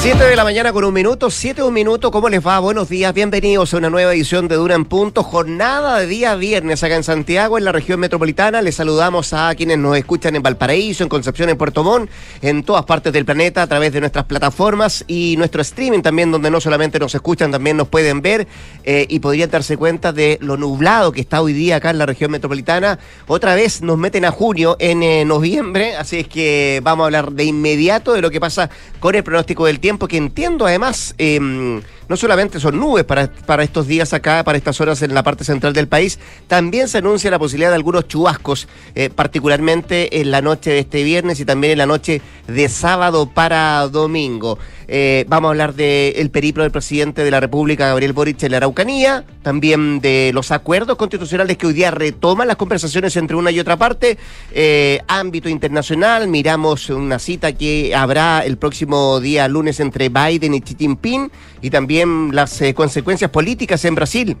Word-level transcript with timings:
7 0.00 0.24
de 0.24 0.34
la 0.34 0.44
mañana 0.44 0.72
con 0.72 0.82
un 0.84 0.94
minuto, 0.94 1.28
7 1.28 1.62
un 1.62 1.74
minuto, 1.74 2.10
¿cómo 2.10 2.30
les 2.30 2.44
va? 2.44 2.58
Buenos 2.58 2.88
días, 2.88 3.12
bienvenidos 3.12 3.74
a 3.74 3.76
una 3.76 3.90
nueva 3.90 4.14
edición 4.14 4.48
de 4.48 4.54
Dura 4.54 4.74
en 4.74 4.86
Punto, 4.86 5.22
jornada 5.22 5.98
de 5.98 6.06
día 6.06 6.34
viernes 6.36 6.82
acá 6.82 6.96
en 6.96 7.04
Santiago, 7.04 7.58
en 7.58 7.64
la 7.64 7.72
región 7.72 8.00
metropolitana. 8.00 8.62
Les 8.62 8.76
saludamos 8.76 9.34
a 9.34 9.54
quienes 9.54 9.76
nos 9.76 9.98
escuchan 9.98 10.34
en 10.34 10.42
Valparaíso, 10.42 11.02
en 11.02 11.10
Concepción, 11.10 11.50
en 11.50 11.58
Puerto 11.58 11.84
Montt, 11.84 12.10
en 12.40 12.62
todas 12.62 12.86
partes 12.86 13.12
del 13.12 13.26
planeta 13.26 13.60
a 13.60 13.66
través 13.66 13.92
de 13.92 14.00
nuestras 14.00 14.24
plataformas 14.24 15.04
y 15.06 15.34
nuestro 15.36 15.60
streaming 15.60 16.00
también, 16.00 16.32
donde 16.32 16.50
no 16.50 16.62
solamente 16.62 16.98
nos 16.98 17.14
escuchan, 17.14 17.52
también 17.52 17.76
nos 17.76 17.88
pueden 17.88 18.22
ver 18.22 18.48
eh, 18.84 19.04
y 19.06 19.18
podrían 19.18 19.50
darse 19.50 19.76
cuenta 19.76 20.14
de 20.14 20.38
lo 20.40 20.56
nublado 20.56 21.12
que 21.12 21.20
está 21.20 21.42
hoy 21.42 21.52
día 21.52 21.76
acá 21.76 21.90
en 21.90 21.98
la 21.98 22.06
región 22.06 22.30
metropolitana. 22.30 22.98
Otra 23.26 23.54
vez 23.54 23.82
nos 23.82 23.98
meten 23.98 24.24
a 24.24 24.30
junio 24.30 24.76
en 24.78 25.02
eh, 25.02 25.26
noviembre, 25.26 25.94
así 25.94 26.20
es 26.20 26.26
que 26.26 26.80
vamos 26.82 27.04
a 27.04 27.06
hablar 27.08 27.32
de 27.32 27.44
inmediato 27.44 28.14
de 28.14 28.22
lo 28.22 28.30
que 28.30 28.40
pasa 28.40 28.70
con 28.98 29.14
el 29.14 29.22
pronóstico 29.22 29.66
del 29.66 29.78
tiempo, 29.78 29.89
que 29.98 30.16
entiendo 30.16 30.66
además 30.66 31.14
em, 31.18 31.80
no 32.08 32.16
solamente 32.16 32.60
son 32.60 32.78
nubes 32.78 33.04
para, 33.04 33.32
para 33.46 33.62
estos 33.62 33.86
días 33.86 34.12
acá, 34.12 34.42
para 34.44 34.58
estas 34.58 34.80
horas 34.80 35.00
en 35.02 35.14
la 35.14 35.22
parte 35.22 35.44
central 35.44 35.72
del 35.72 35.88
país, 35.88 36.18
también 36.48 36.88
se 36.88 36.98
anuncia 36.98 37.30
la 37.30 37.38
posibilidad 37.38 37.70
de 37.70 37.76
algunos 37.76 38.08
chubascos, 38.08 38.68
eh, 38.94 39.10
particularmente 39.10 40.20
en 40.20 40.30
la 40.30 40.42
noche 40.42 40.70
de 40.70 40.80
este 40.80 41.04
viernes 41.04 41.40
y 41.40 41.44
también 41.44 41.72
en 41.72 41.78
la 41.78 41.86
noche 41.86 42.20
de 42.46 42.68
sábado 42.68 43.30
para 43.32 43.86
domingo. 43.88 44.58
Eh, 44.92 45.24
vamos 45.28 45.46
a 45.46 45.50
hablar 45.52 45.74
del 45.74 46.30
periplo 46.30 46.64
del 46.64 46.72
presidente 46.72 47.22
de 47.22 47.30
la 47.30 47.38
República, 47.38 47.86
Gabriel 47.86 48.12
Boric, 48.12 48.42
en 48.42 48.50
la 48.50 48.56
Araucanía, 48.56 49.24
también 49.40 50.00
de 50.00 50.32
los 50.34 50.50
acuerdos 50.50 50.96
constitucionales 50.96 51.56
que 51.56 51.68
hoy 51.68 51.74
día 51.74 51.92
retoman 51.92 52.48
las 52.48 52.56
conversaciones 52.56 53.14
entre 53.14 53.36
una 53.36 53.52
y 53.52 53.60
otra 53.60 53.76
parte, 53.76 54.18
eh, 54.50 55.00
ámbito 55.06 55.48
internacional, 55.48 56.26
miramos 56.26 56.90
una 56.90 57.20
cita 57.20 57.52
que 57.52 57.94
habrá 57.94 58.44
el 58.44 58.58
próximo 58.58 59.20
día 59.20 59.46
lunes 59.46 59.78
entre 59.78 60.08
Biden 60.08 60.54
y 60.54 60.60
Xi 60.60 60.74
Jinping 60.76 61.30
y 61.62 61.70
también 61.70 62.30
las 62.34 62.60
eh, 62.60 62.74
consecuencias 62.74 63.30
políticas 63.30 63.84
en 63.84 63.94
Brasil 63.94 64.36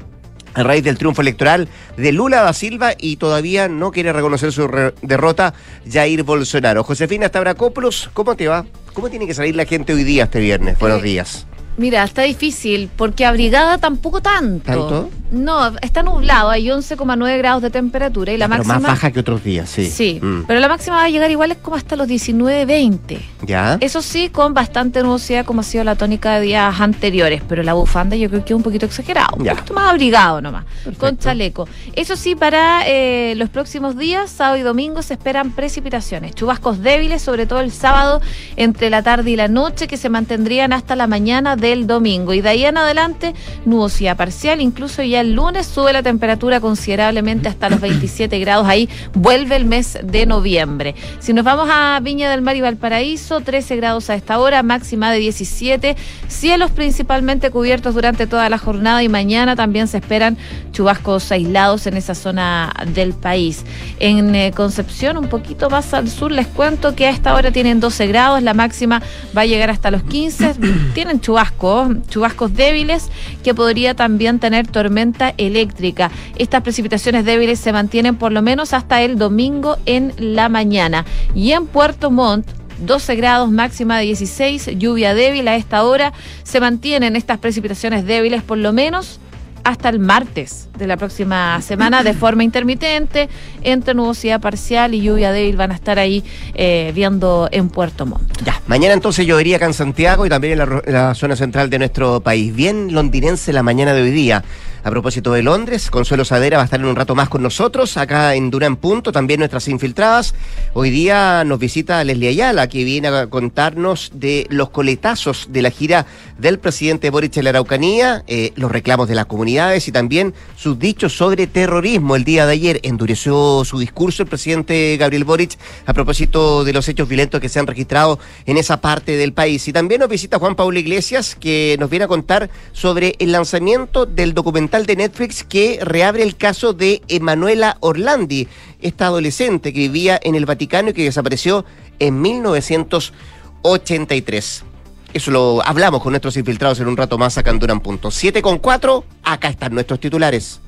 a 0.54 0.62
raíz 0.62 0.84
del 0.84 0.98
triunfo 0.98 1.22
electoral 1.22 1.68
de 1.96 2.12
Lula 2.12 2.42
da 2.42 2.52
Silva 2.52 2.92
y 2.98 3.16
todavía 3.16 3.68
no 3.68 3.90
quiere 3.90 4.12
reconocer 4.12 4.52
su 4.52 4.68
derrota 5.02 5.54
Jair 5.90 6.22
Bolsonaro. 6.22 6.84
Josefina 6.84 7.28
Stavrakopoulos, 7.28 8.10
¿cómo 8.12 8.34
te 8.34 8.48
va? 8.48 8.64
¿Cómo 8.92 9.08
tiene 9.08 9.26
que 9.26 9.34
salir 9.34 9.56
la 9.56 9.64
gente 9.64 9.92
hoy 9.92 10.04
día, 10.04 10.24
este 10.24 10.40
viernes? 10.40 10.78
Buenos 10.78 11.02
días. 11.02 11.46
Mira, 11.76 12.04
está 12.04 12.22
difícil, 12.22 12.90
porque 12.96 13.24
abrigada 13.24 13.78
tampoco 13.78 14.20
tanto. 14.20 14.64
¿Tanto? 14.64 15.10
No, 15.30 15.76
está 15.80 16.02
nublado, 16.02 16.50
hay 16.50 16.66
11,9 16.66 17.38
grados 17.38 17.62
de 17.62 17.70
temperatura 17.70 18.32
y 18.32 18.36
la 18.36 18.48
máxima... 18.48 18.74
Pero 18.74 18.82
más 18.82 18.92
baja 18.92 19.10
que 19.10 19.20
otros 19.20 19.44
días, 19.44 19.70
sí. 19.70 19.86
Sí, 19.86 20.18
mm. 20.20 20.44
pero 20.46 20.60
la 20.60 20.68
máxima 20.68 20.96
va 20.96 21.04
a 21.04 21.10
llegar 21.10 21.30
igual 21.30 21.52
es 21.52 21.58
como 21.58 21.76
hasta 21.76 21.96
los 21.96 22.08
19, 22.08 22.66
20. 22.66 23.20
¿Ya? 23.46 23.78
Eso 23.80 24.02
sí, 24.02 24.28
con 24.28 24.54
bastante 24.54 25.02
nubosidad 25.02 25.44
como 25.44 25.60
ha 25.60 25.64
sido 25.64 25.84
la 25.84 25.94
tónica 25.94 26.34
de 26.34 26.46
días 26.46 26.80
anteriores, 26.80 27.42
pero 27.48 27.62
la 27.62 27.74
bufanda 27.74 28.16
yo 28.16 28.28
creo 28.28 28.44
que 28.44 28.52
es 28.52 28.56
un 28.56 28.62
poquito 28.62 28.86
exagerado, 28.86 29.36
un 29.36 29.46
poquito 29.46 29.74
más 29.74 29.90
abrigado 29.90 30.40
nomás, 30.40 30.64
con 30.98 31.16
chaleco. 31.16 31.68
Eso 31.94 32.16
sí, 32.16 32.34
para 32.34 32.82
eh, 32.86 33.34
los 33.36 33.48
próximos 33.50 33.96
días, 33.96 34.30
sábado 34.30 34.56
y 34.56 34.62
domingo, 34.62 35.02
se 35.02 35.14
esperan 35.14 35.52
precipitaciones, 35.52 36.34
chubascos 36.34 36.82
débiles, 36.82 37.22
sobre 37.22 37.46
todo 37.46 37.60
el 37.60 37.72
sábado 37.72 38.20
entre 38.56 38.90
la 38.90 39.02
tarde 39.02 39.30
y 39.30 39.36
la 39.36 39.48
noche, 39.48 39.86
que 39.86 39.96
se 39.96 40.08
mantendrían 40.08 40.72
hasta 40.72 40.96
la 40.96 41.06
mañana 41.06 41.56
del 41.56 41.86
domingo. 41.86 42.34
Y 42.34 42.40
de 42.40 42.48
ahí 42.48 42.64
en 42.64 42.76
adelante, 42.76 43.34
nubosidad 43.64 44.16
parcial, 44.16 44.60
incluso 44.60 45.02
ya 45.02 45.19
el 45.20 45.34
lunes 45.34 45.66
sube 45.66 45.92
la 45.92 46.02
temperatura 46.02 46.60
considerablemente 46.60 47.48
hasta 47.48 47.68
los 47.68 47.80
27 47.80 48.38
grados. 48.38 48.66
Ahí 48.66 48.88
vuelve 49.14 49.56
el 49.56 49.64
mes 49.64 49.98
de 50.02 50.26
noviembre. 50.26 50.94
Si 51.18 51.32
nos 51.32 51.44
vamos 51.44 51.68
a 51.70 52.00
Viña 52.02 52.30
del 52.30 52.42
Mar 52.42 52.56
y 52.56 52.60
Valparaíso, 52.60 53.40
13 53.40 53.76
grados 53.76 54.10
a 54.10 54.14
esta 54.14 54.38
hora, 54.38 54.62
máxima 54.62 55.10
de 55.12 55.18
17. 55.18 55.96
Cielos 56.28 56.70
principalmente 56.70 57.50
cubiertos 57.50 57.94
durante 57.94 58.26
toda 58.26 58.48
la 58.48 58.58
jornada 58.58 59.02
y 59.02 59.08
mañana 59.08 59.56
también 59.56 59.88
se 59.88 59.98
esperan 59.98 60.36
chubascos 60.72 61.30
aislados 61.32 61.86
en 61.86 61.96
esa 61.96 62.14
zona 62.14 62.72
del 62.94 63.12
país. 63.12 63.64
En 63.98 64.34
eh, 64.34 64.52
Concepción, 64.54 65.16
un 65.16 65.28
poquito 65.28 65.70
más 65.70 65.92
al 65.94 66.08
sur, 66.08 66.32
les 66.32 66.46
cuento 66.46 66.94
que 66.94 67.06
a 67.06 67.10
esta 67.10 67.34
hora 67.34 67.50
tienen 67.50 67.80
12 67.80 68.06
grados, 68.06 68.42
la 68.42 68.54
máxima 68.54 69.02
va 69.36 69.42
a 69.42 69.46
llegar 69.46 69.70
hasta 69.70 69.90
los 69.90 70.02
15. 70.04 70.54
tienen 70.94 71.20
chubascos, 71.20 71.88
chubascos 72.08 72.54
débiles 72.54 73.10
que 73.42 73.54
podría 73.54 73.94
también 73.94 74.38
tener 74.38 74.66
tormenta 74.66 75.09
eléctrica. 75.36 76.10
Estas 76.36 76.62
precipitaciones 76.62 77.24
débiles 77.24 77.60
se 77.60 77.72
mantienen 77.72 78.16
por 78.16 78.32
lo 78.32 78.42
menos 78.42 78.72
hasta 78.72 79.02
el 79.02 79.18
domingo 79.18 79.76
en 79.86 80.12
la 80.18 80.48
mañana. 80.48 81.04
Y 81.34 81.52
en 81.52 81.66
Puerto 81.66 82.10
Montt, 82.10 82.46
12 82.80 83.16
grados, 83.16 83.50
máxima 83.50 83.98
de 83.98 84.06
16, 84.06 84.78
lluvia 84.78 85.14
débil 85.14 85.48
a 85.48 85.56
esta 85.56 85.84
hora. 85.84 86.12
Se 86.42 86.60
mantienen 86.60 87.16
estas 87.16 87.38
precipitaciones 87.38 88.06
débiles 88.06 88.42
por 88.42 88.58
lo 88.58 88.72
menos 88.72 89.20
hasta 89.64 89.88
el 89.88 89.98
martes 89.98 90.68
de 90.78 90.86
la 90.86 90.96
próxima 90.96 91.60
semana 91.62 92.02
de 92.02 92.14
forma 92.14 92.44
intermitente, 92.44 93.28
entre 93.62 93.94
nubosidad 93.94 94.40
parcial 94.40 94.94
y 94.94 95.02
lluvia 95.02 95.32
débil 95.32 95.56
van 95.56 95.72
a 95.72 95.74
estar 95.74 95.98
ahí 95.98 96.24
eh, 96.54 96.92
viendo 96.94 97.48
en 97.52 97.68
Puerto 97.68 98.06
Montt. 98.06 98.42
Ya, 98.44 98.60
mañana 98.66 98.94
entonces 98.94 99.26
llovería 99.26 99.56
acá 99.56 99.66
en 99.66 99.74
Santiago 99.74 100.26
y 100.26 100.28
también 100.28 100.60
en 100.60 100.92
la 100.92 101.14
zona 101.14 101.36
central 101.36 101.70
de 101.70 101.78
nuestro 101.78 102.20
país. 102.20 102.54
Bien 102.54 102.92
londinense 102.92 103.52
la 103.52 103.62
mañana 103.62 103.92
de 103.92 104.02
hoy 104.02 104.10
día. 104.10 104.42
A 104.82 104.88
propósito 104.88 105.34
de 105.34 105.42
Londres, 105.42 105.90
Consuelo 105.90 106.24
Sadera 106.24 106.56
va 106.56 106.62
a 106.62 106.64
estar 106.64 106.80
en 106.80 106.86
un 106.86 106.96
rato 106.96 107.14
más 107.14 107.28
con 107.28 107.42
nosotros, 107.42 107.98
acá 107.98 108.34
en 108.34 108.50
Durán 108.50 108.76
Punto, 108.76 109.12
también 109.12 109.40
nuestras 109.40 109.68
infiltradas. 109.68 110.34
Hoy 110.72 110.88
día 110.88 111.44
nos 111.44 111.58
visita 111.58 112.02
Leslie 112.02 112.28
Ayala, 112.28 112.66
que 112.66 112.82
viene 112.82 113.08
a 113.08 113.26
contarnos 113.26 114.10
de 114.14 114.46
los 114.48 114.70
coletazos 114.70 115.48
de 115.50 115.60
la 115.60 115.70
gira 115.70 116.06
del 116.38 116.58
presidente 116.58 117.10
Boric 117.10 117.36
en 117.36 117.44
la 117.44 117.50
Araucanía, 117.50 118.24
eh, 118.26 118.52
los 118.56 118.72
reclamos 118.72 119.06
de 119.06 119.16
las 119.16 119.26
comunidades 119.26 119.86
y 119.86 119.92
también 119.92 120.32
sus 120.56 120.78
dichos 120.78 121.14
sobre 121.14 121.46
terrorismo. 121.46 122.16
El 122.16 122.24
día 122.24 122.46
de 122.46 122.52
ayer 122.54 122.80
endureció 122.82 123.62
su 123.66 123.78
discurso 123.78 124.22
el 124.22 124.30
presidente 124.30 124.96
Gabriel 124.98 125.24
Boric 125.24 125.58
a 125.84 125.92
propósito 125.92 126.64
de 126.64 126.72
los 126.72 126.88
hechos 126.88 127.06
violentos 127.06 127.38
que 127.38 127.50
se 127.50 127.58
han 127.58 127.66
registrado 127.66 128.18
en 128.46 128.56
esa 128.56 128.80
parte 128.80 129.18
del 129.18 129.34
país. 129.34 129.68
Y 129.68 129.74
también 129.74 130.00
nos 130.00 130.08
visita 130.08 130.38
Juan 130.38 130.56
Pablo 130.56 130.78
Iglesias, 130.78 131.36
que 131.38 131.76
nos 131.78 131.90
viene 131.90 132.06
a 132.06 132.08
contar 132.08 132.48
sobre 132.72 133.14
el 133.18 133.32
lanzamiento 133.32 134.06
del 134.06 134.32
documental 134.32 134.69
de 134.70 134.94
Netflix 134.94 135.42
que 135.42 135.80
reabre 135.82 136.22
el 136.22 136.36
caso 136.36 136.72
de 136.72 137.02
Emanuela 137.08 137.76
Orlandi, 137.80 138.46
esta 138.80 139.06
adolescente 139.06 139.72
que 139.72 139.80
vivía 139.80 140.20
en 140.22 140.36
el 140.36 140.46
Vaticano 140.46 140.90
y 140.90 140.92
que 140.92 141.02
desapareció 141.02 141.64
en 141.98 142.22
1983. 142.22 144.64
Eso 145.12 145.32
lo 145.32 145.60
hablamos 145.66 146.00
con 146.02 146.12
nuestros 146.12 146.36
infiltrados 146.36 146.78
en 146.78 146.86
un 146.86 146.96
rato 146.96 147.18
más 147.18 147.36
acá 147.36 147.50
en 147.50 147.58
Duran 147.58 147.80
Punto. 147.80 148.12
7 148.12 148.40
con 148.42 148.58
4, 148.58 149.04
acá 149.24 149.48
están 149.48 149.74
nuestros 149.74 149.98
titulares. 149.98 150.60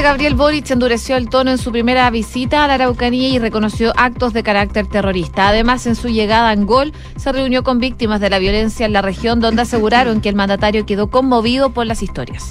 Gabriel 0.00 0.34
Boric 0.34 0.70
endureció 0.70 1.16
el 1.16 1.28
tono 1.28 1.50
en 1.50 1.58
su 1.58 1.70
primera 1.70 2.08
visita 2.10 2.64
a 2.64 2.68
la 2.68 2.74
Araucanía 2.74 3.28
y 3.28 3.38
reconoció 3.38 3.92
actos 3.96 4.32
de 4.32 4.42
carácter 4.42 4.86
terrorista. 4.86 5.48
Además, 5.48 5.86
en 5.86 5.96
su 5.96 6.08
llegada 6.08 6.48
a 6.48 6.52
Angol, 6.52 6.92
se 7.16 7.30
reunió 7.30 7.62
con 7.62 7.78
víctimas 7.78 8.20
de 8.20 8.30
la 8.30 8.38
violencia 8.38 8.86
en 8.86 8.92
la 8.92 9.02
región, 9.02 9.40
donde 9.40 9.62
aseguraron 9.62 10.20
que 10.20 10.28
el 10.28 10.34
mandatario 10.34 10.86
quedó 10.86 11.08
conmovido 11.08 11.70
por 11.70 11.86
las 11.86 12.02
historias. 12.02 12.50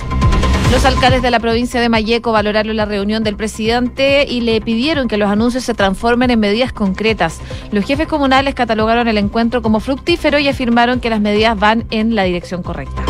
Los 0.72 0.85
alcaldes 0.85 1.22
de 1.22 1.31
la 1.31 1.40
provincia 1.40 1.81
de 1.81 1.90
Mayeco 1.90 2.31
valoraron 2.31 2.78
la 2.78 2.85
reunión 2.85 3.24
del 3.24 3.35
presidente 3.35 4.25
y 4.28 4.41
le 4.41 4.62
pidieron 4.62 5.08
que 5.09 5.18
los 5.18 5.29
anuncios 5.29 5.66
se 5.66 5.73
transformen 5.73 6.31
en 6.31 6.40
medidas 6.40 6.72
concretas. 6.72 7.41
Los 7.72 7.85
jefes 7.85 8.08
comunales 8.08 8.56
catalogaron 8.56 9.08
el 9.08 9.18
encuentro 9.18 9.62
como 9.62 9.81
fructífero 9.81 10.40
y 10.40 10.47
afirmaron 10.47 11.02
que 11.02 11.09
las 11.09 11.19
medidas 11.19 11.59
van 11.59 11.85
en 11.90 12.16
la 12.16 12.23
dirección 12.23 12.63
correcta. 12.63 13.03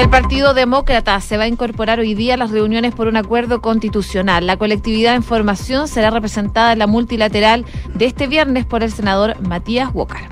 El 0.00 0.08
Partido 0.08 0.54
Demócrata 0.54 1.20
se 1.20 1.36
va 1.36 1.42
a 1.42 1.46
incorporar 1.46 2.00
hoy 2.00 2.14
día 2.14 2.32
a 2.32 2.36
las 2.38 2.50
reuniones 2.50 2.94
por 2.94 3.06
un 3.06 3.18
acuerdo 3.18 3.60
constitucional. 3.60 4.46
La 4.46 4.56
colectividad 4.56 5.14
en 5.14 5.22
formación 5.22 5.88
será 5.88 6.08
representada 6.08 6.72
en 6.72 6.78
la 6.78 6.86
multilateral 6.86 7.66
de 7.92 8.06
este 8.06 8.26
viernes 8.26 8.64
por 8.64 8.82
el 8.82 8.90
senador 8.90 9.38
Matías 9.46 9.90
Walker. 9.92 10.22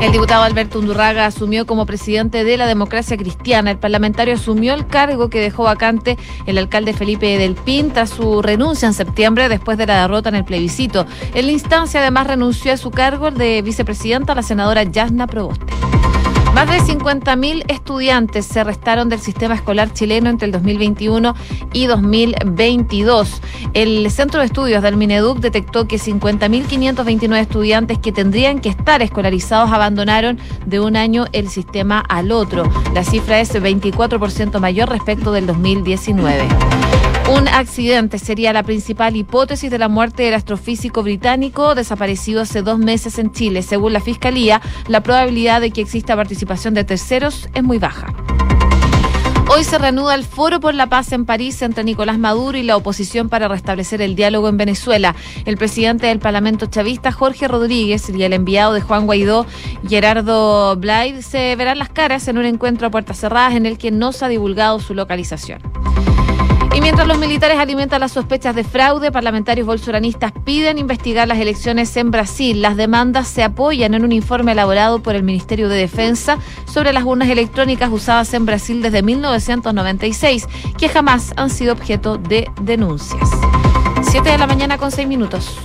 El 0.00 0.12
diputado 0.12 0.44
Alberto 0.44 0.78
Undurraga 0.78 1.26
asumió 1.26 1.66
como 1.66 1.84
presidente 1.84 2.42
de 2.42 2.56
la 2.56 2.66
democracia 2.66 3.18
cristiana. 3.18 3.70
El 3.70 3.78
parlamentario 3.78 4.32
asumió 4.32 4.72
el 4.72 4.86
cargo 4.86 5.28
que 5.28 5.42
dejó 5.42 5.64
vacante 5.64 6.16
el 6.46 6.56
alcalde 6.56 6.94
Felipe 6.94 7.36
del 7.36 7.54
Pin 7.54 7.90
tras 7.90 8.08
su 8.08 8.40
renuncia 8.40 8.88
en 8.88 8.94
septiembre 8.94 9.50
después 9.50 9.76
de 9.76 9.86
la 9.86 10.00
derrota 10.00 10.30
en 10.30 10.36
el 10.36 10.44
plebiscito. 10.46 11.04
En 11.34 11.44
la 11.44 11.52
instancia 11.52 12.00
además 12.00 12.26
renunció 12.26 12.72
a 12.72 12.78
su 12.78 12.90
cargo 12.92 13.30
de 13.30 13.60
vicepresidenta 13.60 14.34
la 14.34 14.42
senadora 14.42 14.84
Yasna 14.84 15.26
Proboste. 15.26 15.66
Más 16.58 16.66
de 16.68 16.92
50.000 16.92 17.66
estudiantes 17.68 18.44
se 18.44 18.64
restaron 18.64 19.08
del 19.08 19.20
sistema 19.20 19.54
escolar 19.54 19.92
chileno 19.92 20.28
entre 20.28 20.46
el 20.46 20.50
2021 20.50 21.36
y 21.72 21.86
2022. 21.86 23.40
El 23.74 24.10
Centro 24.10 24.40
de 24.40 24.46
Estudios 24.46 24.82
del 24.82 24.96
Mineduc 24.96 25.38
detectó 25.38 25.86
que 25.86 25.98
50.529 25.98 27.38
estudiantes 27.38 28.00
que 28.00 28.10
tendrían 28.10 28.58
que 28.58 28.70
estar 28.70 29.02
escolarizados 29.02 29.70
abandonaron 29.70 30.40
de 30.66 30.80
un 30.80 30.96
año 30.96 31.26
el 31.30 31.48
sistema 31.48 32.00
al 32.00 32.32
otro. 32.32 32.68
La 32.92 33.04
cifra 33.04 33.38
es 33.38 33.54
24% 33.54 34.58
mayor 34.58 34.88
respecto 34.88 35.30
del 35.30 35.46
2019. 35.46 36.48
Un 37.30 37.46
accidente 37.46 38.18
sería 38.18 38.54
la 38.54 38.62
principal 38.62 39.14
hipótesis 39.14 39.70
de 39.70 39.78
la 39.78 39.88
muerte 39.88 40.22
del 40.22 40.32
astrofísico 40.32 41.02
británico 41.02 41.74
desaparecido 41.74 42.40
hace 42.40 42.62
dos 42.62 42.78
meses 42.78 43.18
en 43.18 43.32
Chile. 43.32 43.60
Según 43.62 43.92
la 43.92 44.00
Fiscalía, 44.00 44.62
la 44.88 45.02
probabilidad 45.02 45.60
de 45.60 45.70
que 45.70 45.82
exista 45.82 46.16
participación 46.16 46.47
de 46.48 46.82
terceros 46.82 47.46
es 47.52 47.62
muy 47.62 47.78
baja. 47.78 48.06
Hoy 49.50 49.64
se 49.64 49.76
reanuda 49.76 50.14
el 50.14 50.24
Foro 50.24 50.60
por 50.60 50.74
la 50.74 50.86
Paz 50.86 51.12
en 51.12 51.26
París 51.26 51.60
entre 51.60 51.84
Nicolás 51.84 52.18
Maduro 52.18 52.56
y 52.56 52.62
la 52.62 52.76
oposición 52.76 53.28
para 53.28 53.48
restablecer 53.48 54.00
el 54.00 54.16
diálogo 54.16 54.48
en 54.48 54.56
Venezuela. 54.56 55.14
El 55.44 55.58
presidente 55.58 56.06
del 56.06 56.20
Parlamento 56.20 56.64
chavista, 56.66 57.12
Jorge 57.12 57.48
Rodríguez, 57.48 58.08
y 58.08 58.22
el 58.22 58.32
enviado 58.32 58.72
de 58.72 58.80
Juan 58.80 59.04
Guaidó, 59.04 59.46
Gerardo 59.86 60.74
Blyde, 60.76 61.22
se 61.22 61.54
verán 61.56 61.78
las 61.78 61.90
caras 61.90 62.28
en 62.28 62.38
un 62.38 62.46
encuentro 62.46 62.86
a 62.86 62.90
puertas 62.90 63.18
cerradas 63.18 63.54
en 63.54 63.66
el 63.66 63.76
que 63.76 63.90
no 63.90 64.12
se 64.12 64.24
ha 64.24 64.28
divulgado 64.28 64.80
su 64.80 64.94
localización. 64.94 65.60
Mientras 66.88 67.06
los 67.06 67.18
militares 67.18 67.58
alimentan 67.58 68.00
las 68.00 68.12
sospechas 68.12 68.56
de 68.56 68.64
fraude, 68.64 69.12
parlamentarios 69.12 69.66
bolsonaristas 69.66 70.32
piden 70.46 70.78
investigar 70.78 71.28
las 71.28 71.36
elecciones 71.36 71.94
en 71.98 72.10
Brasil. 72.10 72.62
Las 72.62 72.78
demandas 72.78 73.28
se 73.28 73.42
apoyan 73.42 73.92
en 73.92 74.04
un 74.04 74.12
informe 74.12 74.52
elaborado 74.52 75.02
por 75.02 75.14
el 75.14 75.22
Ministerio 75.22 75.68
de 75.68 75.76
Defensa 75.76 76.38
sobre 76.64 76.94
las 76.94 77.04
urnas 77.04 77.28
electrónicas 77.28 77.90
usadas 77.92 78.32
en 78.32 78.46
Brasil 78.46 78.80
desde 78.80 79.02
1996, 79.02 80.46
que 80.78 80.88
jamás 80.88 81.34
han 81.36 81.50
sido 81.50 81.74
objeto 81.74 82.16
de 82.16 82.48
denuncias. 82.62 83.28
Siete 84.10 84.30
de 84.30 84.38
la 84.38 84.46
mañana 84.46 84.78
con 84.78 84.90
seis 84.90 85.06
minutos. 85.06 85.58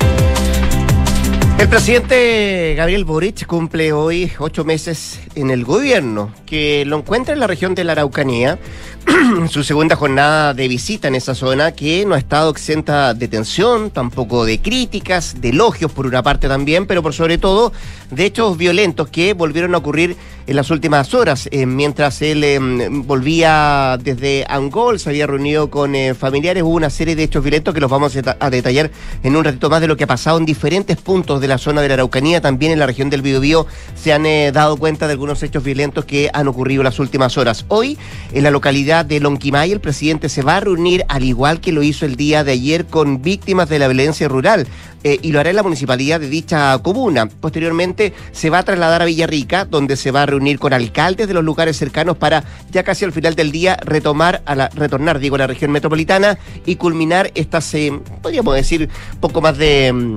El 1.57 1.69
presidente 1.69 2.73
Gabriel 2.75 3.05
Boric 3.05 3.45
cumple 3.45 3.93
hoy 3.93 4.29
ocho 4.39 4.65
meses 4.65 5.21
en 5.35 5.49
el 5.49 5.63
gobierno, 5.63 6.33
que 6.45 6.85
lo 6.85 6.97
encuentra 6.97 7.33
en 7.33 7.39
la 7.39 7.47
región 7.47 7.75
de 7.75 7.83
la 7.83 7.93
Araucanía, 7.93 8.59
su 9.49 9.63
segunda 9.63 9.95
jornada 9.95 10.53
de 10.53 10.67
visita 10.67 11.07
en 11.07 11.15
esa 11.15 11.35
zona, 11.35 11.73
que 11.73 12.05
no 12.05 12.15
ha 12.15 12.17
estado 12.17 12.49
exenta 12.49 13.13
de 13.13 13.27
tensión, 13.27 13.91
tampoco 13.91 14.45
de 14.45 14.61
críticas, 14.61 15.41
de 15.41 15.49
elogios 15.49 15.91
por 15.91 16.05
una 16.05 16.23
parte 16.23 16.47
también, 16.47 16.85
pero 16.85 17.03
por 17.03 17.13
sobre 17.13 17.37
todo 17.37 17.73
de 18.11 18.25
hechos 18.25 18.57
violentos 18.57 19.09
que 19.09 19.33
volvieron 19.33 19.75
a 19.75 19.79
ocurrir 19.79 20.15
en 20.47 20.55
las 20.55 20.69
últimas 20.71 21.13
horas. 21.13 21.47
Eh, 21.51 21.65
mientras 21.65 22.21
él 22.21 22.43
em, 22.43 23.05
volvía 23.05 23.97
desde 24.01 24.45
Angol, 24.47 24.99
se 24.99 25.09
había 25.09 25.27
reunido 25.27 25.69
con 25.69 25.95
eh, 25.95 26.13
familiares, 26.13 26.63
hubo 26.63 26.75
una 26.75 26.89
serie 26.89 27.15
de 27.15 27.23
hechos 27.23 27.43
violentos 27.43 27.73
que 27.73 27.79
los 27.79 27.89
vamos 27.89 28.15
a 28.39 28.49
detallar 28.49 28.91
en 29.23 29.35
un 29.35 29.43
ratito 29.43 29.69
más 29.69 29.81
de 29.81 29.87
lo 29.87 29.97
que 29.97 30.03
ha 30.03 30.07
pasado 30.07 30.37
en 30.37 30.45
diferentes 30.45 30.97
puntos 30.97 31.41
de 31.41 31.47
la 31.47 31.57
zona 31.57 31.81
de 31.81 31.87
la 31.87 31.93
Araucanía, 31.95 32.41
también 32.41 32.71
en 32.71 32.79
la 32.79 32.85
región 32.85 33.09
del 33.09 33.21
Biobío, 33.21 33.65
se 33.95 34.13
han 34.13 34.25
eh, 34.25 34.51
dado 34.51 34.77
cuenta 34.77 35.07
de 35.07 35.15
algunos 35.23 35.41
hechos 35.41 35.63
violentos 35.63 36.03
que 36.03 36.29
han 36.33 36.49
ocurrido 36.49 36.81
en 36.81 36.85
las 36.85 36.99
últimas 36.99 37.37
horas. 37.37 37.63
Hoy, 37.69 37.97
en 38.33 38.43
la 38.43 38.51
localidad 38.51 39.05
de 39.05 39.21
Lonquimay, 39.21 39.71
el 39.71 39.79
presidente 39.79 40.27
se 40.27 40.41
va 40.41 40.57
a 40.57 40.59
reunir, 40.59 41.05
al 41.07 41.23
igual 41.23 41.61
que 41.61 41.71
lo 41.71 41.81
hizo 41.81 42.05
el 42.05 42.17
día 42.17 42.43
de 42.43 42.51
ayer, 42.51 42.85
con 42.85 43.21
víctimas 43.21 43.69
de 43.69 43.79
la 43.79 43.87
violencia 43.87 44.27
rural. 44.27 44.67
Eh, 45.05 45.19
y 45.21 45.31
lo 45.31 45.39
hará 45.39 45.49
en 45.49 45.57
la 45.57 45.63
municipalidad 45.63 46.19
de 46.19 46.29
dicha 46.29 46.77
comuna. 46.79 47.27
Posteriormente 47.27 48.13
se 48.31 48.49
va 48.49 48.59
a 48.59 48.63
trasladar 48.63 49.01
a 49.01 49.05
Villarrica, 49.05 49.65
donde 49.65 49.95
se 49.97 50.11
va 50.11 50.23
a 50.23 50.25
reunir 50.25 50.59
con 50.59 50.73
alcaldes 50.73 51.27
de 51.27 51.33
los 51.33 51.43
lugares 51.43 51.77
cercanos 51.77 52.17
para 52.17 52.43
ya 52.71 52.83
casi 52.83 53.03
al 53.03 53.11
final 53.11 53.35
del 53.35 53.51
día 53.51 53.77
retomar 53.83 54.41
a 54.45 54.55
la, 54.55 54.69
retornar, 54.69 55.19
digo, 55.19 55.35
a 55.35 55.39
la 55.39 55.47
región 55.47 55.71
metropolitana 55.71 56.37
y 56.65 56.77
culminar 56.77 57.31
estas, 57.35 57.73
eh, 57.73 57.91
podríamos 58.21 58.55
decir, 58.55 58.89
poco 59.19 59.41
más 59.41 59.57
de 59.57 59.91
mm, 59.91 60.15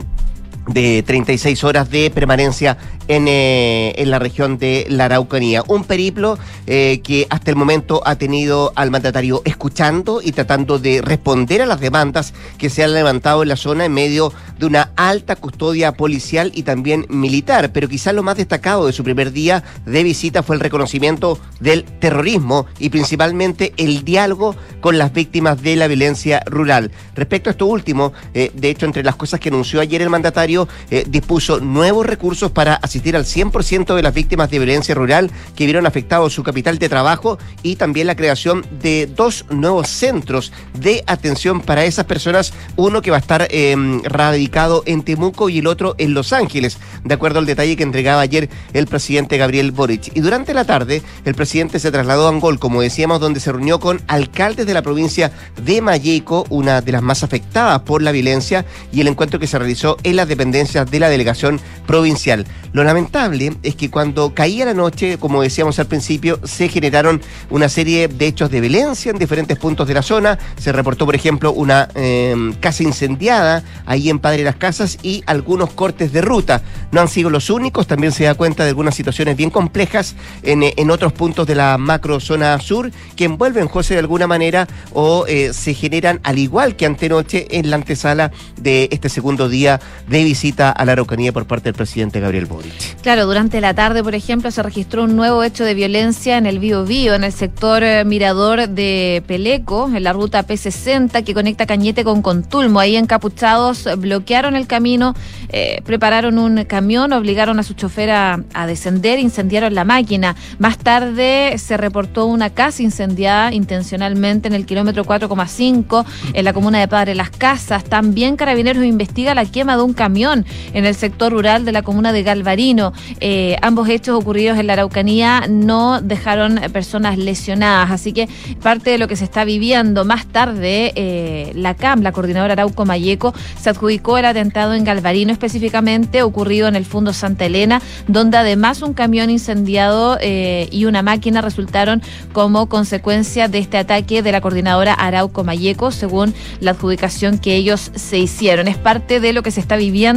de 0.66 1.02
36 1.02 1.64
horas 1.64 1.90
de 1.90 2.10
permanencia 2.10 2.76
en, 3.08 3.28
eh, 3.28 3.94
en, 3.96 4.10
la 4.10 4.18
región 4.18 4.58
de 4.58 4.86
la 4.88 5.06
Araucanía. 5.06 5.62
Un 5.68 5.84
periplo 5.84 6.38
eh, 6.66 7.00
que 7.04 7.26
hasta 7.30 7.50
el 7.50 7.56
momento 7.56 8.02
ha 8.04 8.16
tenido 8.16 8.72
al 8.74 8.90
mandatario 8.90 9.42
escuchando 9.44 10.20
y 10.22 10.32
tratando 10.32 10.78
de 10.78 11.00
responder 11.02 11.62
a 11.62 11.66
las 11.66 11.80
demandas 11.80 12.34
que 12.58 12.70
se 12.70 12.82
han 12.82 12.94
levantado 12.94 13.42
en 13.42 13.48
la 13.48 13.56
zona 13.56 13.84
en 13.84 13.92
medio 13.92 14.32
de 14.58 14.66
una 14.66 14.90
alta 14.96 15.36
custodia 15.36 15.92
policial 15.92 16.50
y 16.54 16.62
también 16.62 17.06
militar. 17.08 17.70
Pero 17.72 17.88
quizás 17.88 18.14
lo 18.14 18.22
más 18.22 18.36
destacado 18.36 18.86
de 18.86 18.92
su 18.92 19.04
primer 19.04 19.32
día 19.32 19.62
de 19.84 20.02
visita 20.02 20.42
fue 20.42 20.56
el 20.56 20.60
reconocimiento 20.60 21.38
del 21.60 21.84
terrorismo 21.84 22.66
y 22.78 22.90
principalmente 22.90 23.72
el 23.76 24.04
diálogo 24.04 24.56
con 24.80 24.98
las 24.98 25.12
víctimas 25.12 25.62
de 25.62 25.76
la 25.76 25.86
violencia 25.86 26.42
rural. 26.46 26.90
Respecto 27.14 27.50
a 27.50 27.52
esto 27.52 27.66
último, 27.66 28.12
eh, 28.34 28.50
de 28.54 28.70
hecho, 28.70 28.86
entre 28.86 29.02
las 29.02 29.16
cosas 29.16 29.40
que 29.40 29.48
anunció 29.48 29.80
ayer 29.80 30.02
el 30.02 30.10
mandatario, 30.10 30.55
eh, 30.90 31.04
dispuso 31.06 31.60
nuevos 31.60 32.06
recursos 32.06 32.50
para 32.50 32.74
asistir 32.74 33.16
al 33.16 33.24
100% 33.24 33.94
de 33.94 34.02
las 34.02 34.14
víctimas 34.14 34.50
de 34.50 34.58
violencia 34.58 34.94
rural 34.94 35.30
que 35.54 35.64
vieron 35.64 35.86
afectado 35.86 36.30
su 36.30 36.42
capital 36.42 36.78
de 36.78 36.88
trabajo 36.88 37.38
y 37.62 37.76
también 37.76 38.06
la 38.06 38.16
creación 38.16 38.64
de 38.82 39.06
dos 39.06 39.44
nuevos 39.50 39.88
centros 39.88 40.52
de 40.74 41.04
atención 41.06 41.60
para 41.60 41.84
esas 41.84 42.06
personas, 42.06 42.52
uno 42.76 43.02
que 43.02 43.10
va 43.10 43.18
a 43.18 43.20
estar 43.20 43.48
em, 43.50 44.02
radicado 44.04 44.82
en 44.86 45.02
Temuco 45.02 45.48
y 45.48 45.58
el 45.58 45.66
otro 45.66 45.94
en 45.98 46.14
Los 46.14 46.32
Ángeles, 46.32 46.78
de 47.04 47.14
acuerdo 47.14 47.38
al 47.38 47.46
detalle 47.46 47.76
que 47.76 47.82
entregaba 47.82 48.20
ayer 48.20 48.48
el 48.72 48.86
presidente 48.86 49.36
Gabriel 49.36 49.72
Boric. 49.72 50.16
Y 50.16 50.20
durante 50.20 50.54
la 50.54 50.64
tarde, 50.64 51.02
el 51.24 51.34
presidente 51.34 51.78
se 51.78 51.90
trasladó 51.90 52.26
a 52.26 52.30
Angol, 52.30 52.58
como 52.58 52.80
decíamos, 52.80 53.20
donde 53.20 53.40
se 53.40 53.52
reunió 53.52 53.80
con 53.80 54.00
alcaldes 54.06 54.66
de 54.66 54.74
la 54.74 54.82
provincia 54.82 55.32
de 55.62 55.80
Mayeco, 55.80 56.44
una 56.50 56.80
de 56.80 56.92
las 56.92 57.02
más 57.02 57.22
afectadas 57.22 57.80
por 57.82 58.02
la 58.02 58.12
violencia, 58.12 58.64
y 58.92 59.00
el 59.00 59.08
encuentro 59.08 59.38
que 59.38 59.46
se 59.46 59.58
realizó 59.58 59.96
en 60.02 60.16
la 60.16 60.26
dependencia 60.26 60.45
de 60.52 61.00
la 61.00 61.08
delegación 61.08 61.60
provincial. 61.86 62.46
Lo 62.72 62.84
lamentable 62.84 63.54
es 63.62 63.74
que 63.74 63.90
cuando 63.90 64.34
caía 64.34 64.66
la 64.66 64.74
noche, 64.74 65.18
como 65.18 65.42
decíamos 65.42 65.78
al 65.78 65.86
principio, 65.86 66.38
se 66.44 66.68
generaron 66.68 67.22
una 67.48 67.68
serie 67.68 68.08
de 68.08 68.26
hechos 68.26 68.50
de 68.50 68.60
violencia 68.60 69.10
en 69.10 69.18
diferentes 69.18 69.58
puntos 69.58 69.88
de 69.88 69.94
la 69.94 70.02
zona. 70.02 70.38
Se 70.58 70.72
reportó, 70.72 71.06
por 71.06 71.14
ejemplo, 71.14 71.52
una 71.52 71.88
em, 71.94 72.52
casa 72.54 72.82
incendiada 72.82 73.62
ahí 73.86 74.10
en 74.10 74.18
Padre 74.18 74.44
Las 74.44 74.56
Casas 74.56 74.98
y 75.02 75.22
algunos 75.26 75.72
cortes 75.72 76.12
de 76.12 76.20
ruta. 76.20 76.62
No 76.92 77.00
han 77.00 77.08
sido 77.08 77.30
los 77.30 77.48
únicos, 77.48 77.86
también 77.86 78.12
se 78.12 78.24
da 78.24 78.34
cuenta 78.34 78.64
de 78.64 78.70
algunas 78.70 78.94
situaciones 78.94 79.36
bien 79.36 79.50
complejas 79.50 80.14
en, 80.42 80.62
en 80.62 80.90
otros 80.90 81.12
puntos 81.12 81.46
de 81.46 81.54
la 81.54 81.78
macro 81.78 82.20
zona 82.20 82.58
sur 82.60 82.90
que 83.16 83.24
envuelven, 83.24 83.68
José, 83.68 83.94
de 83.94 84.00
alguna 84.00 84.26
manera 84.26 84.68
o 84.92 85.24
eh, 85.26 85.52
se 85.52 85.72
generan 85.72 86.20
al 86.24 86.38
igual 86.38 86.76
que 86.76 86.86
antenoche 86.86 87.46
en 87.50 87.70
la 87.70 87.76
antesala 87.76 88.32
de 88.60 88.88
este 88.92 89.08
segundo 89.08 89.48
día 89.48 89.80
de 90.08 90.24
visita 90.24 90.35
visita 90.36 90.70
a 90.70 90.84
la 90.84 90.92
Araucanía 90.92 91.32
por 91.32 91.46
parte 91.46 91.70
del 91.70 91.74
presidente 91.74 92.20
Gabriel 92.20 92.44
Boric. 92.44 93.00
Claro, 93.00 93.24
durante 93.24 93.58
la 93.62 93.72
tarde, 93.72 94.04
por 94.04 94.14
ejemplo, 94.14 94.50
se 94.50 94.62
registró 94.62 95.04
un 95.04 95.16
nuevo 95.16 95.42
hecho 95.42 95.64
de 95.64 95.72
violencia 95.72 96.36
en 96.36 96.44
el 96.44 96.58
Bío 96.58 96.84
Bío, 96.84 97.14
en 97.14 97.24
el 97.24 97.32
sector 97.32 97.82
eh, 97.82 98.04
Mirador 98.04 98.68
de 98.68 99.22
Peleco, 99.26 99.88
en 99.94 100.04
la 100.04 100.12
ruta 100.12 100.46
P60 100.46 101.24
que 101.24 101.32
conecta 101.32 101.64
Cañete 101.64 102.04
con 102.04 102.20
Contulmo. 102.20 102.80
Ahí 102.80 102.96
encapuchados 102.96 103.88
bloquearon 103.96 104.56
el 104.56 104.66
camino, 104.66 105.14
eh, 105.48 105.80
prepararon 105.86 106.38
un 106.38 106.64
camión, 106.64 107.14
obligaron 107.14 107.58
a 107.58 107.62
su 107.62 107.72
chofer 107.72 108.10
a, 108.10 108.44
a 108.52 108.66
descender, 108.66 109.18
incendiaron 109.18 109.74
la 109.74 109.84
máquina. 109.84 110.36
Más 110.58 110.76
tarde 110.76 111.56
se 111.56 111.78
reportó 111.78 112.26
una 112.26 112.50
casa 112.50 112.82
incendiada 112.82 113.54
intencionalmente 113.54 114.48
en 114.48 114.54
el 114.54 114.66
kilómetro 114.66 115.02
4,5 115.06 116.04
en 116.34 116.44
la 116.44 116.52
comuna 116.52 116.78
de 116.78 116.88
Padre 116.88 117.14
Las 117.14 117.30
Casas. 117.30 117.84
También 117.84 118.36
Carabineros 118.36 118.84
investiga 118.84 119.34
la 119.34 119.46
quema 119.46 119.78
de 119.78 119.82
un 119.82 119.94
camión 119.94 120.25
en 120.32 120.84
el 120.84 120.94
sector 120.94 121.32
rural 121.32 121.64
de 121.64 121.72
la 121.72 121.82
comuna 121.82 122.12
de 122.12 122.22
Galvarino. 122.22 122.92
Eh, 123.20 123.56
ambos 123.62 123.88
hechos 123.88 124.18
ocurridos 124.18 124.58
en 124.58 124.66
la 124.66 124.74
Araucanía 124.74 125.44
no 125.48 126.00
dejaron 126.00 126.60
personas 126.72 127.18
lesionadas, 127.18 127.90
así 127.90 128.12
que 128.12 128.28
parte 128.62 128.90
de 128.90 128.98
lo 128.98 129.08
que 129.08 129.16
se 129.16 129.24
está 129.24 129.44
viviendo 129.44 130.04
más 130.04 130.26
tarde, 130.26 130.92
eh, 130.96 131.52
la 131.54 131.74
CAM, 131.74 132.02
la 132.02 132.12
coordinadora 132.12 132.52
Arauco 132.52 132.84
Mayeco, 132.84 133.34
se 133.60 133.70
adjudicó 133.70 134.18
el 134.18 134.24
atentado 134.24 134.74
en 134.74 134.84
Galvarino 134.84 135.32
específicamente 135.32 136.22
ocurrido 136.22 136.68
en 136.68 136.76
el 136.76 136.84
Fondo 136.84 137.12
Santa 137.12 137.46
Elena, 137.46 137.80
donde 138.08 138.36
además 138.36 138.82
un 138.82 138.94
camión 138.94 139.30
incendiado 139.30 140.18
eh, 140.20 140.68
y 140.70 140.84
una 140.86 141.02
máquina 141.02 141.40
resultaron 141.40 142.02
como 142.32 142.68
consecuencia 142.68 143.48
de 143.48 143.58
este 143.58 143.78
ataque 143.78 144.22
de 144.22 144.32
la 144.32 144.40
coordinadora 144.40 144.94
Arauco 144.94 145.44
Mayeco, 145.44 145.90
según 145.90 146.34
la 146.60 146.72
adjudicación 146.72 147.38
que 147.38 147.54
ellos 147.54 147.90
se 147.94 148.18
hicieron. 148.18 148.68
Es 148.68 148.76
parte 148.76 149.20
de 149.20 149.32
lo 149.32 149.42
que 149.42 149.50
se 149.50 149.60
está 149.60 149.76
viviendo 149.76 150.15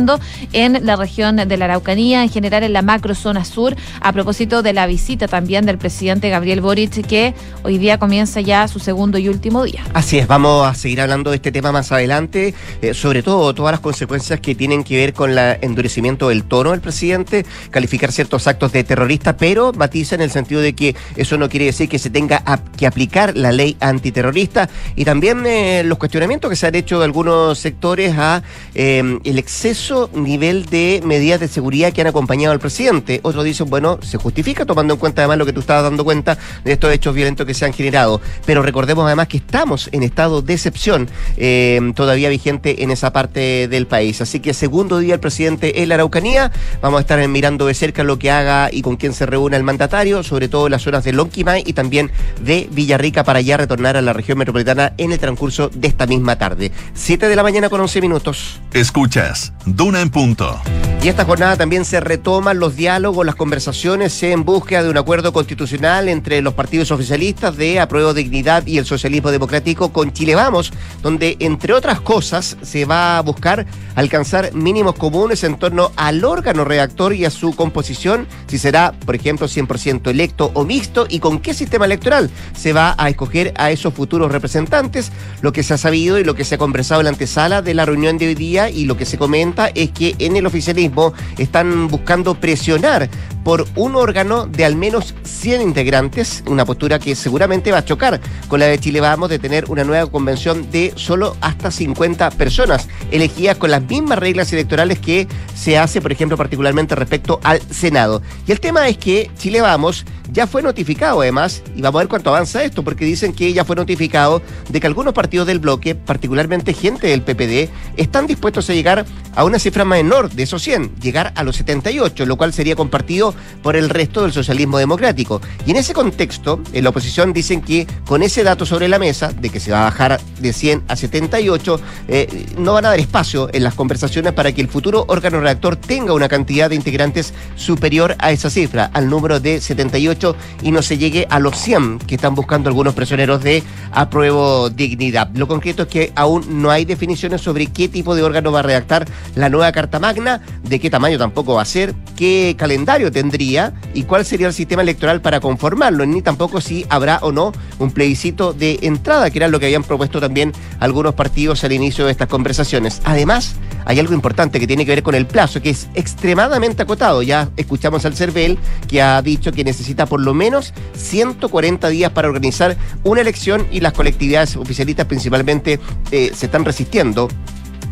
en 0.53 0.85
la 0.85 0.95
región 0.95 1.35
de 1.35 1.57
la 1.57 1.65
Araucanía, 1.65 2.23
en 2.23 2.29
general 2.29 2.63
en 2.63 2.73
la 2.73 2.81
macro 2.81 3.15
zona 3.15 3.45
sur, 3.45 3.75
a 4.01 4.13
propósito 4.13 4.61
de 4.61 4.73
la 4.73 4.87
visita 4.87 5.27
también 5.27 5.65
del 5.65 5.77
presidente 5.77 6.29
Gabriel 6.29 6.61
Boric, 6.61 7.05
que 7.05 7.33
hoy 7.63 7.77
día 7.77 7.97
comienza 7.97 8.41
ya 8.41 8.67
su 8.67 8.79
segundo 8.79 9.17
y 9.17 9.29
último 9.29 9.63
día. 9.63 9.83
Así 9.93 10.17
es, 10.17 10.27
vamos 10.27 10.67
a 10.67 10.73
seguir 10.73 11.01
hablando 11.01 11.31
de 11.31 11.37
este 11.37 11.51
tema 11.51 11.71
más 11.71 11.91
adelante, 11.91 12.53
eh, 12.81 12.93
sobre 12.93 13.23
todo 13.23 13.53
todas 13.53 13.71
las 13.71 13.81
consecuencias 13.81 14.39
que 14.39 14.55
tienen 14.55 14.83
que 14.83 14.97
ver 14.97 15.13
con 15.13 15.31
el 15.31 15.57
endurecimiento 15.61 16.29
del 16.29 16.43
tono 16.43 16.71
del 16.71 16.81
presidente, 16.81 17.45
calificar 17.71 18.11
ciertos 18.11 18.47
actos 18.47 18.71
de 18.71 18.83
terrorista, 18.83 19.37
pero 19.37 19.73
matiza 19.73 20.15
en 20.15 20.21
el 20.21 20.31
sentido 20.31 20.61
de 20.61 20.73
que 20.73 20.95
eso 21.15 21.37
no 21.37 21.49
quiere 21.49 21.65
decir 21.65 21.89
que 21.89 21.99
se 21.99 22.09
tenga 22.09 22.43
que 22.77 22.87
aplicar 22.87 23.35
la 23.35 23.51
ley 23.51 23.77
antiterrorista 23.79 24.69
y 24.95 25.05
también 25.05 25.45
eh, 25.45 25.83
los 25.85 25.97
cuestionamientos 25.97 26.49
que 26.49 26.55
se 26.55 26.67
han 26.67 26.75
hecho 26.75 26.99
de 26.99 27.05
algunos 27.05 27.57
sectores 27.57 28.15
a 28.17 28.43
eh, 28.75 29.19
el 29.23 29.39
exceso 29.39 29.78
nivel 30.13 30.65
de 30.65 31.01
medidas 31.03 31.39
de 31.39 31.47
seguridad 31.47 31.93
que 31.93 32.01
han 32.01 32.07
acompañado 32.07 32.53
al 32.53 32.59
presidente. 32.59 33.19
Otros 33.23 33.43
dicen, 33.43 33.69
bueno, 33.69 33.99
se 34.01 34.17
justifica 34.17 34.65
tomando 34.65 34.93
en 34.93 34.99
cuenta 34.99 35.21
además 35.21 35.37
lo 35.37 35.45
que 35.45 35.53
tú 35.53 35.61
estabas 35.61 35.83
dando 35.83 36.03
cuenta 36.03 36.37
de 36.63 36.73
estos 36.73 36.91
hechos 36.91 37.15
violentos 37.15 37.45
que 37.45 37.53
se 37.53 37.65
han 37.65 37.73
generado. 37.73 38.21
Pero 38.45 38.61
recordemos 38.61 39.05
además 39.05 39.27
que 39.27 39.37
estamos 39.37 39.89
en 39.91 40.03
estado 40.03 40.41
de 40.41 40.53
excepción 40.53 41.09
eh, 41.37 41.79
todavía 41.95 42.29
vigente 42.29 42.83
en 42.83 42.91
esa 42.91 43.13
parte 43.13 43.67
del 43.67 43.87
país. 43.87 44.21
Así 44.21 44.39
que 44.39 44.53
segundo 44.53 44.99
día 44.99 45.13
el 45.13 45.19
presidente 45.19 45.81
en 45.81 45.89
la 45.89 45.95
Araucanía. 45.95 46.51
Vamos 46.81 46.99
a 46.99 47.01
estar 47.01 47.27
mirando 47.27 47.65
de 47.65 47.73
cerca 47.73 48.03
lo 48.03 48.19
que 48.19 48.31
haga 48.31 48.69
y 48.71 48.81
con 48.81 48.97
quién 48.97 49.13
se 49.13 49.25
reúne 49.25 49.57
el 49.57 49.63
mandatario, 49.63 50.23
sobre 50.23 50.47
todo 50.47 50.67
en 50.67 50.71
las 50.71 50.81
zonas 50.81 51.03
de 51.03 51.13
Lonquimay 51.13 51.63
y 51.65 51.73
también 51.73 52.11
de 52.41 52.67
Villarrica 52.71 53.23
para 53.23 53.41
ya 53.41 53.57
retornar 53.57 53.97
a 53.97 54.01
la 54.01 54.13
región 54.13 54.37
metropolitana 54.37 54.93
en 54.97 55.11
el 55.11 55.19
transcurso 55.19 55.69
de 55.73 55.87
esta 55.87 56.05
misma 56.05 56.37
tarde. 56.37 56.71
Siete 56.93 57.27
de 57.27 57.35
la 57.35 57.43
mañana 57.43 57.69
con 57.69 57.81
11 57.81 58.01
minutos. 58.01 58.59
Escuchas, 58.73 59.53
Duna 59.75 60.01
en 60.01 60.09
punto. 60.09 60.59
Y 61.01 61.07
esta 61.07 61.23
jornada 61.23 61.55
también 61.55 61.85
se 61.85 62.01
retoman 62.01 62.59
los 62.59 62.75
diálogos, 62.75 63.25
las 63.25 63.35
conversaciones 63.35 64.21
en 64.21 64.43
búsqueda 64.43 64.83
de 64.83 64.89
un 64.89 64.97
acuerdo 64.97 65.31
constitucional 65.31 66.09
entre 66.09 66.41
los 66.41 66.55
partidos 66.55 66.91
oficialistas 66.91 67.55
de 67.55 67.79
Apruebo 67.79 68.13
Dignidad 68.13 68.67
y 68.67 68.79
el 68.79 68.85
Socialismo 68.85 69.31
Democrático 69.31 69.93
con 69.93 70.11
Chile 70.11 70.35
Vamos, 70.35 70.73
donde 71.01 71.37
entre 71.39 71.71
otras 71.71 72.01
cosas 72.01 72.57
se 72.63 72.83
va 72.83 73.17
a 73.17 73.21
buscar 73.21 73.65
alcanzar 73.95 74.53
mínimos 74.53 74.95
comunes 74.95 75.45
en 75.45 75.57
torno 75.57 75.93
al 75.95 76.25
órgano 76.25 76.65
redactor 76.65 77.13
y 77.13 77.23
a 77.23 77.29
su 77.29 77.55
composición, 77.55 78.27
si 78.47 78.57
será, 78.57 78.91
por 79.05 79.15
ejemplo, 79.15 79.47
100% 79.47 80.09
electo 80.09 80.51
o 80.53 80.65
mixto 80.65 81.07
y 81.09 81.19
con 81.19 81.39
qué 81.39 81.53
sistema 81.53 81.85
electoral 81.85 82.29
se 82.57 82.73
va 82.73 82.95
a 82.97 83.07
escoger 83.07 83.53
a 83.55 83.71
esos 83.71 83.93
futuros 83.93 84.33
representantes. 84.33 85.13
Lo 85.41 85.53
que 85.53 85.63
se 85.63 85.75
ha 85.75 85.77
sabido 85.77 86.19
y 86.19 86.25
lo 86.25 86.35
que 86.35 86.43
se 86.43 86.55
ha 86.55 86.57
conversado 86.57 86.99
en 86.99 87.05
la 87.05 87.11
antesala 87.11 87.61
de 87.61 87.73
la 87.73 87.85
reunión 87.85 88.17
de 88.17 88.27
hoy 88.27 88.35
día 88.35 88.69
y 88.69 88.83
lo 88.83 88.97
que 88.97 89.05
se 89.05 89.17
comenta 89.17 89.58
es 89.67 89.91
que 89.91 90.15
en 90.19 90.35
el 90.35 90.45
oficialismo 90.45 91.13
están 91.37 91.87
buscando 91.87 92.35
presionar 92.35 93.09
por 93.43 93.65
un 93.75 93.95
órgano 93.95 94.45
de 94.45 94.65
al 94.65 94.75
menos 94.75 95.15
100 95.23 95.61
integrantes, 95.61 96.43
una 96.47 96.65
postura 96.65 96.99
que 96.99 97.15
seguramente 97.15 97.71
va 97.71 97.79
a 97.79 97.85
chocar 97.85 98.19
con 98.47 98.59
la 98.59 98.67
de 98.67 98.77
Chile 98.79 98.99
Vamos 98.99 99.29
de 99.29 99.39
tener 99.39 99.65
una 99.69 99.83
nueva 99.83 100.09
convención 100.11 100.69
de 100.71 100.93
solo 100.95 101.35
hasta 101.41 101.71
50 101.71 102.31
personas, 102.31 102.87
elegidas 103.11 103.57
con 103.57 103.71
las 103.71 103.81
mismas 103.81 104.19
reglas 104.19 104.51
electorales 104.53 104.99
que 104.99 105.27
se 105.55 105.77
hace, 105.77 106.01
por 106.01 106.11
ejemplo, 106.11 106.37
particularmente 106.37 106.95
respecto 106.95 107.39
al 107.43 107.61
Senado. 107.71 108.21
Y 108.45 108.51
el 108.51 108.59
tema 108.59 108.87
es 108.87 108.97
que 108.97 109.31
Chile 109.37 109.61
Vamos 109.61 110.05
ya 110.31 110.47
fue 110.47 110.61
notificado 110.61 111.21
además, 111.21 111.63
y 111.75 111.81
vamos 111.81 111.99
a 111.99 112.03
ver 112.03 112.07
cuánto 112.07 112.29
avanza 112.29 112.63
esto, 112.63 112.83
porque 112.83 113.05
dicen 113.05 113.33
que 113.33 113.51
ya 113.51 113.65
fue 113.65 113.75
notificado 113.75 114.41
de 114.69 114.79
que 114.79 114.87
algunos 114.87 115.13
partidos 115.13 115.47
del 115.47 115.59
bloque, 115.59 115.95
particularmente 115.95 116.73
gente 116.73 117.07
del 117.07 117.21
PPD, 117.21 117.69
están 117.97 118.27
dispuestos 118.27 118.69
a 118.69 118.73
llegar 118.73 119.05
a 119.35 119.43
una 119.43 119.59
cifra 119.59 119.85
menor 119.85 120.29
de 120.31 120.43
esos 120.43 120.61
100, 120.61 120.95
llegar 121.01 121.33
a 121.35 121.43
los 121.43 121.55
78, 121.57 122.25
lo 122.25 122.37
cual 122.37 122.53
sería 122.53 122.75
compartido 122.75 123.33
por 123.61 123.75
el 123.75 123.89
resto 123.89 124.23
del 124.23 124.33
socialismo 124.33 124.77
democrático. 124.77 125.41
Y 125.65 125.71
en 125.71 125.77
ese 125.77 125.93
contexto, 125.93 126.61
en 126.73 126.83
la 126.83 126.89
oposición 126.89 127.33
dicen 127.33 127.61
que 127.61 127.87
con 128.05 128.23
ese 128.23 128.43
dato 128.43 128.65
sobre 128.65 128.87
la 128.87 128.99
mesa, 128.99 129.31
de 129.31 129.49
que 129.49 129.59
se 129.59 129.71
va 129.71 129.81
a 129.81 129.83
bajar 129.85 130.19
de 130.39 130.53
100 130.53 130.83
a 130.87 130.95
78, 130.95 131.81
eh, 132.07 132.45
no 132.57 132.73
van 132.73 132.85
a 132.85 132.89
dar 132.89 132.99
espacio 132.99 133.49
en 133.53 133.63
las 133.63 133.75
conversaciones 133.75 134.33
para 134.33 134.51
que 134.51 134.61
el 134.61 134.67
futuro 134.67 135.05
órgano 135.07 135.39
redactor 135.39 135.75
tenga 135.75 136.13
una 136.13 136.27
cantidad 136.27 136.69
de 136.69 136.75
integrantes 136.75 137.33
superior 137.55 138.15
a 138.19 138.31
esa 138.31 138.49
cifra, 138.49 138.89
al 138.93 139.09
número 139.09 139.39
de 139.39 139.61
78, 139.61 140.35
y 140.63 140.71
no 140.71 140.81
se 140.81 140.97
llegue 140.97 141.27
a 141.29 141.39
los 141.39 141.57
100 141.57 141.99
que 141.99 142.15
están 142.15 142.35
buscando 142.35 142.69
algunos 142.69 142.93
prisioneros 142.93 143.43
de 143.43 143.63
apruebo 143.91 144.69
dignidad. 144.69 145.29
Lo 145.33 145.47
concreto 145.47 145.83
es 145.83 145.89
que 145.89 146.11
aún 146.15 146.61
no 146.61 146.71
hay 146.71 146.85
definiciones 146.85 147.41
sobre 147.41 147.67
qué 147.67 147.87
tipo 147.87 148.15
de 148.15 148.23
órgano 148.23 148.51
va 148.51 148.59
a 148.59 148.63
redactar 148.63 149.05
la 149.35 149.49
nueva 149.49 149.71
Carta 149.71 149.99
Magna, 149.99 150.41
de 150.63 150.79
qué 150.79 150.89
tamaño 150.89 151.17
tampoco 151.17 151.55
va 151.55 151.61
a 151.61 151.65
ser, 151.65 151.93
qué 152.15 152.55
calendario 152.57 153.11
tendría 153.11 153.73
y 153.93 154.03
cuál 154.03 154.25
sería 154.25 154.47
el 154.47 154.53
sistema 154.53 154.81
electoral 154.81 155.21
para 155.21 155.39
conformarlo, 155.39 156.05
ni 156.05 156.21
tampoco 156.21 156.61
si 156.61 156.85
habrá 156.89 157.19
o 157.21 157.31
no 157.31 157.51
un 157.79 157.91
plebiscito 157.91 158.53
de 158.53 158.79
entrada, 158.81 159.29
que 159.29 159.39
era 159.39 159.47
lo 159.47 159.59
que 159.59 159.67
habían 159.67 159.83
propuesto 159.83 160.19
también 160.19 160.53
algunos 160.79 161.15
partidos 161.15 161.63
al 161.63 161.71
inicio 161.71 162.05
de 162.05 162.11
estas 162.11 162.27
conversaciones. 162.27 163.01
Además, 163.03 163.55
hay 163.85 163.99
algo 163.99 164.13
importante 164.13 164.59
que 164.59 164.67
tiene 164.67 164.85
que 164.85 164.91
ver 164.91 165.03
con 165.03 165.15
el 165.15 165.25
plazo, 165.25 165.61
que 165.61 165.71
es 165.71 165.87
extremadamente 165.95 166.83
acotado. 166.83 167.21
Ya 167.21 167.49
escuchamos 167.57 168.05
al 168.05 168.15
CERVEL 168.15 168.57
que 168.87 169.01
ha 169.01 169.21
dicho 169.21 169.51
que 169.51 169.63
necesita 169.63 170.05
por 170.05 170.21
lo 170.21 170.33
menos 170.33 170.73
140 170.95 171.89
días 171.89 172.11
para 172.11 172.27
organizar 172.27 172.77
una 173.03 173.21
elección 173.21 173.67
y 173.71 173.79
las 173.79 173.93
colectividades 173.93 174.55
oficialistas 174.55 175.05
principalmente 175.05 175.79
eh, 176.11 176.31
se 176.35 176.45
están 176.45 176.65
resistiendo 176.65 177.29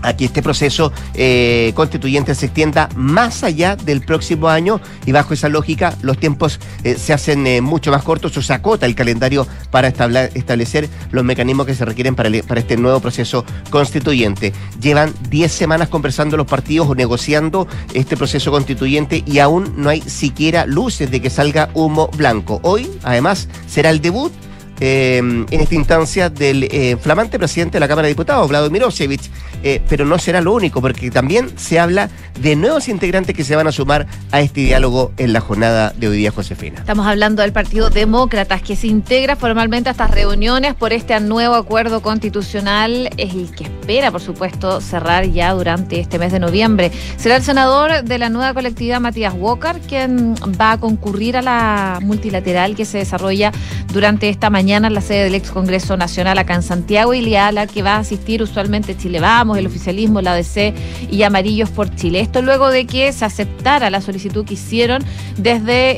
a 0.01 0.15
que 0.15 0.25
este 0.25 0.41
proceso 0.41 0.91
eh, 1.13 1.71
constituyente 1.75 2.35
se 2.35 2.47
extienda 2.47 2.89
más 2.95 3.43
allá 3.43 3.75
del 3.75 4.01
próximo 4.01 4.49
año 4.49 4.79
y 5.05 5.11
bajo 5.11 5.33
esa 5.33 5.49
lógica 5.49 5.95
los 6.01 6.17
tiempos 6.17 6.59
eh, 6.83 6.95
se 6.95 7.13
hacen 7.13 7.45
eh, 7.47 7.61
mucho 7.61 7.91
más 7.91 8.03
cortos 8.03 8.35
o 8.37 8.41
se 8.41 8.53
acota 8.53 8.85
el 8.85 8.95
calendario 8.95 9.47
para 9.71 9.87
establecer 9.87 10.89
los 11.11 11.23
mecanismos 11.23 11.65
que 11.65 11.75
se 11.75 11.85
requieren 11.85 12.15
para, 12.15 12.29
para 12.47 12.59
este 12.59 12.77
nuevo 12.77 12.99
proceso 12.99 13.45
constituyente. 13.69 14.53
Llevan 14.81 15.13
10 15.29 15.51
semanas 15.51 15.89
conversando 15.89 16.37
los 16.37 16.47
partidos 16.47 16.89
o 16.89 16.95
negociando 16.95 17.67
este 17.93 18.17
proceso 18.17 18.51
constituyente 18.51 19.23
y 19.25 19.39
aún 19.39 19.73
no 19.77 19.89
hay 19.89 20.01
siquiera 20.01 20.65
luces 20.65 21.09
de 21.11 21.21
que 21.21 21.29
salga 21.29 21.69
humo 21.73 22.09
blanco. 22.15 22.59
Hoy, 22.63 22.89
además, 23.03 23.47
será 23.67 23.89
el 23.89 24.01
debut 24.01 24.31
eh, 24.79 25.17
en 25.17 25.47
esta 25.49 25.75
instancia 25.75 26.29
del 26.29 26.63
eh, 26.63 26.97
flamante 27.01 27.39
presidente 27.39 27.73
de 27.73 27.79
la 27.79 27.87
Cámara 27.87 28.05
de 28.05 28.09
Diputados, 28.13 28.47
Vladimir 28.47 28.81
Mirosevic, 28.81 29.21
eh, 29.63 29.81
pero 29.89 30.05
no 30.05 30.19
será 30.19 30.39
lo 30.41 30.53
único, 30.53 30.81
porque 30.81 31.09
también 31.09 31.57
se 31.57 31.79
habla 31.79 32.09
de 32.39 32.55
nuevos 32.55 32.87
integrantes 32.87 33.35
que 33.35 33.43
se 33.43 33.55
van 33.55 33.65
a 33.65 33.71
sumar 33.71 34.05
a 34.31 34.41
este 34.41 34.61
diálogo 34.61 35.11
en 35.17 35.33
la 35.33 35.39
jornada 35.39 35.93
de 35.97 36.07
hoy 36.07 36.17
día, 36.17 36.31
Josefina. 36.31 36.79
Estamos 36.79 37.07
hablando 37.07 37.41
del 37.41 37.53
Partido 37.53 37.89
Demócratas, 37.89 38.61
que 38.61 38.75
se 38.75 38.87
integra 38.87 39.35
formalmente 39.35 39.89
a 39.89 39.93
estas 39.93 40.11
reuniones 40.11 40.75
por 40.75 40.93
este 40.93 41.19
nuevo 41.19 41.55
acuerdo 41.55 42.01
constitucional, 42.01 43.09
el 43.17 43.49
que 43.55 43.63
espera, 43.63 44.11
por 44.11 44.21
supuesto, 44.21 44.79
cerrar 44.79 45.25
ya 45.25 45.53
durante 45.53 45.99
este 45.99 46.19
mes 46.19 46.31
de 46.31 46.39
noviembre. 46.39 46.91
Será 47.17 47.37
el 47.37 47.43
senador 47.43 48.03
de 48.03 48.17
la 48.19 48.29
nueva 48.29 48.53
colectividad, 48.53 49.01
Matías 49.01 49.33
Walker, 49.35 49.79
quien 49.87 50.35
va 50.61 50.73
a 50.73 50.77
concurrir 50.79 51.35
a 51.37 51.41
la 51.41 51.99
multilateral 52.03 52.75
que 52.75 52.85
se 52.85 52.99
desarrolla 52.99 53.51
durante 53.91 54.29
esta 54.29 54.51
mañana 54.51 54.66
mañana 54.67 54.87
en 54.87 54.95
la 54.95 55.01
sede 55.01 55.23
del 55.23 55.35
ex 55.35 55.49
Congreso 55.49 55.95
Nacional 55.95 56.37
acá 56.39 56.53
en 56.53 56.61
Santiago 56.61 57.13
y 57.13 57.21
que 57.71 57.83
va 57.83 57.95
a 57.95 57.99
asistir 57.99 58.43
usualmente 58.43 58.97
Chile 58.97 59.21
Vamos, 59.21 59.57
el 59.57 59.65
oficialismo, 59.65 60.19
la 60.19 60.33
ADC 60.33 60.73
y 61.09 61.23
Amarillos 61.23 61.69
por 61.69 61.95
Chile. 61.95 62.19
Esto 62.19 62.41
luego 62.41 62.69
de 62.69 62.85
que 62.85 63.13
se 63.13 63.23
aceptara 63.23 63.89
la 63.89 64.01
solicitud 64.01 64.43
que 64.43 64.55
hicieron 64.55 65.05
desde 65.37 65.91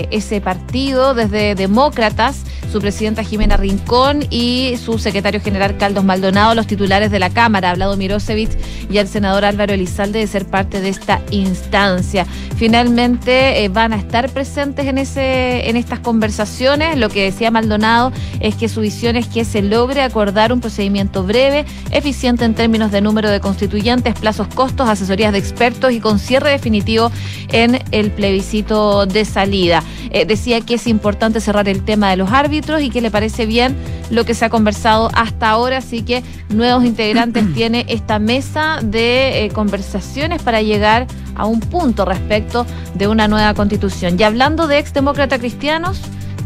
eh, 0.00 0.08
ese 0.10 0.40
partido, 0.40 1.12
desde 1.12 1.54
Demócratas, 1.54 2.44
su 2.74 2.80
presidenta 2.80 3.22
Jimena 3.22 3.56
Rincón 3.56 4.26
y 4.30 4.74
su 4.84 4.98
secretario 4.98 5.40
general 5.40 5.76
Caldos 5.76 6.02
Maldonado, 6.02 6.56
los 6.56 6.66
titulares 6.66 7.12
de 7.12 7.20
la 7.20 7.30
Cámara, 7.30 7.70
Hablado 7.70 7.96
Mirosevic 7.96 8.50
y 8.90 8.98
el 8.98 9.06
senador 9.06 9.44
Álvaro 9.44 9.72
Elizalde 9.72 10.18
de 10.18 10.26
ser 10.26 10.44
parte 10.44 10.80
de 10.80 10.88
esta 10.88 11.20
instancia. 11.30 12.26
Finalmente 12.56 13.62
eh, 13.62 13.68
van 13.68 13.92
a 13.92 13.96
estar 13.96 14.28
presentes 14.28 14.86
en, 14.86 14.98
ese, 14.98 15.70
en 15.70 15.76
estas 15.76 16.00
conversaciones. 16.00 16.98
Lo 16.98 17.10
que 17.10 17.22
decía 17.22 17.52
Maldonado 17.52 18.10
es 18.40 18.56
que 18.56 18.68
su 18.68 18.80
visión 18.80 19.14
es 19.14 19.28
que 19.28 19.44
se 19.44 19.62
logre 19.62 20.02
acordar 20.02 20.52
un 20.52 20.60
procedimiento 20.60 21.22
breve, 21.22 21.66
eficiente 21.92 22.44
en 22.44 22.54
términos 22.54 22.90
de 22.90 23.02
número 23.02 23.30
de 23.30 23.38
constituyentes, 23.38 24.18
plazos, 24.18 24.48
costos, 24.48 24.88
asesorías 24.88 25.30
de 25.30 25.38
expertos 25.38 25.92
y 25.92 26.00
con 26.00 26.18
cierre 26.18 26.50
definitivo 26.50 27.12
en 27.52 27.78
el 27.92 28.10
plebiscito 28.10 29.06
de 29.06 29.24
salida. 29.24 29.84
Eh, 30.10 30.24
decía 30.24 30.60
que 30.60 30.74
es 30.74 30.88
importante 30.88 31.40
cerrar 31.40 31.68
el 31.68 31.84
tema 31.84 32.10
de 32.10 32.16
los 32.16 32.32
árbitros 32.32 32.63
y 32.80 32.90
que 32.90 33.00
le 33.00 33.10
parece 33.10 33.46
bien 33.46 33.76
lo 34.10 34.24
que 34.24 34.34
se 34.34 34.44
ha 34.44 34.50
conversado 34.50 35.10
hasta 35.14 35.50
ahora, 35.50 35.78
así 35.78 36.02
que 36.02 36.22
nuevos 36.48 36.84
integrantes 36.84 37.44
tiene 37.54 37.84
esta 37.88 38.18
mesa 38.18 38.78
de 38.82 39.44
eh, 39.44 39.48
conversaciones 39.50 40.42
para 40.42 40.62
llegar 40.62 41.06
a 41.34 41.46
un 41.46 41.60
punto 41.60 42.04
respecto 42.04 42.66
de 42.94 43.08
una 43.08 43.28
nueva 43.28 43.54
constitución. 43.54 44.16
Y 44.18 44.22
hablando 44.22 44.66
de 44.66 44.78
exdemócratas 44.78 45.38
cristianos, 45.38 46.00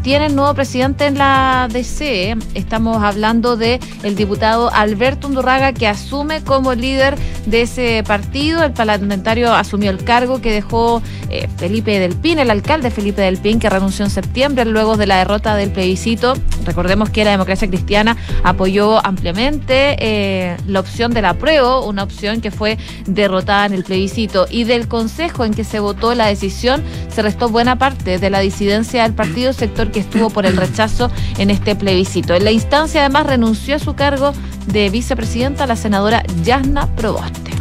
tiene 0.09 0.29
nuevo 0.29 0.55
presidente 0.55 1.05
en 1.05 1.19
la 1.19 1.67
DC. 1.71 2.35
Estamos 2.55 3.03
hablando 3.03 3.57
de 3.57 3.79
el 4.01 4.15
diputado 4.15 4.73
Alberto 4.73 5.27
Undurraga 5.27 5.71
que 5.71 5.87
asume 5.87 6.43
como 6.43 6.73
líder 6.73 7.15
de 7.45 7.61
ese 7.61 8.03
partido. 8.07 8.63
El 8.63 8.71
parlamentario 8.71 9.53
asumió 9.53 9.91
el 9.91 10.03
cargo 10.03 10.41
que 10.41 10.51
dejó 10.51 11.03
eh, 11.29 11.47
Felipe 11.57 11.99
Del 11.99 12.15
Pin, 12.15 12.39
el 12.39 12.49
alcalde 12.49 12.89
Felipe 12.89 13.21
Del 13.21 13.37
Pin, 13.37 13.59
que 13.59 13.69
renunció 13.69 14.03
en 14.03 14.09
septiembre 14.09 14.65
luego 14.65 14.97
de 14.97 15.05
la 15.05 15.17
derrota 15.17 15.55
del 15.55 15.69
plebiscito. 15.71 16.33
Recordemos 16.65 17.11
que 17.11 17.23
la 17.23 17.29
democracia 17.29 17.67
cristiana 17.67 18.17
apoyó 18.43 19.05
ampliamente 19.05 19.95
eh, 19.99 20.57
la 20.65 20.79
opción 20.79 21.13
del 21.13 21.25
apruebo, 21.25 21.85
una 21.85 22.01
opción 22.01 22.41
que 22.41 22.49
fue 22.49 22.79
derrotada 23.05 23.67
en 23.67 23.73
el 23.73 23.83
plebiscito. 23.83 24.47
Y 24.49 24.63
del 24.63 24.87
consejo 24.87 25.45
en 25.45 25.53
que 25.53 25.63
se 25.63 25.79
votó 25.79 26.15
la 26.15 26.25
decisión 26.25 26.81
se 27.13 27.21
restó 27.21 27.49
buena 27.49 27.77
parte 27.77 28.17
de 28.17 28.29
la 28.31 28.39
disidencia 28.39 29.03
del 29.03 29.13
partido, 29.13 29.53
sector 29.53 29.91
que 29.91 29.98
estuvo 29.99 30.29
por 30.29 30.45
el 30.45 30.57
rechazo 30.57 31.11
en 31.37 31.49
este 31.49 31.75
plebiscito. 31.75 32.33
En 32.33 32.43
la 32.43 32.51
instancia 32.51 33.01
además 33.01 33.27
renunció 33.27 33.75
a 33.75 33.79
su 33.79 33.95
cargo 33.95 34.33
de 34.67 34.89
vicepresidenta 34.89 35.67
la 35.67 35.75
senadora 35.75 36.23
Yasna 36.43 36.87
Proboste. 36.95 37.51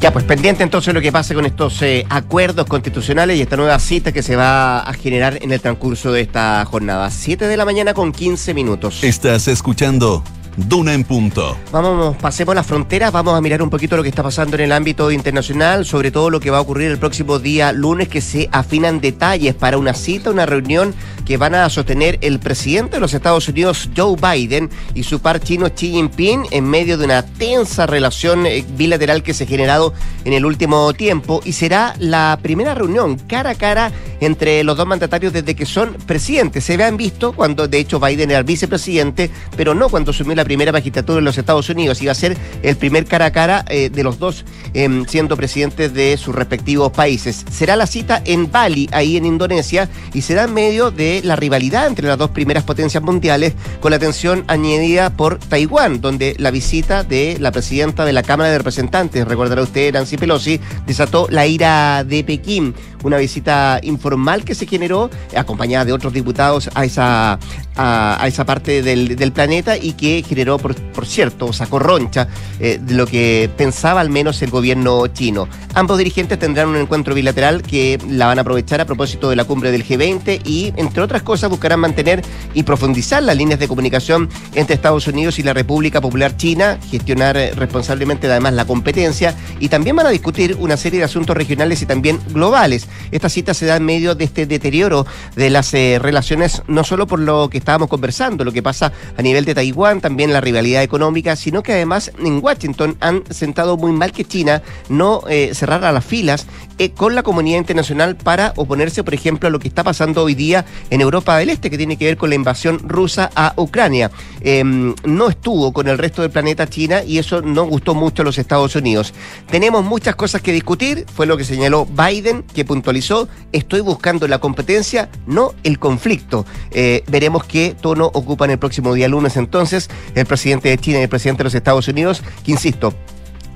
Ya, 0.00 0.12
pues 0.12 0.24
pendiente 0.24 0.62
entonces 0.62 0.92
lo 0.92 1.00
que 1.00 1.10
pase 1.10 1.34
con 1.34 1.46
estos 1.46 1.80
eh, 1.80 2.04
acuerdos 2.10 2.66
constitucionales 2.66 3.38
y 3.38 3.42
esta 3.42 3.56
nueva 3.56 3.78
cita 3.78 4.12
que 4.12 4.22
se 4.22 4.36
va 4.36 4.80
a 4.80 4.92
generar 4.92 5.38
en 5.40 5.52
el 5.52 5.60
transcurso 5.60 6.12
de 6.12 6.20
esta 6.20 6.64
jornada. 6.66 7.10
7 7.10 7.46
de 7.46 7.56
la 7.56 7.64
mañana 7.64 7.94
con 7.94 8.12
15 8.12 8.52
minutos. 8.52 9.02
Estás 9.02 9.48
escuchando 9.48 10.22
Duna 10.56 10.94
en 10.94 11.04
punto. 11.04 11.56
Vamos, 11.70 12.16
pasemos 12.16 12.54
las 12.54 12.66
fronteras, 12.66 13.12
vamos 13.12 13.36
a 13.36 13.40
mirar 13.40 13.62
un 13.62 13.70
poquito 13.70 13.96
lo 13.96 14.02
que 14.02 14.08
está 14.08 14.22
pasando 14.22 14.56
en 14.56 14.62
el 14.62 14.72
ámbito 14.72 15.10
internacional, 15.10 15.84
sobre 15.84 16.10
todo 16.10 16.30
lo 16.30 16.40
que 16.40 16.50
va 16.50 16.58
a 16.58 16.60
ocurrir 16.60 16.90
el 16.90 16.98
próximo 16.98 17.38
día 17.38 17.72
lunes, 17.72 18.08
que 18.08 18.20
se 18.20 18.48
afinan 18.52 19.00
detalles 19.00 19.54
para 19.54 19.76
una 19.76 19.92
cita, 19.92 20.30
una 20.30 20.46
reunión 20.46 20.94
que 21.26 21.36
van 21.36 21.54
a 21.54 21.68
sostener 21.68 22.18
el 22.22 22.38
presidente 22.38 22.96
de 22.96 23.00
los 23.00 23.12
Estados 23.12 23.48
Unidos, 23.48 23.90
Joe 23.94 24.16
Biden, 24.16 24.70
y 24.94 25.02
su 25.02 25.20
par 25.20 25.40
chino 25.40 25.68
Xi 25.68 25.90
Jinping, 25.90 26.46
en 26.50 26.64
medio 26.64 26.96
de 26.96 27.04
una 27.04 27.22
tensa 27.22 27.86
relación 27.86 28.46
eh, 28.46 28.64
bilateral 28.76 29.22
que 29.22 29.34
se 29.34 29.44
ha 29.44 29.46
generado 29.46 29.92
en 30.24 30.32
el 30.32 30.46
último 30.46 30.92
tiempo, 30.94 31.42
y 31.44 31.52
será 31.52 31.94
la 31.98 32.38
primera 32.40 32.74
reunión 32.74 33.16
cara 33.16 33.50
a 33.50 33.54
cara 33.54 33.92
entre 34.20 34.64
los 34.64 34.76
dos 34.76 34.86
mandatarios 34.86 35.32
desde 35.32 35.54
que 35.54 35.66
son 35.66 35.94
presidentes. 36.06 36.64
Se 36.64 36.74
habían 36.74 36.96
visto 36.96 37.32
cuando, 37.32 37.68
de 37.68 37.78
hecho, 37.78 38.00
Biden 38.00 38.30
era 38.30 38.42
vicepresidente, 38.42 39.30
pero 39.56 39.74
no 39.74 39.88
cuando 39.88 40.12
asumió 40.12 40.34
la 40.34 40.45
primera 40.46 40.70
magistratura 40.70 41.18
en 41.18 41.24
los 41.24 41.38
Estados 41.38 41.68
Unidos. 41.70 42.00
Iba 42.00 42.12
a 42.12 42.14
ser 42.14 42.36
el 42.62 42.76
primer 42.76 43.04
cara 43.04 43.26
a 43.26 43.30
cara 43.32 43.64
eh, 43.68 43.90
de 43.90 44.04
los 44.04 44.20
dos 44.20 44.44
em, 44.74 45.04
siendo 45.06 45.36
presidentes 45.36 45.92
de 45.92 46.16
sus 46.16 46.36
respectivos 46.36 46.92
países. 46.92 47.44
Será 47.50 47.74
la 47.74 47.88
cita 47.88 48.22
en 48.24 48.48
Bali, 48.48 48.88
ahí 48.92 49.16
en 49.16 49.26
Indonesia, 49.26 49.88
y 50.14 50.22
será 50.22 50.44
en 50.44 50.54
medio 50.54 50.92
de 50.92 51.20
la 51.24 51.34
rivalidad 51.34 51.88
entre 51.88 52.06
las 52.06 52.16
dos 52.16 52.30
primeras 52.30 52.62
potencias 52.62 53.02
mundiales, 53.02 53.54
con 53.80 53.90
la 53.90 53.96
atención 53.96 54.44
añadida 54.46 55.10
por 55.10 55.40
Taiwán, 55.40 56.00
donde 56.00 56.36
la 56.38 56.52
visita 56.52 57.02
de 57.02 57.38
la 57.40 57.50
presidenta 57.50 58.04
de 58.04 58.12
la 58.12 58.22
Cámara 58.22 58.48
de 58.50 58.58
Representantes, 58.58 59.26
recordará 59.26 59.62
usted, 59.62 59.92
Nancy 59.92 60.16
Pelosi, 60.16 60.60
desató 60.86 61.26
la 61.28 61.44
ira 61.48 62.04
de 62.04 62.22
Pekín 62.22 62.72
una 63.06 63.18
visita 63.18 63.78
informal 63.82 64.44
que 64.44 64.54
se 64.54 64.66
generó, 64.66 65.10
acompañada 65.36 65.84
de 65.84 65.92
otros 65.92 66.12
diputados 66.12 66.68
a 66.74 66.84
esa, 66.84 67.38
a, 67.76 68.24
esa 68.26 68.44
parte 68.44 68.82
del, 68.82 69.32
planeta 69.32 69.76
y 69.76 69.92
que 69.92 70.24
generó, 70.26 70.58
por, 70.58 71.06
cierto, 71.06 71.52
sacó 71.52 71.78
roncha 71.78 72.28
eh, 72.60 72.78
de 72.80 72.94
lo 72.94 73.06
que 73.06 73.50
pensaba 73.56 74.00
al 74.00 74.10
menos 74.10 74.40
el 74.42 74.50
gobierno 74.50 75.06
chino. 75.08 75.48
Ambos 75.74 75.98
dirigentes 75.98 76.38
tendrán 76.38 76.68
un 76.68 76.76
encuentro 76.76 77.14
bilateral 77.14 77.62
que 77.62 77.98
la 78.08 78.26
van 78.26 78.38
a 78.38 78.42
aprovechar 78.42 78.80
a 78.80 78.84
propósito 78.84 79.28
de 79.30 79.36
la 79.36 79.44
cumbre 79.44 79.70
del 79.72 79.84
G20 79.84 80.40
y, 80.44 80.72
entre 80.76 81.02
otras 81.02 81.22
cosas, 81.22 81.50
buscarán 81.50 81.80
mantener 81.80 82.22
y 82.54 82.62
profundizar 82.62 83.22
las 83.22 83.36
líneas 83.36 83.60
de 83.60 83.68
comunicación 83.68 84.28
entre 84.54 84.74
Estados 84.74 85.06
Unidos 85.06 85.38
y 85.38 85.42
la 85.42 85.52
República 85.52 86.00
Popular 86.00 86.36
China, 86.36 86.78
gestionar 86.90 87.36
eh, 87.36 87.52
responsablemente 87.54 88.26
además 88.30 88.54
la 88.54 88.64
competencia 88.64 89.34
y 89.60 89.68
también 89.68 89.96
van 89.96 90.06
a 90.06 90.10
discutir 90.10 90.56
una 90.58 90.76
serie 90.76 90.98
de 91.00 91.04
asuntos 91.04 91.36
regionales 91.36 91.82
y 91.82 91.86
también 91.86 92.18
globales. 92.32 92.88
Esta 93.10 93.28
cita 93.28 93.54
se 93.54 93.66
da 93.66 93.76
en 93.76 93.84
medio 93.84 94.14
de 94.14 94.24
este 94.24 94.46
deterioro 94.46 95.06
de 95.34 95.50
las 95.50 95.74
eh, 95.74 95.98
relaciones, 96.00 96.62
no 96.68 96.84
solo 96.84 97.06
por 97.06 97.20
lo 97.20 97.48
que 97.50 97.58
estábamos 97.66 97.88
conversando, 97.88 98.44
lo 98.44 98.52
que 98.52 98.62
pasa 98.62 98.92
a 99.16 99.22
nivel 99.22 99.44
de 99.44 99.52
Taiwán, 99.52 100.00
también 100.00 100.32
la 100.32 100.40
rivalidad 100.40 100.84
económica, 100.84 101.34
sino 101.34 101.64
que 101.64 101.72
además 101.72 102.12
en 102.16 102.38
Washington 102.40 102.96
han 103.00 103.24
sentado 103.28 103.76
muy 103.76 103.90
mal 103.90 104.12
que 104.12 104.24
China 104.24 104.62
no 104.88 105.22
eh, 105.28 105.50
cerrara 105.52 105.90
las 105.90 106.04
filas 106.04 106.46
eh, 106.78 106.90
con 106.90 107.16
la 107.16 107.24
comunidad 107.24 107.58
internacional 107.58 108.16
para 108.16 108.52
oponerse, 108.54 109.02
por 109.02 109.14
ejemplo, 109.14 109.48
a 109.48 109.50
lo 109.50 109.58
que 109.58 109.66
está 109.66 109.82
pasando 109.82 110.22
hoy 110.22 110.34
día 110.34 110.64
en 110.90 111.00
Europa 111.00 111.36
del 111.38 111.48
Este, 111.48 111.68
que 111.68 111.76
tiene 111.76 111.96
que 111.96 112.04
ver 112.04 112.16
con 112.16 112.28
la 112.28 112.36
invasión 112.36 112.78
rusa 112.88 113.30
a 113.34 113.54
Ucrania. 113.56 114.12
Em, 114.42 114.94
no 115.04 115.28
estuvo 115.28 115.72
con 115.72 115.88
el 115.88 115.98
resto 115.98 116.22
del 116.22 116.30
planeta 116.30 116.68
China 116.68 117.02
y 117.02 117.18
eso 117.18 117.42
no 117.42 117.64
gustó 117.64 117.96
mucho 117.96 118.22
a 118.22 118.24
los 118.24 118.38
Estados 118.38 118.76
Unidos. 118.76 119.12
Tenemos 119.50 119.84
muchas 119.84 120.14
cosas 120.14 120.40
que 120.40 120.52
discutir, 120.52 121.04
fue 121.12 121.26
lo 121.26 121.36
que 121.36 121.44
señaló 121.44 121.86
Biden, 121.86 122.44
que 122.54 122.64
puntualizó, 122.64 123.28
estoy 123.50 123.80
buscando 123.80 124.28
la 124.28 124.38
competencia, 124.38 125.08
no 125.26 125.54
el 125.64 125.80
conflicto. 125.80 126.46
Eh, 126.70 127.02
veremos 127.08 127.44
qué 127.56 127.74
tono 127.74 128.10
ocupan 128.12 128.50
el 128.50 128.58
próximo 128.58 128.92
día 128.92 129.08
lunes. 129.08 129.38
Entonces 129.38 129.88
el 130.14 130.26
presidente 130.26 130.68
de 130.68 130.76
China 130.76 130.98
y 130.98 131.04
el 131.04 131.08
presidente 131.08 131.38
de 131.38 131.44
los 131.44 131.54
Estados 131.54 131.88
Unidos, 131.88 132.22
que 132.44 132.52
insisto, 132.52 132.92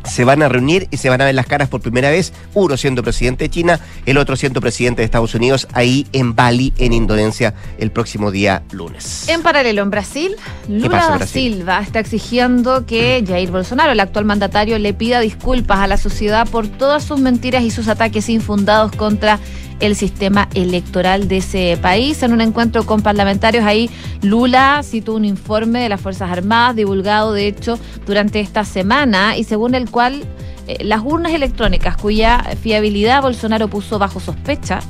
se 0.04 0.24
van 0.24 0.42
a 0.42 0.48
reunir 0.48 0.88
y 0.90 0.96
se 0.96 1.10
van 1.10 1.20
a 1.20 1.26
ver 1.26 1.34
las 1.34 1.44
caras 1.44 1.68
por 1.68 1.82
primera 1.82 2.08
vez, 2.08 2.32
uno 2.54 2.78
siendo 2.78 3.02
presidente 3.02 3.44
de 3.44 3.50
China, 3.50 3.78
el 4.06 4.16
otro 4.16 4.36
siendo 4.36 4.62
presidente 4.62 5.02
de 5.02 5.04
Estados 5.04 5.34
Unidos, 5.34 5.68
ahí 5.74 6.06
en 6.14 6.34
Bali, 6.34 6.72
en 6.78 6.94
Indonesia, 6.94 7.52
el 7.76 7.90
próximo 7.90 8.30
día 8.30 8.62
lunes. 8.72 9.28
En 9.28 9.42
paralelo, 9.42 9.82
en 9.82 9.90
Brasil, 9.90 10.34
Lula 10.66 11.18
da 11.18 11.26
Silva 11.26 11.82
está 11.82 12.00
exigiendo 12.00 12.86
que 12.86 13.22
Jair 13.28 13.50
Bolsonaro, 13.50 13.92
el 13.92 14.00
actual 14.00 14.24
mandatario, 14.24 14.78
le 14.78 14.94
pida 14.94 15.20
disculpas 15.20 15.80
a 15.80 15.86
la 15.86 15.98
sociedad 15.98 16.48
por 16.48 16.68
todas 16.68 17.04
sus 17.04 17.20
mentiras 17.20 17.64
y 17.64 17.70
sus 17.70 17.86
ataques 17.86 18.30
infundados 18.30 18.92
contra 18.92 19.38
el 19.80 19.96
sistema 19.96 20.48
electoral 20.54 21.28
de 21.28 21.38
ese 21.38 21.78
país. 21.80 22.22
En 22.22 22.32
un 22.32 22.40
encuentro 22.40 22.84
con 22.84 23.02
parlamentarios 23.02 23.64
ahí, 23.64 23.90
Lula 24.22 24.82
citó 24.84 25.14
un 25.14 25.24
informe 25.24 25.80
de 25.82 25.88
las 25.88 26.00
Fuerzas 26.00 26.30
Armadas 26.30 26.76
divulgado, 26.76 27.32
de 27.32 27.46
hecho, 27.46 27.78
durante 28.06 28.40
esta 28.40 28.64
semana 28.64 29.36
y 29.36 29.44
según 29.44 29.74
el 29.74 29.90
cual 29.90 30.24
eh, 30.66 30.84
las 30.84 31.02
urnas 31.02 31.32
electrónicas 31.32 31.96
cuya 31.96 32.44
fiabilidad 32.62 33.22
Bolsonaro 33.22 33.68
puso 33.68 33.98
bajo 33.98 34.20
sospecha 34.20 34.80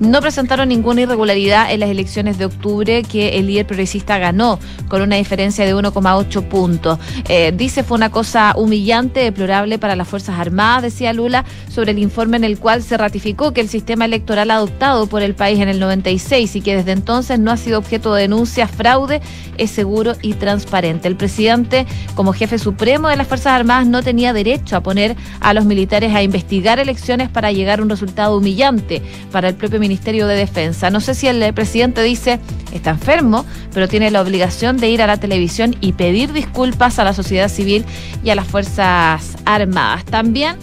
no 0.00 0.20
presentaron 0.20 0.70
ninguna 0.70 1.02
irregularidad 1.02 1.72
en 1.72 1.80
las 1.80 1.90
elecciones 1.90 2.38
de 2.38 2.46
octubre 2.46 3.02
que 3.02 3.38
el 3.38 3.46
líder 3.46 3.66
progresista 3.66 4.18
ganó 4.18 4.58
con 4.88 5.02
una 5.02 5.16
diferencia 5.16 5.64
de 5.64 5.74
1,8 5.74 6.48
puntos. 6.48 6.98
Eh, 7.28 7.52
dice 7.54 7.84
fue 7.84 7.96
una 7.96 8.10
cosa 8.10 8.54
humillante, 8.56 9.20
deplorable 9.20 9.78
para 9.78 9.96
las 9.96 10.08
Fuerzas 10.08 10.38
Armadas, 10.38 10.82
decía 10.82 11.12
Lula, 11.12 11.44
sobre 11.68 11.92
el 11.92 11.98
informe 11.98 12.38
en 12.38 12.44
el 12.44 12.58
cual 12.58 12.82
se 12.82 12.96
ratificó 12.96 13.52
que 13.52 13.60
el 13.60 13.68
sistema 13.68 14.06
electoral 14.06 14.50
adoptado 14.50 15.06
por 15.06 15.22
el 15.22 15.34
país 15.34 15.60
en 15.60 15.68
el 15.68 15.78
96 15.78 16.56
y 16.56 16.60
que 16.62 16.76
desde 16.76 16.92
entonces 16.92 17.38
no 17.38 17.50
ha 17.50 17.56
sido 17.58 17.78
objeto 17.78 18.14
de 18.14 18.22
denuncias, 18.22 18.70
fraude, 18.70 19.20
es 19.58 19.70
seguro 19.70 20.14
y 20.22 20.34
transparente. 20.34 21.08
El 21.08 21.16
presidente, 21.16 21.86
como 22.14 22.32
jefe 22.32 22.58
supremo 22.58 23.08
de 23.08 23.16
las 23.16 23.26
Fuerzas 23.26 23.52
Armadas, 23.52 23.86
no 23.86 24.02
tenía 24.02 24.32
derecho 24.32 24.76
a 24.76 24.82
poner 24.82 25.14
a 25.40 25.52
los 25.52 25.66
militares 25.66 26.14
a 26.14 26.22
investigar 26.22 26.78
elecciones 26.78 27.28
para 27.28 27.52
llegar 27.52 27.80
a 27.80 27.82
un 27.82 27.90
resultado 27.90 28.38
humillante 28.38 29.02
para 29.30 29.48
el 29.48 29.54
propio 29.54 29.78
Ministerio 29.90 30.28
de 30.28 30.36
Defensa. 30.36 30.88
No 30.88 31.00
sé 31.00 31.16
si 31.16 31.26
el 31.26 31.52
presidente 31.52 32.00
dice 32.00 32.38
está 32.72 32.90
enfermo, 32.90 33.44
pero 33.74 33.88
tiene 33.88 34.12
la 34.12 34.20
obligación 34.20 34.76
de 34.76 34.88
ir 34.88 35.02
a 35.02 35.08
la 35.08 35.16
televisión 35.16 35.74
y 35.80 35.94
pedir 35.94 36.32
disculpas 36.32 37.00
a 37.00 37.04
la 37.04 37.12
sociedad 37.12 37.48
civil 37.48 37.84
y 38.22 38.30
a 38.30 38.36
las 38.36 38.46
Fuerzas 38.46 39.36
Armadas. 39.44 40.04
También 40.04 40.54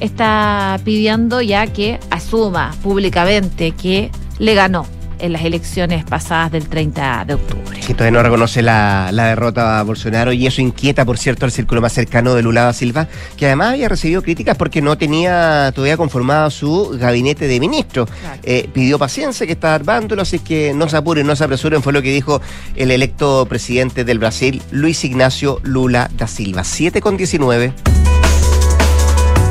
está 0.00 0.80
pidiendo 0.84 1.40
ya 1.42 1.68
que 1.68 2.00
asuma 2.10 2.74
públicamente 2.82 3.70
que 3.70 4.10
le 4.40 4.54
ganó 4.54 4.95
en 5.18 5.32
las 5.32 5.44
elecciones 5.44 6.04
pasadas 6.04 6.52
del 6.52 6.68
30 6.68 7.24
de 7.26 7.34
octubre. 7.34 7.82
Sí, 7.82 7.94
todavía 7.94 8.18
no 8.18 8.22
reconoce 8.22 8.62
la, 8.62 9.10
derrota 9.12 9.78
a 9.78 9.82
Bolsonaro 9.82 10.32
y 10.32 10.46
eso 10.46 10.60
inquieta, 10.60 11.04
por 11.04 11.18
cierto, 11.18 11.44
al 11.44 11.52
círculo 11.52 11.80
más 11.80 11.92
cercano 11.92 12.34
de 12.34 12.42
Lula 12.42 12.64
da 12.64 12.72
Silva, 12.72 13.08
que 13.36 13.46
además 13.46 13.72
había 13.72 13.88
recibido 13.88 14.22
críticas 14.22 14.56
porque 14.56 14.82
no 14.82 14.98
tenía 14.98 15.72
todavía 15.74 15.96
conformado 15.96 16.50
su 16.50 16.96
gabinete 16.98 17.46
de 17.46 17.60
ministros. 17.60 18.08
Eh, 18.42 18.68
pidió 18.72 18.98
paciencia, 18.98 19.46
que 19.46 19.52
está 19.52 19.74
armándolo, 19.74 20.22
así 20.22 20.38
que 20.38 20.72
no 20.74 20.88
se 20.88 20.96
apuren, 20.96 21.26
no 21.26 21.36
se 21.36 21.44
apresuren, 21.44 21.82
fue 21.82 21.92
lo 21.92 22.02
que 22.02 22.12
dijo 22.12 22.40
el 22.74 22.90
electo 22.90 23.46
presidente 23.46 24.04
del 24.04 24.18
Brasil, 24.18 24.62
Luis 24.70 25.04
Ignacio 25.04 25.60
Lula 25.62 26.10
da 26.16 26.26
Silva. 26.26 26.64
7 26.64 27.00
con 27.00 27.16
19. 27.16 27.72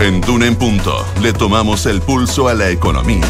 En 0.01 0.21
Duna 0.21 0.45
en 0.45 0.55
Punto 0.55 1.05
le 1.21 1.31
tomamos 1.31 1.85
el 1.85 2.01
pulso 2.01 2.47
a 2.47 2.53
la 2.53 2.69
economía. 2.69 3.25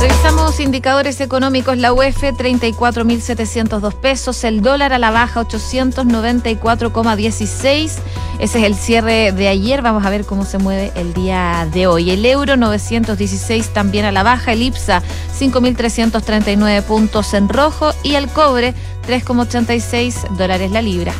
Revisamos 0.00 0.60
indicadores 0.60 1.20
económicos. 1.20 1.76
La 1.78 1.92
UEF 1.92 2.22
34.702 2.22 3.94
pesos. 3.94 4.44
El 4.44 4.60
dólar 4.60 4.92
a 4.92 4.98
la 4.98 5.10
baja 5.10 5.40
894,16. 5.40 7.92
Ese 8.38 8.58
es 8.58 8.64
el 8.64 8.74
cierre 8.74 9.32
de 9.32 9.48
ayer. 9.48 9.80
Vamos 9.80 10.04
a 10.04 10.10
ver 10.10 10.26
cómo 10.26 10.44
se 10.44 10.58
mueve 10.58 10.92
el 10.96 11.14
día 11.14 11.66
de 11.72 11.86
hoy. 11.86 12.10
El 12.10 12.26
euro 12.26 12.56
916 12.56 13.70
también 13.70 14.04
a 14.04 14.12
la 14.12 14.22
baja. 14.22 14.52
El 14.52 14.62
IPSA 14.62 15.02
5.339 15.38 16.82
puntos 16.82 17.32
en 17.32 17.48
rojo. 17.48 17.92
Y 18.02 18.16
el 18.16 18.28
cobre 18.28 18.74
3,86 19.08 20.36
dólares 20.36 20.70
la 20.70 20.82
libra. 20.82 21.14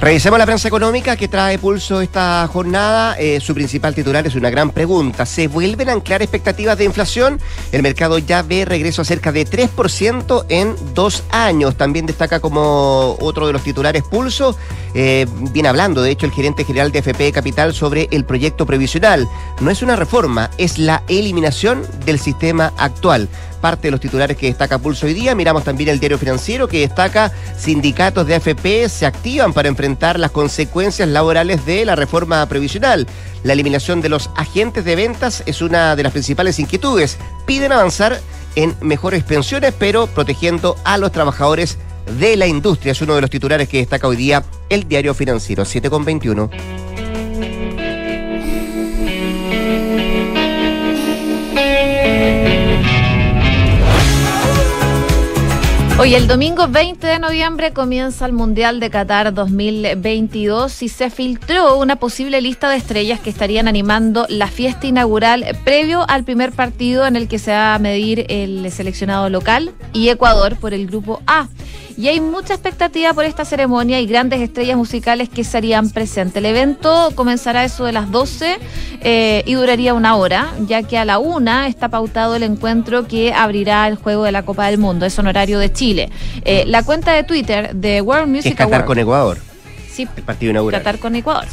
Revisemos 0.00 0.38
la 0.38 0.46
prensa 0.46 0.66
económica 0.66 1.14
que 1.14 1.28
trae 1.28 1.58
pulso 1.58 2.00
esta 2.00 2.48
jornada. 2.50 3.16
Eh, 3.18 3.38
su 3.38 3.52
principal 3.52 3.94
titular 3.94 4.26
es 4.26 4.34
una 4.34 4.48
gran 4.48 4.70
pregunta. 4.70 5.26
¿Se 5.26 5.46
vuelven 5.46 5.90
a 5.90 5.92
anclar 5.92 6.22
expectativas 6.22 6.78
de 6.78 6.86
inflación? 6.86 7.38
El 7.70 7.82
mercado 7.82 8.16
ya 8.16 8.40
ve 8.40 8.64
regreso 8.64 9.02
a 9.02 9.04
cerca 9.04 9.30
de 9.30 9.46
3% 9.46 10.46
en 10.48 10.74
dos 10.94 11.22
años. 11.30 11.76
También 11.76 12.06
destaca 12.06 12.40
como 12.40 13.18
otro 13.20 13.46
de 13.46 13.52
los 13.52 13.62
titulares 13.62 14.02
pulso. 14.02 14.56
Eh, 14.94 15.26
viene 15.52 15.68
hablando, 15.68 16.00
de 16.00 16.12
hecho, 16.12 16.24
el 16.24 16.32
gerente 16.32 16.64
general 16.64 16.92
de 16.92 17.00
FP 17.00 17.30
Capital 17.32 17.74
sobre 17.74 18.08
el 18.10 18.24
proyecto 18.24 18.64
previsional. 18.64 19.28
No 19.60 19.70
es 19.70 19.82
una 19.82 19.96
reforma, 19.96 20.48
es 20.56 20.78
la 20.78 21.02
eliminación 21.08 21.82
del 22.06 22.18
sistema 22.18 22.72
actual 22.78 23.28
parte 23.60 23.88
de 23.88 23.92
los 23.92 24.00
titulares 24.00 24.36
que 24.36 24.46
destaca 24.46 24.78
Pulso 24.78 25.06
hoy 25.06 25.14
día. 25.14 25.34
Miramos 25.34 25.64
también 25.64 25.90
el 25.90 26.00
diario 26.00 26.18
financiero 26.18 26.68
que 26.68 26.80
destaca 26.80 27.32
sindicatos 27.56 28.26
de 28.26 28.34
AFP 28.34 28.88
se 28.88 29.06
activan 29.06 29.52
para 29.52 29.68
enfrentar 29.68 30.18
las 30.18 30.30
consecuencias 30.30 31.08
laborales 31.08 31.64
de 31.66 31.84
la 31.84 31.96
reforma 31.96 32.44
previsional. 32.46 33.06
La 33.44 33.52
eliminación 33.52 34.00
de 34.00 34.08
los 34.08 34.30
agentes 34.36 34.84
de 34.84 34.96
ventas 34.96 35.42
es 35.46 35.62
una 35.62 35.96
de 35.96 36.02
las 36.02 36.12
principales 36.12 36.58
inquietudes. 36.58 37.18
Piden 37.46 37.72
avanzar 37.72 38.20
en 38.56 38.74
mejores 38.80 39.24
pensiones, 39.24 39.74
pero 39.78 40.06
protegiendo 40.06 40.76
a 40.84 40.98
los 40.98 41.12
trabajadores 41.12 41.78
de 42.18 42.36
la 42.36 42.46
industria. 42.46 42.92
Es 42.92 43.02
uno 43.02 43.14
de 43.14 43.20
los 43.20 43.30
titulares 43.30 43.68
que 43.68 43.78
destaca 43.78 44.08
hoy 44.08 44.16
día 44.16 44.42
el 44.68 44.88
diario 44.88 45.14
financiero 45.14 45.64
7.21. 45.64 46.50
Hoy, 56.02 56.14
el 56.14 56.26
domingo 56.26 56.66
20 56.66 57.06
de 57.06 57.18
noviembre, 57.18 57.74
comienza 57.74 58.24
el 58.24 58.32
Mundial 58.32 58.80
de 58.80 58.88
Qatar 58.88 59.34
2022 59.34 60.82
y 60.82 60.88
se 60.88 61.10
filtró 61.10 61.76
una 61.76 61.96
posible 61.96 62.40
lista 62.40 62.70
de 62.70 62.78
estrellas 62.78 63.20
que 63.20 63.28
estarían 63.28 63.68
animando 63.68 64.24
la 64.30 64.46
fiesta 64.46 64.86
inaugural 64.86 65.44
previo 65.62 66.08
al 66.08 66.24
primer 66.24 66.52
partido 66.52 67.06
en 67.06 67.16
el 67.16 67.28
que 67.28 67.38
se 67.38 67.50
va 67.50 67.74
a 67.74 67.78
medir 67.78 68.24
el 68.30 68.72
seleccionado 68.72 69.28
local 69.28 69.74
y 69.92 70.08
Ecuador 70.08 70.56
por 70.56 70.72
el 70.72 70.86
grupo 70.86 71.20
A 71.26 71.48
y 72.00 72.08
hay 72.08 72.18
mucha 72.18 72.54
expectativa 72.54 73.12
por 73.12 73.26
esta 73.26 73.44
ceremonia 73.44 74.00
y 74.00 74.06
grandes 74.06 74.40
estrellas 74.40 74.78
musicales 74.78 75.28
que 75.28 75.44
serían 75.44 75.90
presentes. 75.90 76.36
El 76.36 76.46
evento 76.46 77.10
comenzará 77.14 77.62
eso 77.62 77.84
de 77.84 77.92
las 77.92 78.10
12 78.10 78.56
eh, 79.02 79.42
y 79.44 79.52
duraría 79.52 79.92
una 79.92 80.16
hora, 80.16 80.54
ya 80.66 80.82
que 80.82 80.96
a 80.96 81.04
la 81.04 81.18
una 81.18 81.66
está 81.66 81.90
pautado 81.90 82.36
el 82.36 82.42
encuentro 82.42 83.06
que 83.06 83.34
abrirá 83.34 83.86
el 83.86 83.96
juego 83.96 84.24
de 84.24 84.32
la 84.32 84.44
Copa 84.44 84.68
del 84.68 84.78
Mundo. 84.78 85.04
Es 85.04 85.18
honorario 85.18 85.58
de 85.58 85.70
Chile. 85.74 86.08
Eh, 86.46 86.64
la 86.66 86.82
cuenta 86.84 87.12
de 87.12 87.22
Twitter 87.22 87.74
de 87.74 88.00
World 88.00 88.28
Music 88.28 88.58
es 88.58 88.84
con 88.86 88.98
Ecuador. 88.98 89.49
Sí, 89.90 90.06
el 90.16 90.22
partido 90.22 90.50
inaugural. 90.50 90.80
Qatar 90.80 91.00
con 91.00 91.16
Ecuador. 91.16 91.46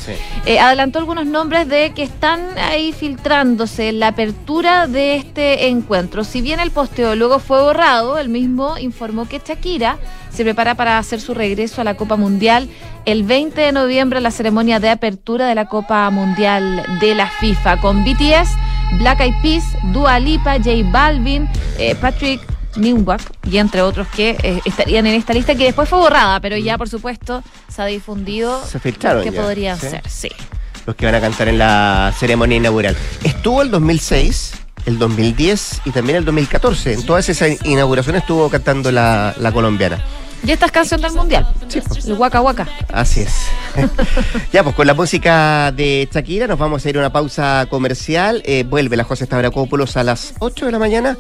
Eh, 0.46 0.60
adelantó 0.60 1.00
algunos 1.00 1.26
nombres 1.26 1.68
de 1.68 1.92
que 1.94 2.04
están 2.04 2.58
ahí 2.58 2.94
filtrándose 2.94 3.92
la 3.92 4.10
apertura 4.10 4.86
de 4.88 5.16
este 5.16 5.68
encuentro. 5.68 6.24
Si 6.24 6.42
bien 6.42 6.60
el 6.60 6.70
posteo 6.70 7.16
luego 7.16 7.40
fue 7.40 7.62
borrado, 7.62 8.20
el 8.20 8.30
mismo 8.30 8.78
informó 8.78 9.28
que 9.28 9.42
Shakira 9.44 9.98
se 10.30 10.44
prepara 10.44 10.76
para 10.76 11.00
hacer 11.00 11.20
su 11.20 11.34
regreso 11.34 11.82
a 11.82 11.84
la 11.84 11.96
Copa 11.96 12.16
Mundial 12.16 12.70
el 13.06 13.24
20 13.24 13.60
de 13.60 13.72
noviembre, 13.72 14.22
la 14.22 14.32
ceremonia 14.32 14.80
de 14.80 14.90
apertura 14.90 15.48
de 15.48 15.56
la 15.56 15.66
Copa 15.66 16.08
Mundial 16.12 16.86
de 17.00 17.16
la 17.16 17.28
FIFA 17.28 17.82
con 17.82 18.04
BTS, 18.04 18.52
Black 19.00 19.22
Eyed 19.22 19.42
Peas, 19.42 19.64
Dua 19.94 20.20
Lipa, 20.20 20.58
J 20.58 20.84
Balvin, 20.92 21.50
eh, 21.80 21.96
Patrick 21.96 22.57
Newback 22.78 23.22
y 23.50 23.58
entre 23.58 23.82
otros 23.82 24.08
que 24.08 24.38
eh, 24.44 24.62
estarían 24.66 25.06
en 25.08 25.16
esta 25.16 25.34
lista 25.34 25.56
que 25.56 25.66
después 25.66 25.90
fue 25.90 26.00
borrada, 26.00 26.40
pero 26.40 26.58
ya 26.58 26.78
por 26.78 26.90
supuesto 26.90 27.44
se 27.68 27.82
ha 27.82 27.86
difundido 27.86 28.64
se 28.66 28.80
filtraron 28.80 29.24
que 29.24 29.32
podrían 29.32 29.80
ser, 29.80 30.02
sí. 30.10 30.30
Los 30.86 30.96
que 30.96 31.06
van 31.06 31.16
a 31.16 31.22
cantar 31.22 31.50
en 31.50 31.58
la 31.58 32.14
ceremonia 32.18 32.58
inaugural. 32.58 32.96
Estuvo 33.24 33.62
el 33.62 33.70
2006, 33.72 34.54
el 34.86 34.98
2010 34.98 35.82
y 35.84 35.92
también 35.92 36.18
el 36.20 36.26
2014. 36.26 36.94
En 36.94 37.06
todas 37.06 37.28
esas 37.28 37.66
inauguraciones 37.66 38.22
estuvo 38.22 38.50
cantando 38.50 38.90
la, 38.90 39.36
la 39.38 39.52
colombiana. 39.52 40.02
Y 40.46 40.52
esta 40.52 40.68
es 40.68 40.72
canción 40.72 41.02
del 41.02 41.12
mundial. 41.12 41.46
Sí, 41.68 41.82
pues. 41.86 42.06
El 42.06 42.14
Waka 42.14 42.42
Waka. 42.42 42.68
Así 42.94 43.22
es. 43.22 43.48
ya, 44.54 44.64
pues 44.64 44.76
con 44.76 44.88
la 44.88 44.94
música 44.94 45.72
de 45.72 46.08
Shakira 46.12 46.48
nos 46.48 46.58
vamos 46.58 46.86
a 46.86 46.90
ir 46.90 46.96
a 46.96 47.00
una 47.00 47.12
pausa 47.12 47.68
comercial. 47.70 48.42
Eh, 48.46 48.64
vuelve 48.64 48.96
la 48.96 49.04
José 49.04 49.26
Stavrakopoulos 49.26 49.98
a 49.98 50.04
las 50.04 50.36
8 50.40 50.68
de 50.68 50.72
la 50.72 50.80
mañana 50.80 51.18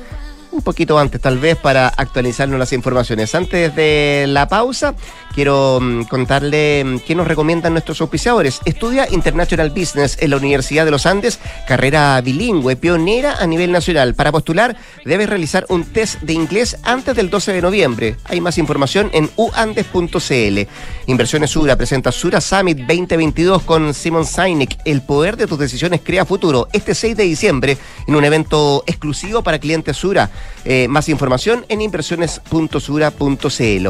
un 0.57 0.63
poquito 0.63 0.97
antes 0.97 1.21
tal 1.21 1.37
vez 1.37 1.55
para 1.55 1.87
actualizarnos 1.87 2.59
las 2.59 2.73
informaciones. 2.73 3.33
Antes 3.35 3.75
de 3.75 4.25
la 4.27 4.47
pausa, 4.47 4.95
quiero 5.37 5.79
mm, 5.79 6.05
contarle 6.05 6.83
mm, 6.83 6.99
qué 7.05 7.13
nos 7.13 7.27
recomiendan 7.27 7.73
nuestros 7.73 8.01
auspiciadores. 8.01 8.59
Estudia 8.65 9.07
International 9.11 9.69
Business 9.69 10.17
en 10.19 10.31
la 10.31 10.37
Universidad 10.37 10.83
de 10.83 10.89
los 10.89 11.05
Andes, 11.05 11.37
carrera 11.67 12.19
bilingüe, 12.21 12.75
pionera 12.75 13.35
a 13.35 13.45
nivel 13.45 13.71
nacional. 13.71 14.15
Para 14.15 14.31
postular, 14.31 14.75
debes 15.05 15.29
realizar 15.29 15.67
un 15.69 15.83
test 15.83 16.19
de 16.21 16.33
inglés 16.33 16.77
antes 16.81 17.15
del 17.15 17.29
12 17.29 17.53
de 17.53 17.61
noviembre. 17.61 18.15
Hay 18.23 18.41
más 18.41 18.57
información 18.57 19.11
en 19.13 19.29
uandes.cl. 19.35 20.67
Inversiones 21.05 21.51
Sura 21.51 21.75
presenta 21.75 22.11
Sura 22.11 22.41
Summit 22.41 22.79
2022 22.79 23.61
con 23.61 23.93
Simon 23.93 24.25
Sinek. 24.25 24.79
El 24.85 25.03
poder 25.03 25.37
de 25.37 25.45
tus 25.45 25.59
decisiones 25.59 26.01
crea 26.03 26.25
futuro. 26.25 26.67
Este 26.73 26.95
6 26.95 27.15
de 27.15 27.25
diciembre 27.25 27.77
en 28.07 28.15
un 28.15 28.25
evento 28.25 28.83
exclusivo 28.87 29.43
para 29.43 29.59
clientes 29.59 29.97
Sura. 29.97 30.31
Eh, 30.65 30.87
más 30.89 31.09
información 31.09 31.63
en 31.69 31.81
inversiones.sura.cl. 31.81 33.87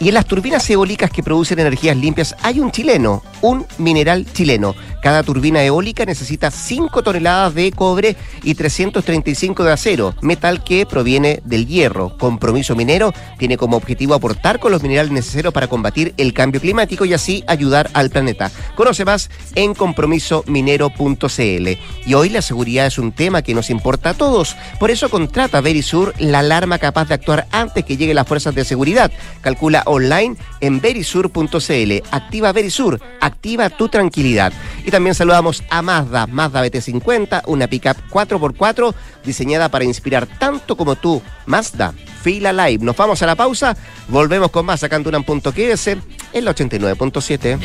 Y 0.00 0.08
en 0.08 0.14
las 0.14 0.26
turbinas 0.26 0.68
eólicas 0.68 1.10
que 1.10 1.22
producen 1.22 1.60
energías 1.60 1.96
limpias 1.96 2.34
hay 2.42 2.60
un 2.60 2.70
chileno, 2.72 3.22
un 3.40 3.64
mineral 3.78 4.26
chileno. 4.32 4.74
Cada 5.02 5.22
turbina 5.22 5.62
eólica 5.62 6.04
necesita 6.06 6.50
5 6.50 7.02
toneladas 7.02 7.54
de 7.54 7.70
cobre 7.72 8.16
y 8.42 8.54
335 8.54 9.62
de 9.62 9.72
acero, 9.72 10.14
metal 10.22 10.64
que 10.64 10.86
proviene 10.86 11.42
del 11.44 11.66
hierro. 11.66 12.16
Compromiso 12.16 12.74
Minero 12.74 13.12
tiene 13.38 13.58
como 13.58 13.76
objetivo 13.76 14.14
aportar 14.14 14.58
con 14.58 14.72
los 14.72 14.82
minerales 14.82 15.12
necesarios 15.12 15.52
para 15.52 15.68
combatir 15.68 16.14
el 16.16 16.32
cambio 16.32 16.60
climático 16.60 17.04
y 17.04 17.12
así 17.12 17.44
ayudar 17.46 17.90
al 17.92 18.10
planeta. 18.10 18.50
Conoce 18.74 19.04
más 19.04 19.30
en 19.54 19.74
compromisominero.cl. 19.74 21.68
Y 22.06 22.14
hoy 22.14 22.30
la 22.30 22.42
seguridad 22.42 22.86
es 22.86 22.98
un 22.98 23.12
tema 23.12 23.42
que 23.42 23.54
nos 23.54 23.70
importa 23.70 24.10
a 24.10 24.14
todos. 24.14 24.56
Por 24.80 24.90
eso 24.90 25.10
contrata 25.10 25.60
Verisur 25.60 26.14
la 26.18 26.38
alarma 26.38 26.78
capaz 26.78 27.08
de 27.08 27.14
actuar 27.14 27.46
antes 27.52 27.84
que 27.84 27.96
lleguen 27.96 28.16
las 28.16 28.26
fuerzas 28.26 28.54
de 28.54 28.64
seguridad. 28.64 29.12
Calcula 29.42 29.83
online 29.84 30.36
en 30.60 30.80
verisur.cl. 30.80 31.92
Activa 32.10 32.52
Verisur, 32.52 33.00
activa 33.20 33.70
tu 33.70 33.88
tranquilidad. 33.88 34.52
Y 34.84 34.90
también 34.90 35.14
saludamos 35.14 35.62
a 35.70 35.82
Mazda, 35.82 36.26
Mazda 36.26 36.64
BT50, 36.64 37.42
una 37.46 37.66
pickup 37.66 37.96
4x4 38.10 38.94
diseñada 39.24 39.68
para 39.68 39.84
inspirar 39.84 40.26
tanto 40.38 40.76
como 40.76 40.96
tú. 40.96 41.22
Mazda, 41.46 41.94
Fila 42.22 42.52
Live. 42.52 42.84
Nos 42.84 42.96
vamos 42.96 43.22
a 43.22 43.26
la 43.26 43.34
pausa, 43.34 43.76
volvemos 44.08 44.50
con 44.50 44.66
más 44.66 44.82
acá 44.82 44.96
en 44.96 45.02
Duran.qs 45.02 45.86
en 46.32 46.44
la 46.44 46.54
89.7. 46.54 47.58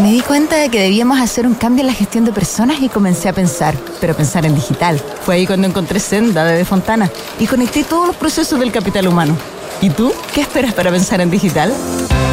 Me 0.00 0.12
di 0.12 0.20
cuenta 0.22 0.56
de 0.56 0.70
que 0.70 0.80
debíamos 0.80 1.20
hacer 1.20 1.46
un 1.46 1.54
cambio 1.54 1.82
en 1.82 1.86
la 1.86 1.92
gestión 1.92 2.24
de 2.24 2.32
personas 2.32 2.80
y 2.80 2.88
comencé 2.88 3.28
a 3.28 3.32
pensar, 3.32 3.76
pero 4.00 4.14
pensar 4.14 4.46
en 4.46 4.54
digital. 4.54 5.00
Fue 5.24 5.36
ahí 5.36 5.46
cuando 5.46 5.68
encontré 5.68 6.00
Senda 6.00 6.44
de, 6.44 6.56
de 6.56 6.64
Fontana 6.64 7.10
y 7.38 7.46
conecté 7.46 7.84
todos 7.84 8.06
los 8.06 8.16
procesos 8.16 8.58
del 8.58 8.72
capital 8.72 9.06
humano. 9.06 9.36
¿Y 9.80 9.90
tú? 9.90 10.12
¿Qué 10.34 10.40
esperas 10.40 10.74
para 10.74 10.90
pensar 10.90 11.20
en 11.20 11.30
digital? 11.30 11.72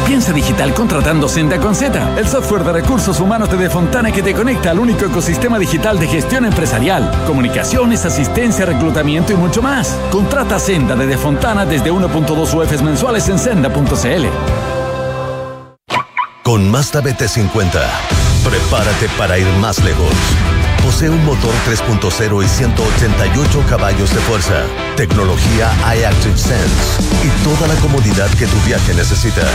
Piensa 0.06 0.32
digital 0.32 0.72
contratando 0.74 1.28
Senda 1.28 1.58
con 1.58 1.74
Z, 1.74 2.18
el 2.18 2.26
software 2.26 2.64
de 2.64 2.72
recursos 2.72 3.20
humanos 3.20 3.50
de 3.50 3.70
Fontana 3.70 4.10
que 4.10 4.22
te 4.22 4.34
conecta 4.34 4.70
al 4.70 4.78
único 4.78 5.04
ecosistema 5.04 5.58
digital 5.58 5.98
de 5.98 6.08
gestión 6.08 6.46
empresarial, 6.46 7.10
comunicaciones, 7.26 8.06
asistencia, 8.06 8.64
reclutamiento 8.64 9.34
y 9.34 9.36
mucho 9.36 9.60
más. 9.60 9.96
Contrata 10.10 10.58
Senda 10.58 10.96
de 10.96 11.18
Fontana 11.18 11.66
desde 11.66 11.92
1.2 11.92 12.54
UFs 12.54 12.82
mensuales 12.82 13.28
en 13.28 13.38
senda.cl. 13.38 14.67
Con 16.48 16.70
Mazda 16.70 17.02
BT50, 17.02 17.70
prepárate 18.42 19.06
para 19.18 19.38
ir 19.38 19.46
más 19.58 19.84
lejos. 19.84 20.14
Posee 20.82 21.10
un 21.10 21.22
motor 21.26 21.52
3.0 21.66 22.42
y 22.42 22.48
188 22.48 23.64
caballos 23.68 24.14
de 24.14 24.20
fuerza, 24.20 24.64
tecnología 24.96 25.70
iActive 25.94 26.38
Sense 26.38 27.02
y 27.22 27.44
toda 27.44 27.68
la 27.68 27.78
comodidad 27.82 28.30
que 28.38 28.46
tu 28.46 28.56
viaje 28.66 28.94
necesita. 28.94 29.46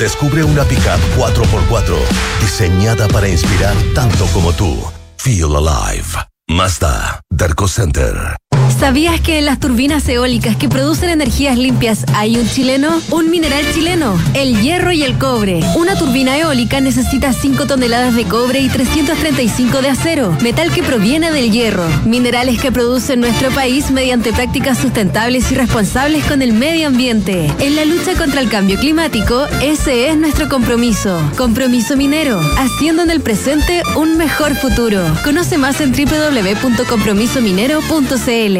Descubre 0.00 0.42
una 0.42 0.64
pickup 0.64 0.98
4x4 1.16 1.96
diseñada 2.40 3.06
para 3.06 3.28
inspirar 3.28 3.76
tanto 3.94 4.26
como 4.34 4.52
tú. 4.52 4.76
Feel 5.18 5.54
alive. 5.54 6.08
Mazda, 6.48 7.20
Darko 7.30 7.68
Center. 7.68 8.36
¿Sabías 8.78 9.20
que 9.20 9.38
en 9.38 9.46
las 9.46 9.60
turbinas 9.60 10.08
eólicas 10.08 10.56
que 10.56 10.68
producen 10.68 11.10
energías 11.10 11.58
limpias 11.58 12.04
hay 12.14 12.36
un 12.36 12.48
chileno? 12.48 13.00
Un 13.10 13.30
mineral 13.30 13.64
chileno, 13.74 14.18
el 14.34 14.60
hierro 14.60 14.92
y 14.92 15.02
el 15.02 15.18
cobre. 15.18 15.60
Una 15.76 15.98
turbina 15.98 16.38
eólica 16.38 16.80
necesita 16.80 17.32
5 17.32 17.66
toneladas 17.66 18.14
de 18.14 18.24
cobre 18.24 18.60
y 18.60 18.68
335 18.68 19.82
de 19.82 19.88
acero, 19.88 20.36
metal 20.42 20.70
que 20.72 20.82
proviene 20.82 21.30
del 21.30 21.50
hierro. 21.50 21.84
Minerales 22.04 22.60
que 22.60 22.72
produce 22.72 23.16
nuestro 23.16 23.50
país 23.50 23.90
mediante 23.90 24.32
prácticas 24.32 24.78
sustentables 24.78 25.50
y 25.52 25.54
responsables 25.54 26.24
con 26.24 26.42
el 26.42 26.52
medio 26.52 26.88
ambiente. 26.88 27.50
En 27.60 27.76
la 27.76 27.84
lucha 27.84 28.14
contra 28.14 28.40
el 28.40 28.48
cambio 28.48 28.78
climático, 28.78 29.46
ese 29.62 30.08
es 30.08 30.16
nuestro 30.16 30.48
compromiso. 30.48 31.20
Compromiso 31.36 31.96
minero, 31.96 32.40
haciendo 32.58 33.02
en 33.02 33.10
el 33.10 33.20
presente 33.20 33.82
un 33.96 34.16
mejor 34.16 34.54
futuro. 34.54 35.02
Conoce 35.24 35.58
más 35.58 35.80
en 35.80 35.92
www.compromisominero.cl. 35.92 38.59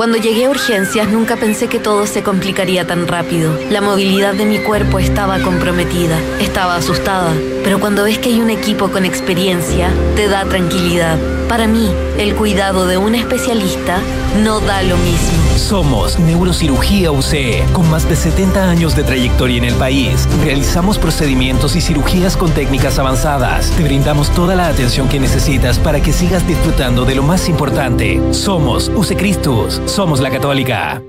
Cuando 0.00 0.16
llegué 0.16 0.46
a 0.46 0.48
urgencias 0.48 1.10
nunca 1.10 1.36
pensé 1.36 1.68
que 1.68 1.78
todo 1.78 2.06
se 2.06 2.22
complicaría 2.22 2.86
tan 2.86 3.06
rápido. 3.06 3.54
La 3.68 3.82
movilidad 3.82 4.32
de 4.32 4.46
mi 4.46 4.58
cuerpo 4.58 4.98
estaba 4.98 5.38
comprometida, 5.40 6.18
estaba 6.40 6.76
asustada, 6.76 7.34
pero 7.62 7.80
cuando 7.80 8.04
ves 8.04 8.18
que 8.18 8.30
hay 8.30 8.40
un 8.40 8.48
equipo 8.48 8.90
con 8.90 9.04
experiencia, 9.04 9.90
te 10.16 10.26
da 10.26 10.46
tranquilidad. 10.46 11.18
Para 11.50 11.66
mí, 11.66 11.86
el 12.16 12.34
cuidado 12.34 12.86
de 12.86 12.96
un 12.96 13.14
especialista 13.14 13.98
no 14.42 14.60
da 14.60 14.82
lo 14.82 14.96
mismo. 14.96 15.49
Somos 15.60 16.18
Neurocirugía 16.18 17.12
UCE, 17.12 17.64
con 17.72 17.88
más 17.90 18.08
de 18.08 18.16
70 18.16 18.70
años 18.70 18.96
de 18.96 19.04
trayectoria 19.04 19.58
en 19.58 19.64
el 19.64 19.74
país. 19.74 20.26
Realizamos 20.42 20.98
procedimientos 20.98 21.76
y 21.76 21.80
cirugías 21.80 22.36
con 22.36 22.50
técnicas 22.52 22.98
avanzadas. 22.98 23.70
Te 23.76 23.84
brindamos 23.84 24.30
toda 24.30 24.56
la 24.56 24.68
atención 24.68 25.08
que 25.08 25.20
necesitas 25.20 25.78
para 25.78 26.00
que 26.00 26.12
sigas 26.12 26.46
disfrutando 26.46 27.04
de 27.04 27.14
lo 27.14 27.22
más 27.22 27.48
importante. 27.48 28.20
Somos 28.32 28.90
UCE 28.94 29.16
Christus. 29.16 29.80
Somos 29.86 30.20
la 30.20 30.30
Católica. 30.30 31.02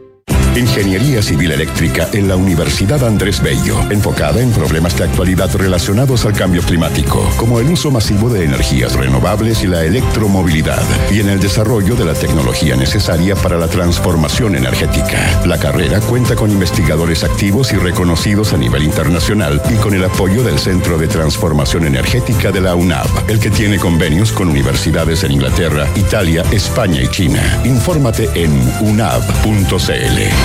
Ingeniería 0.56 1.22
Civil 1.22 1.54
Eléctrica 1.54 2.10
en 2.12 2.28
la 2.28 2.36
Universidad 2.36 3.06
Andrés 3.06 3.42
Bello, 3.42 3.80
enfocada 3.90 4.42
en 4.42 4.52
problemas 4.52 4.98
de 4.98 5.06
actualidad 5.06 5.50
relacionados 5.56 6.26
al 6.26 6.34
cambio 6.34 6.62
climático, 6.62 7.26
como 7.38 7.62
el 7.62 7.70
uso 7.70 7.90
masivo 7.90 8.30
de 8.30 8.44
energías 8.44 8.94
renovables 8.94 9.64
y 9.64 9.68
la 9.68 9.86
electromovilidad, 9.86 10.84
y 11.10 11.22
en 11.22 11.30
el 11.30 11.40
desarrollo 11.40 11.96
de 11.96 12.04
la 12.04 12.14
tecnología 12.14 12.76
necesaria 12.76 13.34
para 13.36 13.58
la 13.58 13.70
transformación 13.70 14.58
energética. 14.58 15.42
La 15.46 15.58
carrera 15.58 16.02
cuenta 16.02 16.36
con 16.36 16.52
investigadores 16.52 17.24
activos 17.24 17.72
y 17.72 17.78
reconocidos 17.78 18.52
a 18.52 18.58
nivel 18.58 18.84
internacional 18.84 19.62
y 19.70 19.76
con 19.76 19.94
el 19.94 20.04
apoyo 20.04 20.44
del 20.44 20.60
Centro 20.60 20.98
de 20.98 21.08
Transformación 21.08 21.86
Energética 21.86 22.52
de 22.52 22.60
la 22.60 22.76
UNAV, 22.76 23.30
el 23.30 23.40
que 23.40 23.52
tiene 23.52 23.80
convenios 23.80 24.34
con 24.34 24.50
universidades 24.50 25.24
en 25.24 25.32
Inglaterra, 25.32 25.88
Italia, 25.96 26.44
España 26.52 27.02
y 27.02 27.08
China. 27.08 27.62
Infórmate 27.64 28.30
en 28.36 28.52
unav.cl. 28.82 30.41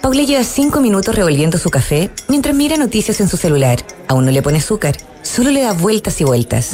Paula 0.00 0.22
lleva 0.22 0.44
cinco 0.44 0.80
minutos 0.80 1.14
revolviendo 1.14 1.58
su 1.58 1.68
café 1.68 2.10
mientras 2.28 2.54
mira 2.54 2.76
noticias 2.76 3.20
en 3.20 3.28
su 3.28 3.36
celular. 3.36 3.78
Aún 4.06 4.24
no 4.24 4.30
le 4.30 4.40
pone 4.40 4.58
azúcar, 4.58 4.96
solo 5.22 5.50
le 5.50 5.62
da 5.62 5.72
vueltas 5.72 6.20
y 6.20 6.24
vueltas. 6.24 6.72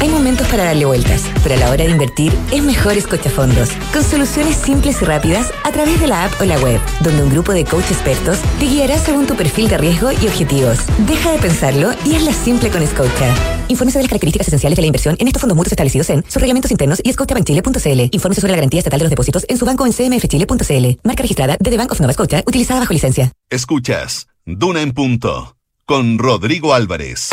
Hay 0.00 0.08
momentos 0.08 0.46
para 0.48 0.64
darle 0.64 0.84
vueltas, 0.84 1.24
pero 1.42 1.56
a 1.56 1.58
la 1.58 1.70
hora 1.70 1.84
de 1.84 1.90
invertir 1.90 2.32
es 2.52 2.62
mejor 2.62 2.94
fondos, 3.30 3.70
con 3.92 4.02
soluciones 4.02 4.56
simples 4.56 5.02
y 5.02 5.04
rápidas 5.04 5.52
a 5.64 5.72
través 5.72 6.00
de 6.00 6.06
la 6.06 6.24
app 6.24 6.40
o 6.40 6.44
la 6.44 6.58
web, 6.60 6.80
donde 7.00 7.22
un 7.22 7.30
grupo 7.30 7.52
de 7.52 7.64
coach 7.64 7.90
expertos 7.90 8.38
te 8.58 8.66
guiará 8.66 8.98
según 8.98 9.26
tu 9.26 9.34
perfil 9.34 9.68
de 9.68 9.76
riesgo 9.78 10.10
y 10.12 10.26
objetivos. 10.26 10.78
Deja 11.06 11.32
de 11.32 11.38
pensarlo 11.38 11.90
y 12.04 12.14
hazla 12.14 12.32
simple 12.32 12.70
con 12.70 12.86
Scotia. 12.86 13.34
Infórmese 13.68 13.98
de 13.98 14.04
las 14.04 14.08
características 14.08 14.48
esenciales 14.48 14.76
de 14.76 14.82
la 14.82 14.86
inversión 14.86 15.16
en 15.18 15.26
estos 15.26 15.40
fondos 15.40 15.56
mutuos 15.56 15.72
establecidos 15.72 16.08
en 16.10 16.24
sus 16.24 16.40
reglamentos 16.40 16.70
internos 16.70 17.00
y 17.02 17.12
scotiabankchile.cl. 17.12 18.08
Infórmese 18.12 18.40
sobre 18.40 18.52
la 18.52 18.56
garantía 18.56 18.78
estatal 18.78 19.00
de 19.00 19.04
los 19.04 19.10
depósitos 19.10 19.44
en 19.48 19.56
su 19.58 19.64
banco 19.64 19.84
en 19.86 19.92
cmfchile.cl. 19.92 21.00
Marca 21.02 21.22
registrada 21.22 21.56
de 21.58 21.70
The 21.70 21.76
Bank 21.76 21.92
of 21.92 22.00
Nova 22.00 22.12
Scotia, 22.12 22.42
utilizada 22.46 22.80
bajo 22.80 22.92
licencia. 22.92 23.32
Escuchas 23.50 24.28
Duna 24.46 24.80
en 24.80 24.92
punto 24.92 25.56
con 25.84 26.18
Rodrigo 26.18 26.72
Álvarez. 26.74 27.30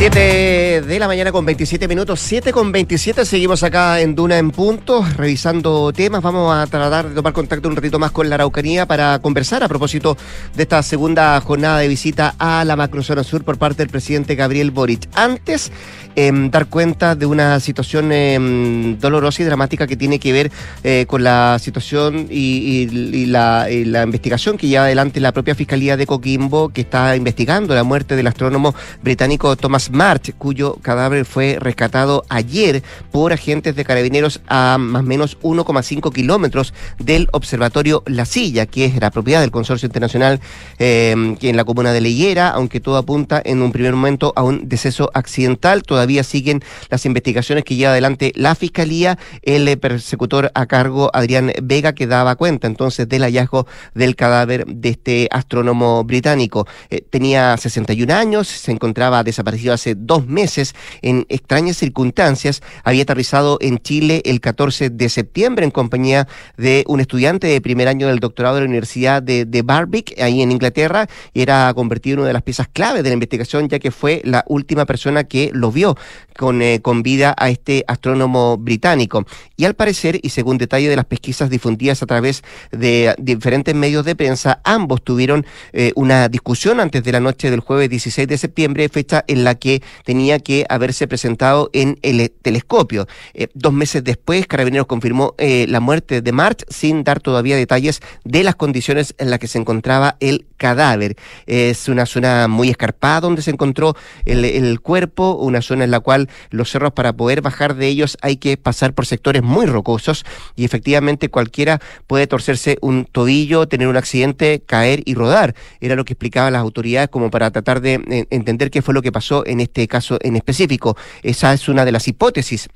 7 0.00 0.80
de 0.80 0.98
la 0.98 1.06
mañana 1.06 1.30
con 1.30 1.44
27 1.44 1.86
minutos, 1.86 2.20
7 2.20 2.52
con 2.52 2.72
27, 2.72 3.26
seguimos 3.26 3.62
acá 3.62 4.00
en 4.00 4.14
Duna 4.14 4.38
en 4.38 4.50
Punto, 4.50 5.04
revisando 5.18 5.92
temas. 5.92 6.22
Vamos 6.22 6.56
a 6.56 6.66
tratar 6.68 7.10
de 7.10 7.14
tomar 7.14 7.34
contacto 7.34 7.68
un 7.68 7.76
ratito 7.76 7.98
más 7.98 8.10
con 8.10 8.30
la 8.30 8.36
Araucanía 8.36 8.86
para 8.86 9.18
conversar 9.18 9.62
a 9.62 9.68
propósito 9.68 10.16
de 10.56 10.62
esta 10.62 10.82
segunda 10.82 11.38
jornada 11.42 11.80
de 11.80 11.88
visita 11.88 12.34
a 12.38 12.64
la 12.64 12.76
macrozona 12.76 13.22
sur 13.22 13.44
por 13.44 13.58
parte 13.58 13.82
del 13.82 13.90
presidente 13.90 14.36
Gabriel 14.36 14.70
Boric. 14.70 15.06
Antes, 15.12 15.70
em, 16.16 16.50
dar 16.50 16.64
cuenta 16.68 17.14
de 17.14 17.26
una 17.26 17.60
situación 17.60 18.10
em, 18.10 18.98
dolorosa 18.98 19.42
y 19.42 19.44
dramática 19.44 19.86
que 19.86 19.96
tiene 19.96 20.18
que 20.18 20.32
ver 20.32 20.50
eh, 20.82 21.04
con 21.06 21.22
la 21.24 21.58
situación 21.60 22.26
y, 22.30 23.26
la, 23.26 23.70
y, 23.70 23.84
la, 23.84 24.04
investigación 24.04 24.56
que 24.56 24.66
lleva 24.66 24.84
adelante 24.84 25.20
la 25.20 25.32
propia 25.32 25.54
Fiscalía 25.54 25.98
de 25.98 26.06
Coquimbo, 26.06 26.70
que 26.70 26.80
está 26.80 27.16
investigando 27.16 27.74
la 27.74 27.84
muerte 27.84 28.16
del 28.16 28.28
astrónomo 28.28 28.74
británico 29.02 29.54
Thomas 29.56 29.89
March, 29.92 30.32
cuyo 30.36 30.76
cadáver 30.82 31.24
fue 31.24 31.56
rescatado 31.60 32.24
ayer 32.28 32.82
por 33.10 33.32
agentes 33.32 33.76
de 33.76 33.84
carabineros 33.84 34.40
a 34.48 34.76
más 34.78 35.02
o 35.02 35.06
menos 35.06 35.38
1,5 35.40 36.12
kilómetros 36.12 36.74
del 36.98 37.28
observatorio 37.32 38.02
La 38.06 38.24
Silla, 38.24 38.66
que 38.66 38.84
es 38.84 39.00
la 39.00 39.10
propiedad 39.10 39.40
del 39.40 39.50
Consorcio 39.50 39.86
Internacional 39.86 40.40
eh, 40.78 41.36
en 41.40 41.56
la 41.56 41.64
comuna 41.64 41.92
de 41.92 42.00
Leyera, 42.00 42.50
aunque 42.50 42.80
todo 42.80 42.96
apunta 42.96 43.40
en 43.44 43.62
un 43.62 43.72
primer 43.72 43.94
momento 43.94 44.32
a 44.36 44.42
un 44.42 44.68
deceso 44.68 45.10
accidental. 45.14 45.82
Todavía 45.82 46.22
siguen 46.22 46.62
las 46.88 47.06
investigaciones 47.06 47.64
que 47.64 47.76
lleva 47.76 47.92
adelante 47.92 48.32
la 48.36 48.54
Fiscalía, 48.54 49.18
el 49.42 49.78
persecutor 49.78 50.50
a 50.54 50.66
cargo 50.66 51.10
Adrián 51.12 51.52
Vega, 51.62 51.94
que 51.94 52.06
daba 52.06 52.36
cuenta 52.36 52.66
entonces 52.66 53.08
del 53.08 53.22
hallazgo 53.22 53.66
del 53.94 54.16
cadáver 54.16 54.66
de 54.66 54.90
este 54.90 55.28
astrónomo 55.30 56.04
británico. 56.04 56.66
Eh, 56.90 57.02
tenía 57.08 57.56
61 57.56 58.12
años, 58.12 58.48
se 58.48 58.72
encontraba 58.72 59.22
desaparecido 59.24 59.74
hace 59.74 59.79
dos 59.96 60.26
meses 60.26 60.74
en 61.02 61.26
extrañas 61.28 61.76
circunstancias. 61.76 62.62
Había 62.84 63.02
aterrizado 63.02 63.58
en 63.60 63.78
Chile 63.78 64.22
el 64.24 64.40
14 64.40 64.90
de 64.90 65.08
septiembre 65.08 65.64
en 65.64 65.70
compañía 65.70 66.28
de 66.56 66.84
un 66.86 67.00
estudiante 67.00 67.46
de 67.46 67.60
primer 67.60 67.88
año 67.88 68.06
del 68.06 68.20
doctorado 68.20 68.56
de 68.56 68.62
la 68.62 68.66
Universidad 68.66 69.22
de, 69.22 69.44
de 69.44 69.62
Barbic, 69.62 70.20
ahí 70.20 70.42
en 70.42 70.52
Inglaterra, 70.52 71.08
y 71.32 71.42
era 71.42 71.72
convertido 71.74 72.14
en 72.14 72.20
una 72.20 72.28
de 72.28 72.34
las 72.34 72.42
piezas 72.42 72.68
clave 72.68 73.02
de 73.02 73.10
la 73.10 73.14
investigación, 73.14 73.68
ya 73.68 73.78
que 73.78 73.90
fue 73.90 74.22
la 74.24 74.44
última 74.48 74.86
persona 74.86 75.24
que 75.24 75.50
lo 75.52 75.72
vio 75.72 75.96
con, 76.36 76.62
eh, 76.62 76.80
con 76.80 77.02
vida 77.02 77.34
a 77.36 77.50
este 77.50 77.84
astrónomo 77.86 78.56
británico. 78.56 79.26
Y 79.56 79.64
al 79.64 79.74
parecer, 79.74 80.18
y 80.22 80.30
según 80.30 80.58
detalle 80.58 80.88
de 80.88 80.96
las 80.96 81.04
pesquisas 81.04 81.50
difundidas 81.50 82.02
a 82.02 82.06
través 82.06 82.42
de 82.70 83.14
diferentes 83.18 83.74
medios 83.74 84.04
de 84.04 84.16
prensa, 84.16 84.60
ambos 84.64 85.02
tuvieron 85.02 85.46
eh, 85.72 85.92
una 85.96 86.28
discusión 86.28 86.80
antes 86.80 87.02
de 87.04 87.12
la 87.12 87.20
noche 87.20 87.50
del 87.50 87.60
jueves 87.60 87.90
16 87.90 88.26
de 88.26 88.38
septiembre, 88.38 88.88
fecha 88.88 89.24
en 89.26 89.44
la 89.44 89.54
que 89.54 89.69
tenía 90.04 90.38
que 90.38 90.66
haberse 90.68 91.06
presentado 91.06 91.70
en 91.72 91.98
el 92.02 92.30
telescopio. 92.42 93.06
Eh, 93.34 93.48
dos 93.54 93.72
meses 93.72 94.02
después, 94.04 94.46
Carabineros 94.46 94.86
confirmó 94.86 95.34
eh, 95.38 95.66
la 95.68 95.80
muerte 95.80 96.20
de 96.22 96.32
March 96.32 96.64
sin 96.68 97.04
dar 97.04 97.20
todavía 97.20 97.56
detalles 97.56 98.00
de 98.24 98.42
las 98.42 98.56
condiciones 98.56 99.14
en 99.18 99.30
las 99.30 99.38
que 99.38 99.48
se 99.48 99.58
encontraba 99.58 100.16
el 100.20 100.46
cadáver. 100.60 101.16
Es 101.46 101.88
una 101.88 102.04
zona 102.04 102.46
muy 102.46 102.68
escarpada 102.68 103.20
donde 103.22 103.40
se 103.40 103.50
encontró 103.50 103.96
el, 104.26 104.44
el 104.44 104.80
cuerpo, 104.80 105.36
una 105.36 105.62
zona 105.62 105.84
en 105.84 105.90
la 105.90 106.00
cual 106.00 106.28
los 106.50 106.70
cerros 106.70 106.92
para 106.92 107.14
poder 107.14 107.40
bajar 107.40 107.74
de 107.76 107.88
ellos 107.88 108.18
hay 108.20 108.36
que 108.36 108.58
pasar 108.58 108.92
por 108.92 109.06
sectores 109.06 109.42
muy 109.42 109.64
rocosos 109.64 110.26
y 110.56 110.66
efectivamente 110.66 111.30
cualquiera 111.30 111.80
puede 112.06 112.26
torcerse 112.26 112.76
un 112.82 113.06
tobillo, 113.06 113.66
tener 113.68 113.88
un 113.88 113.96
accidente, 113.96 114.62
caer 114.64 115.02
y 115.06 115.14
rodar. 115.14 115.54
Era 115.80 115.96
lo 115.96 116.04
que 116.04 116.12
explicaban 116.12 116.52
las 116.52 116.60
autoridades 116.60 117.08
como 117.08 117.30
para 117.30 117.50
tratar 117.50 117.80
de 117.80 117.94
eh, 117.94 118.26
entender 118.28 118.70
qué 118.70 118.82
fue 118.82 118.92
lo 118.92 119.00
que 119.00 119.12
pasó 119.12 119.46
en 119.46 119.60
este 119.60 119.88
caso 119.88 120.18
en 120.20 120.36
específico. 120.36 120.94
Esa 121.22 121.54
es 121.54 121.70
una 121.70 121.86
de 121.86 121.92
las 121.92 122.06
hipótesis 122.06 122.68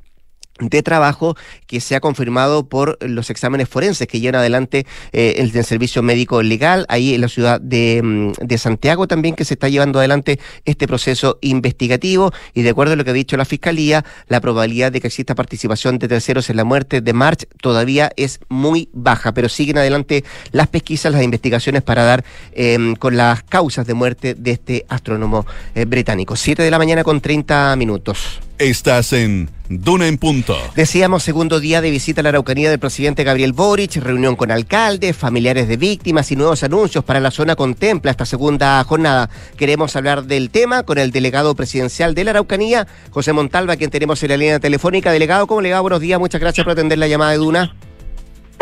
de 0.60 0.82
trabajo 0.82 1.36
que 1.66 1.80
se 1.80 1.96
ha 1.96 2.00
confirmado 2.00 2.68
por 2.68 2.96
los 3.04 3.28
exámenes 3.30 3.68
forenses 3.68 4.06
que 4.06 4.20
llevan 4.20 4.36
adelante 4.36 4.86
eh, 5.12 5.36
el, 5.38 5.64
servicio 5.64 6.02
médico 6.02 6.42
legal 6.42 6.86
ahí 6.88 7.14
en 7.14 7.20
la 7.20 7.28
ciudad 7.28 7.60
de, 7.60 8.00
mm, 8.02 8.32
de, 8.40 8.58
Santiago 8.58 9.08
también 9.08 9.34
que 9.34 9.44
se 9.44 9.54
está 9.54 9.68
llevando 9.68 9.98
adelante 9.98 10.38
este 10.64 10.86
proceso 10.86 11.38
investigativo. 11.40 12.32
Y 12.54 12.62
de 12.62 12.70
acuerdo 12.70 12.92
a 12.92 12.96
lo 12.96 13.04
que 13.04 13.10
ha 13.10 13.14
dicho 13.14 13.36
la 13.36 13.44
fiscalía 13.44 14.04
la 14.28 14.40
probabilidad 14.40 14.92
de 14.92 15.00
que 15.00 15.08
exista 15.08 15.34
participación 15.34 15.98
de 15.98 16.08
terceros 16.08 16.48
en 16.50 16.56
la 16.56 16.64
muerte 16.64 17.00
de 17.00 17.12
March 17.12 17.48
todavía 17.60 18.10
es 18.16 18.38
muy 18.48 18.88
baja 18.92 19.34
pero 19.34 19.48
siguen 19.48 19.78
adelante 19.78 20.24
las 20.52 20.68
pesquisas 20.68 21.12
las 21.12 21.22
investigaciones 21.22 21.82
para 21.82 22.04
dar 22.04 22.24
eh, 22.52 22.94
con 22.98 23.16
las 23.16 23.42
causas 23.42 23.86
de 23.86 23.94
muerte 23.94 24.34
de 24.34 24.52
este 24.52 24.86
astrónomo 24.88 25.46
eh, 25.74 25.84
británico. 25.84 26.36
7 26.36 26.62
de 26.62 26.70
la 26.70 26.78
mañana 26.78 27.02
con 27.02 27.20
30 27.20 27.74
minutos 27.76 28.40
Estás 28.58 29.12
en 29.12 29.50
Duna 29.68 30.06
en 30.06 30.16
Punto. 30.16 30.56
Decíamos 30.76 31.24
segundo 31.24 31.58
día 31.58 31.80
de 31.80 31.90
visita 31.90 32.20
a 32.20 32.22
la 32.22 32.28
Araucanía 32.28 32.70
del 32.70 32.78
presidente 32.78 33.24
Gabriel 33.24 33.52
Boric, 33.52 33.96
reunión 33.96 34.36
con 34.36 34.52
alcaldes, 34.52 35.16
familiares 35.16 35.66
de 35.66 35.76
víctimas 35.76 36.30
y 36.30 36.36
nuevos 36.36 36.62
anuncios 36.62 37.02
para 37.02 37.18
la 37.18 37.32
zona 37.32 37.56
contempla 37.56 38.12
esta 38.12 38.24
segunda 38.24 38.84
jornada. 38.84 39.28
Queremos 39.56 39.96
hablar 39.96 40.24
del 40.24 40.50
tema 40.50 40.84
con 40.84 40.98
el 40.98 41.10
delegado 41.10 41.56
presidencial 41.56 42.14
de 42.14 42.22
la 42.22 42.30
Araucanía, 42.30 42.86
José 43.10 43.32
Montalva, 43.32 43.74
quien 43.74 43.90
tenemos 43.90 44.22
en 44.22 44.28
la 44.28 44.36
línea 44.36 44.60
telefónica. 44.60 45.10
Delegado, 45.10 45.48
¿cómo 45.48 45.60
le 45.60 45.72
va? 45.72 45.80
Buenos 45.80 46.00
días, 46.00 46.20
muchas 46.20 46.40
gracias 46.40 46.64
por 46.64 46.74
atender 46.74 46.98
la 46.98 47.08
llamada 47.08 47.32
de 47.32 47.38
Duna. 47.38 47.74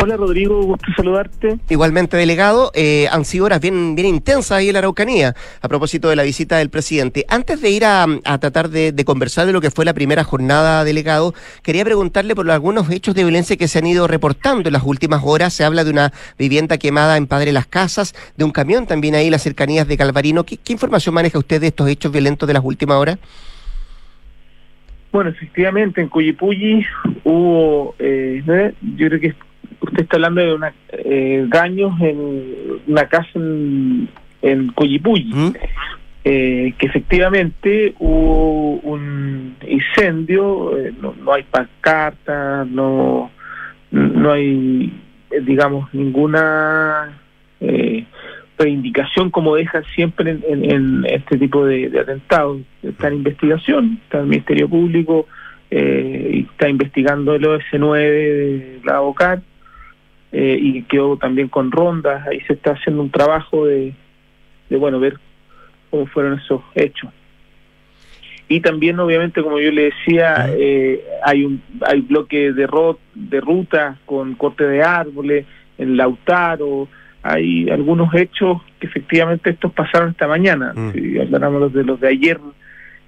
Hola 0.03 0.17
Rodrigo, 0.17 0.61
gusto 0.63 0.85
saludarte. 0.97 1.59
Igualmente, 1.69 2.17
delegado, 2.17 2.73
eh, 2.75 3.07
han 3.09 3.23
sido 3.23 3.45
horas 3.45 3.61
bien, 3.61 3.95
bien 3.95 4.09
intensas 4.09 4.57
ahí 4.57 4.67
en 4.67 4.73
la 4.73 4.79
Araucanía 4.79 5.33
a 5.61 5.69
propósito 5.69 6.09
de 6.09 6.17
la 6.17 6.23
visita 6.23 6.57
del 6.57 6.69
presidente. 6.69 7.25
Antes 7.29 7.61
de 7.61 7.69
ir 7.69 7.85
a, 7.85 8.05
tratar 8.41 8.67
de, 8.67 8.93
conversar 9.05 9.45
de 9.45 9.53
lo 9.53 9.61
que 9.61 9.71
fue 9.71 9.85
la 9.85 9.93
primera 9.93 10.25
jornada, 10.25 10.83
delegado, 10.83 11.33
quería 11.61 11.85
preguntarle 11.85 12.35
por 12.35 12.51
algunos 12.51 12.89
hechos 12.89 13.15
de 13.15 13.23
violencia 13.23 13.55
que 13.55 13.69
se 13.69 13.79
han 13.79 13.87
ido 13.87 14.05
reportando 14.05 14.67
en 14.67 14.73
las 14.73 14.83
últimas 14.83 15.21
horas. 15.23 15.53
Se 15.53 15.63
habla 15.63 15.85
de 15.85 15.91
una 15.91 16.11
vivienda 16.37 16.77
quemada 16.77 17.15
en 17.15 17.25
Padre 17.25 17.53
Las 17.53 17.67
Casas, 17.67 18.13
de 18.35 18.43
un 18.43 18.51
camión 18.51 18.85
también 18.85 19.15
ahí 19.15 19.27
en 19.27 19.31
las 19.31 19.43
cercanías 19.43 19.87
de 19.87 19.95
Calvarino. 19.95 20.43
¿Qué, 20.43 20.59
información 20.67 21.15
maneja 21.15 21.39
usted 21.39 21.61
de 21.61 21.67
estos 21.67 21.87
hechos 21.87 22.11
violentos 22.11 22.45
de 22.45 22.53
las 22.53 22.65
últimas 22.65 22.97
horas? 22.97 23.19
Bueno, 25.13 25.29
efectivamente, 25.29 26.01
en 26.01 26.09
Cuyipulli 26.09 26.85
hubo, 27.23 27.95
eh, 27.99 28.43
yo 28.97 29.07
creo 29.07 29.19
que 29.21 29.33
usted 29.83 30.03
está 30.03 30.17
hablando 30.17 30.41
de 30.41 30.53
una, 30.53 30.73
eh, 30.91 31.45
daños 31.49 31.93
en 32.01 32.17
una 32.87 33.05
casa 33.07 33.29
en, 33.35 34.09
en 34.41 34.67
¿Mm? 34.67 35.53
eh, 36.25 36.73
que 36.77 36.85
efectivamente 36.85 37.93
hubo 37.99 38.75
un 38.77 39.55
incendio, 39.67 40.77
eh, 40.77 40.93
no, 41.01 41.13
hay 41.31 41.43
pancarta, 41.43 42.65
no, 42.65 43.31
no 43.91 44.31
hay, 44.31 44.93
digamos, 45.41 45.93
ninguna 45.93 47.19
reivindicación 48.57 49.31
como 49.31 49.55
deja 49.55 49.81
siempre 49.95 50.37
en, 50.47 51.05
este 51.05 51.37
tipo 51.37 51.65
de, 51.65 51.91
atentados. 51.99 52.61
Está 52.81 53.07
en 53.07 53.15
investigación, 53.15 53.99
está 54.03 54.19
el 54.19 54.27
Ministerio 54.27 54.69
Público, 54.69 55.27
y 55.71 56.41
está 56.41 56.69
investigando 56.69 57.33
el 57.33 57.43
OS9 57.43 57.97
de 57.97 58.79
la 58.83 58.97
ABOCAT, 58.97 59.41
eh, 60.33 60.57
y 60.59 60.81
quedó 60.83 61.15
también 61.15 61.47
con 61.47 61.71
rondas, 61.71 62.27
ahí 62.27 62.39
se 62.41 62.53
está 62.53 62.71
haciendo 62.71 63.03
un 63.03 63.11
trabajo 63.11 63.67
de, 63.67 63.93
de, 64.69 64.77
bueno, 64.77 64.99
ver 64.99 65.19
cómo 65.91 66.07
fueron 66.07 66.39
esos 66.39 66.61
hechos. 66.73 67.11
Y 68.49 68.59
también, 68.59 68.99
obviamente, 68.99 69.43
como 69.43 69.59
yo 69.59 69.71
le 69.71 69.91
decía, 69.91 70.47
eh, 70.49 71.03
hay 71.23 71.45
un 71.45 71.61
hay 71.81 72.01
bloque 72.01 72.51
de, 72.51 72.67
ro 72.67 72.99
de 73.13 73.39
rutas 73.39 73.97
con 74.05 74.33
corte 74.33 74.65
de 74.65 74.83
árboles 74.83 75.45
en 75.77 75.97
Lautaro, 75.97 76.87
hay 77.21 77.69
algunos 77.69 78.13
hechos 78.13 78.61
que 78.79 78.87
efectivamente 78.87 79.51
estos 79.51 79.71
pasaron 79.71 80.09
esta 80.09 80.27
mañana, 80.27 80.73
mm. 80.75 80.91
si 80.93 81.19
habláramos 81.19 81.71
de 81.73 81.83
los 81.83 81.99
de 81.99 82.07
ayer, 82.09 82.39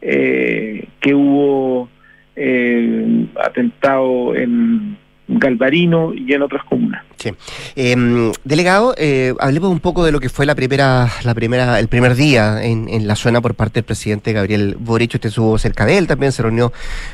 eh, 0.02 0.88
que 1.02 1.14
hubo 1.14 1.90
eh, 2.36 3.26
atentado 3.44 4.36
en 4.36 4.98
Galvarino 5.28 6.14
y 6.14 6.34
en 6.34 6.42
otras 6.42 6.64
comunas. 6.66 7.04
Sí. 7.18 7.32
Em, 7.76 8.32
delegado, 8.44 8.94
eh, 8.98 9.34
hablemos 9.40 9.72
un 9.72 9.80
poco 9.80 10.06
de 10.06 10.12
lo 10.12 10.20
que 10.20 10.30
fue 10.30 10.46
la 10.46 10.54
primera, 10.54 11.10
la 11.24 11.34
primera, 11.34 11.80
el 11.80 11.88
primer 11.88 12.16
día 12.16 12.64
en, 12.64 12.88
en, 12.90 13.08
la 13.08 13.16
zona 13.16 13.42
por 13.42 13.56
parte 13.56 13.76
del 13.76 13.86
presidente 13.86 14.34
Gabriel 14.34 14.76
Boric. 14.80 15.16
Usted 15.16 15.30
estuvo 15.30 15.58
cerca 15.58 15.86
de 15.86 15.98
él, 15.98 16.08
también 16.08 16.32
se 16.32 16.44
reunió 16.44 16.72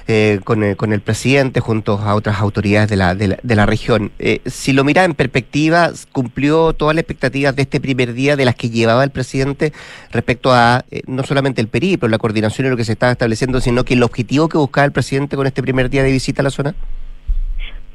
eh, 0.07 0.39
con, 0.43 0.63
el, 0.63 0.75
con, 0.75 0.91
el 0.91 0.99
presidente 1.01 1.61
junto 1.61 1.99
a 1.99 2.15
otras 2.15 2.39
autoridades 2.39 2.89
de 2.89 2.97
la, 2.97 3.15
de 3.15 3.55
la, 3.55 3.65
región. 3.65 4.11
Eh, 4.19 4.41
si 4.45 4.73
lo 4.73 4.83
mira 4.83 5.05
en 5.05 5.13
perspectiva, 5.13 5.91
¿cumplió 6.11 6.73
todas 6.73 6.95
las 6.95 7.03
expectativas 7.03 7.55
de 7.55 7.61
este 7.61 7.79
primer 7.79 8.13
día 8.13 8.35
de 8.35 8.43
las 8.43 8.55
que 8.55 8.69
llevaba 8.69 9.03
el 9.03 9.11
presidente 9.11 9.71
respecto 10.11 10.51
a 10.51 10.83
no 11.07 11.23
solamente 11.23 11.61
el 11.61 11.67
periplo, 11.67 12.09
la 12.09 12.17
coordinación 12.17 12.67
y 12.67 12.69
lo 12.69 12.77
que 12.77 12.83
se 12.83 12.93
estaba 12.93 13.13
estableciendo, 13.13 13.61
sino 13.61 13.85
que 13.85 13.93
el 13.93 14.03
objetivo 14.03 14.49
que 14.49 14.57
buscaba 14.57 14.85
el 14.85 14.91
presidente 14.91 15.37
con 15.37 15.47
este 15.47 15.61
primer 15.61 15.89
día 15.89 16.03
de 16.03 16.11
visita 16.11 16.41
a 16.41 16.43
la 16.43 16.49
zona? 16.49 16.75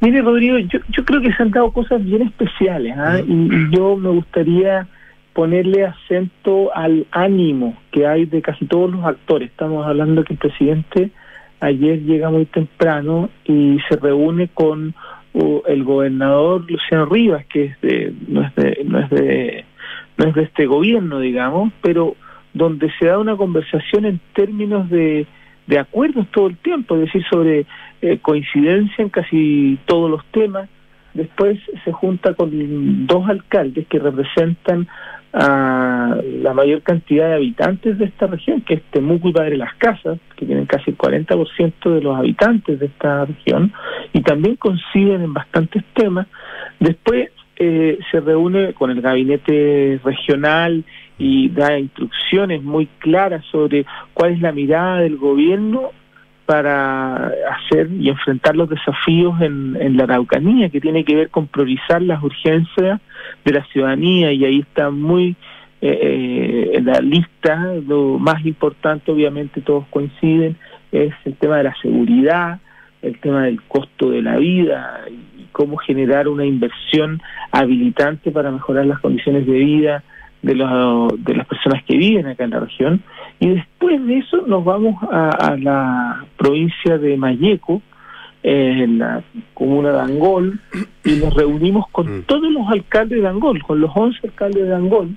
Mire, 0.01 0.21
Rodrigo, 0.23 0.59
yo, 0.59 0.79
yo 0.91 1.05
creo 1.05 1.21
que 1.21 1.33
se 1.33 1.43
han 1.43 1.51
dado 1.51 1.73
cosas 1.73 2.05
bien 2.05 2.23
especiales 2.23 2.95
¿ah? 2.99 3.19
y, 3.27 3.75
yo 3.75 3.97
me 3.97 4.11
gustaría 4.11 4.87
ponerle 5.33 5.85
acento 5.85 6.75
al 6.75 7.07
ánimo 7.11 7.77
que 7.91 8.07
hay 8.07 8.27
de 8.27 8.43
casi 8.43 8.67
todos 8.67 8.91
los 8.91 9.05
actores. 9.05 9.51
Estamos 9.51 9.87
hablando 9.87 10.25
que 10.25 10.35
el 10.35 10.39
presidente 10.39 11.11
ayer 11.61 12.03
llega 12.03 12.31
muy 12.31 12.47
temprano 12.47 13.31
y 13.45 13.79
se 13.89 13.97
reúne 13.97 14.49
con 14.49 14.95
el 15.67 15.85
gobernador 15.85 16.71
Luciano 16.71 17.05
Rivas, 17.07 17.45
que 17.47 17.65
es 17.65 17.81
de, 17.83 18.15
no 18.29 18.43
es 18.43 18.55
de, 18.55 18.83
no 18.87 18.99
es 19.01 19.11
de, 19.11 19.65
no 20.17 20.29
es 20.29 20.35
de 20.35 20.43
este 20.45 20.67
gobierno, 20.67 21.21
digamos, 21.21 21.73
pero 21.83 22.17
donde 22.55 22.91
se 22.99 23.07
da 23.07 23.19
una 23.19 23.37
conversación 23.37 24.07
en 24.07 24.21
términos 24.35 24.89
de, 24.89 25.27
de 25.67 25.79
acuerdos 25.79 26.27
todo 26.31 26.49
el 26.49 26.57
tiempo, 26.59 26.95
es 26.95 27.03
decir, 27.03 27.25
sobre 27.31 27.67
eh, 28.03 28.19
coincidencia 28.21 29.03
en 29.03 29.09
casi 29.09 29.79
todos 29.87 30.11
los 30.11 30.25
temas. 30.27 30.69
Después 31.15 31.59
se 31.85 31.93
junta 31.93 32.35
con 32.35 33.07
dos 33.07 33.29
alcaldes 33.29 33.87
que 33.89 33.99
representan 33.99 34.87
a 35.33 36.17
la 36.25 36.55
mayor 36.55 36.83
cantidad 36.83 37.29
de 37.29 37.35
habitantes 37.35 37.99
de 37.99 38.07
esta 38.07 38.27
región, 38.27 38.63
que 38.63 38.75
es 38.75 38.83
Temuco 38.91 39.29
y 39.29 39.33
Padre 39.33 39.57
Las 39.57 39.75
Casas, 39.75 40.19
que 40.37 40.47
tienen 40.47 40.67
casi 40.67 40.91
el 40.91 40.99
40% 40.99 41.95
de 41.95 42.01
los 42.01 42.17
habitantes 42.17 42.79
de 42.79 42.87
esta 42.87 43.25
región, 43.27 43.73
y 44.13 44.23
también 44.23 44.57
coinciden 44.57 45.23
en 45.23 45.35
bastantes 45.35 45.85
temas. 45.95 46.27
Después 46.81 47.31
eh, 47.57 47.99
se 48.11 48.21
reúne 48.21 48.73
con 48.75 48.91
el 48.91 49.01
gabinete 49.01 50.01
regional 50.05 50.85
y 51.19 51.49
da 51.49 51.79
instrucciones 51.79 52.63
muy 52.63 52.87
claras 52.99 53.45
sobre 53.51 53.87
cuál 54.15 54.33
es 54.33 54.41
la 54.41 54.53
mirada 54.53 55.01
del 55.01 55.17
gobierno 55.17 55.91
para 56.45 57.33
hacer 57.51 57.91
y 57.91 58.09
enfrentar 58.09 58.55
los 58.55 58.69
desafíos 58.69 59.41
en, 59.41 59.77
en 59.81 59.97
la 59.97 60.05
Araucanía, 60.05 60.69
que 60.69 60.81
tiene 60.81 61.05
que 61.05 61.17
ver 61.17 61.31
con 61.31 61.49
priorizar 61.49 62.01
las 62.03 62.23
urgencias 62.23 63.01
de 63.45 63.53
la 63.53 63.65
ciudadanía 63.67 64.33
y 64.33 64.45
ahí 64.45 64.61
está 64.61 64.91
muy 64.91 65.37
eh, 65.83 65.99
eh, 66.01 66.71
en 66.75 66.87
la 66.87 67.01
lista, 67.01 67.75
lo 67.87 68.19
más 68.19 68.45
importante 68.47 69.13
obviamente 69.13 69.61
todos 69.61 69.87
coinciden, 69.89 70.57
es 70.91 71.13
el 71.25 71.35
tema 71.35 71.59
de 71.59 71.65
la 71.65 71.77
seguridad, 71.83 72.61
el 73.03 73.19
tema 73.21 73.43
del 73.45 73.61
costo 73.63 74.11
de 74.11 74.23
la 74.23 74.37
vida 74.37 75.03
y 75.37 75.45
cómo 75.53 75.77
generar 75.77 76.29
una 76.29 76.47
inversión 76.47 77.21
habilitante 77.51 78.31
para 78.31 78.51
mejorar 78.51 78.87
las 78.87 79.01
condiciones 79.01 79.47
de 79.47 79.53
vida 79.53 80.03
de, 80.47 80.55
los, 80.55 81.25
de 81.25 81.35
las 81.35 81.47
personas 81.47 81.83
que 81.85 81.97
viven 81.97 82.27
acá 82.27 82.45
en 82.45 82.51
la 82.51 82.61
región. 82.61 83.03
Y 83.41 83.49
después 83.49 84.05
de 84.07 84.19
eso 84.19 84.47
nos 84.47 84.65
vamos 84.65 84.97
a, 85.11 85.57
la 85.59 86.25
provincia 86.37 86.99
de 86.99 87.17
Mayeco, 87.17 87.83
en 88.43 88.99
la 88.99 89.25
comuna 89.55 89.91
de 89.91 90.01
Angol, 90.01 90.61
y 91.05 91.17
nos 91.17 91.35
reunimos 91.35 91.89
con 91.91 92.19
mm. 92.19 92.23
todos 92.23 92.51
los 92.53 92.69
alcaldes 92.69 93.21
de 93.21 93.29
Angol, 93.29 93.61
con 93.63 93.81
los 93.81 93.91
11 93.93 94.21
alcaldes 94.29 94.69
de 94.69 94.75
Angol, 94.75 95.17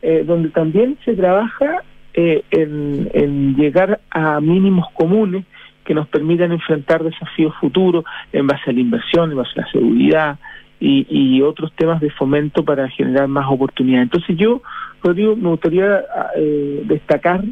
eh, 0.00 0.22
donde 0.24 0.50
también 0.50 0.96
se 1.04 1.14
trabaja 1.14 1.82
eh, 2.14 2.44
en, 2.52 3.10
en 3.14 3.56
llegar 3.56 4.00
a 4.10 4.40
mínimos 4.40 4.86
comunes 4.94 5.44
que 5.84 5.94
nos 5.94 6.06
permitan 6.06 6.52
enfrentar 6.52 7.02
desafíos 7.02 7.52
futuros 7.60 8.04
en 8.32 8.46
base 8.46 8.70
a 8.70 8.72
la 8.72 8.80
inversión, 8.80 9.32
en 9.32 9.38
base 9.38 9.50
a 9.56 9.62
la 9.62 9.72
seguridad, 9.72 10.38
y, 10.80 11.42
otros 11.42 11.72
temas 11.72 12.00
de 12.00 12.10
fomento 12.10 12.64
para 12.64 12.88
generar 12.88 13.28
más 13.28 13.46
oportunidades. 13.50 14.04
Entonces 14.04 14.36
yo, 14.36 14.62
Rodrigo, 15.02 15.36
me 15.36 15.48
gustaría 15.50 16.04
eh, 16.36 16.82
destacar 16.84 17.44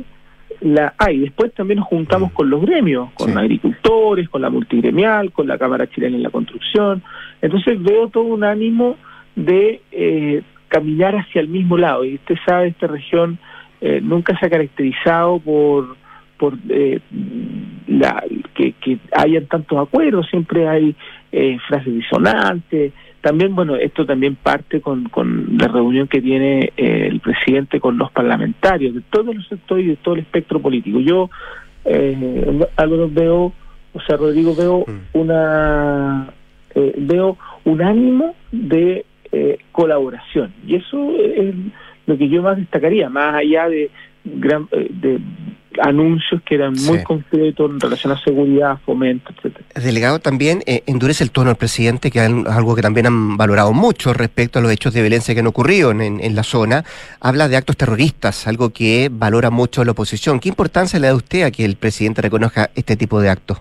la 0.61 0.95
ah, 0.99 1.11
y 1.11 1.19
después 1.19 1.53
también 1.55 1.81
nos 1.81 1.89
juntamos 1.89 2.33
con 2.33 2.49
los 2.49 2.63
gremios, 2.63 3.11
con 3.15 3.37
agricultores, 3.37 4.29
con 4.29 4.43
la 4.43 4.51
multigremial, 4.51 5.33
con 5.33 5.47
la 5.47 5.59
Cámara 5.59 5.89
Chilena 5.89 6.17
en 6.17 6.23
la 6.23 6.31
Construcción. 6.31 7.03
Entonces 7.43 7.83
veo 7.83 8.09
todo 8.09 8.25
un 8.25 8.45
ánimo 8.45 8.97
de 9.35 9.81
eh, 9.93 10.43
caminar 10.69 11.17
hacia 11.17 11.41
el 11.41 11.49
mismo 11.49 11.77
lado. 11.77 12.05
Y 12.05 12.15
usted 12.15 12.37
sabe, 12.47 12.69
esta 12.69 12.87
región 12.87 13.39
eh, 13.81 14.01
nunca 14.03 14.39
se 14.39 14.47
ha 14.47 14.51
caracterizado 14.51 15.39
por 15.41 15.97
por 16.37 16.55
eh, 16.69 17.01
la, 17.87 18.23
que, 18.55 18.73
que 18.73 18.99
hayan 19.13 19.47
tantos 19.47 19.79
acuerdos, 19.79 20.27
siempre 20.29 20.69
hay 20.69 20.95
eh, 21.33 21.59
frases 21.67 21.95
disonantes. 21.95 22.93
También, 23.27 23.57
bueno, 23.57 23.75
esto 23.75 24.07
también 24.07 24.37
parte 24.37 24.81
con, 24.81 25.09
con 25.09 25.59
la 25.59 25.67
reunión 25.67 26.07
que 26.07 26.23
tiene 26.23 26.73
eh, 26.77 27.09
el 27.11 27.19
presidente 27.19 27.81
con 27.81 27.99
los 27.99 28.13
parlamentarios 28.13 28.95
de 28.95 29.01
todos 29.01 29.35
los 29.35 29.49
sectores 29.49 29.85
y 29.85 29.89
de 29.89 29.97
todo 29.97 30.15
el 30.15 30.21
espectro 30.21 30.61
político. 30.63 31.01
Yo, 31.01 31.29
eh, 31.87 32.61
algo 32.77 33.11
veo, 33.11 33.53
o 33.93 34.01
sea, 34.07 34.17
Rodrigo, 34.17 34.55
veo 34.55 34.85
Mm. 34.87 35.19
una, 35.19 36.29
eh, 36.77 36.95
veo 36.99 37.37
un 37.65 37.83
ánimo 37.83 38.37
de 38.53 39.05
eh, 39.33 39.59
colaboración 39.73 40.53
y 40.65 40.77
eso 40.77 41.11
es 41.19 41.53
lo 42.07 42.17
que 42.17 42.29
yo 42.29 42.43
más 42.43 42.57
destacaría, 42.57 43.09
más 43.09 43.35
allá 43.35 43.69
de 43.69 43.91
gran, 44.25 44.69
eh, 44.71 44.87
de 44.89 45.19
anuncios 45.83 46.41
que 46.43 46.55
eran 46.57 46.75
muy 46.75 47.03
concretos 47.03 47.71
en 47.71 47.81
relación 47.81 48.13
a 48.13 48.19
seguridad, 48.23 48.79
fomento, 48.85 49.33
etcétera. 49.37 49.65
Delegado, 49.75 50.19
también 50.19 50.63
eh, 50.67 50.83
endurece 50.87 51.25
el 51.25 51.31
tono 51.31 51.51
al 51.51 51.57
presidente, 51.57 52.11
que 52.11 52.19
es 52.19 52.31
algo 52.47 52.75
que 52.75 52.83
también 52.83 53.07
han 53.07 53.37
valorado 53.37 53.73
mucho 53.73 54.13
respecto 54.13 54.59
a 54.59 54.63
los 54.63 54.71
hechos 54.73 54.95
de 54.95 55.01
violencia 55.03 55.35
que 55.35 55.41
han 55.41 55.47
ocurrido 55.47 55.91
en, 55.91 56.01
en- 56.01 56.21
en 56.21 56.35
la 56.35 56.43
zona. 56.43 56.85
Habla 57.21 57.49
de 57.49 57.57
actos 57.57 57.77
terroristas, 57.77 58.47
algo 58.47 58.71
que 58.71 59.09
valora 59.13 59.51
mucho 59.51 59.85
la 59.85 59.93
oposición. 59.93 60.41
¿Qué 60.41 60.49
importancia 60.49 60.99
le 60.99 61.09
da 61.09 61.15
usted 61.15 61.43
a 61.43 61.51
que 61.51 61.65
el 61.65 61.77
presidente 61.77 62.23
reconozca 62.23 62.71
este 62.75 62.97
tipo 62.97 63.21
de 63.21 63.31
actos? 63.31 63.61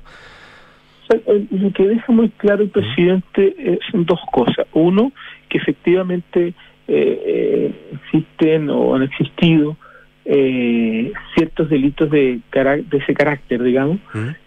Eh, 1.13 1.45
Lo 1.51 1.71
que 1.71 1.83
deja 1.87 2.11
muy 2.11 2.29
claro 2.29 2.63
el 2.63 2.69
presidente 2.69 3.55
eh, 3.59 3.79
son 3.91 4.05
dos 4.05 4.19
cosas. 4.31 4.65
Uno, 4.73 5.11
que 5.49 5.57
efectivamente 5.59 6.53
eh, 6.87 7.71
existen 7.93 8.69
o 8.69 8.95
han 8.95 9.03
existido 9.03 9.77
eh, 10.25 11.13
ciertos 11.35 11.69
delitos 11.69 12.09
de, 12.09 12.39
de 12.51 12.97
ese 12.97 13.13
carácter, 13.13 13.61
digamos, 13.61 13.99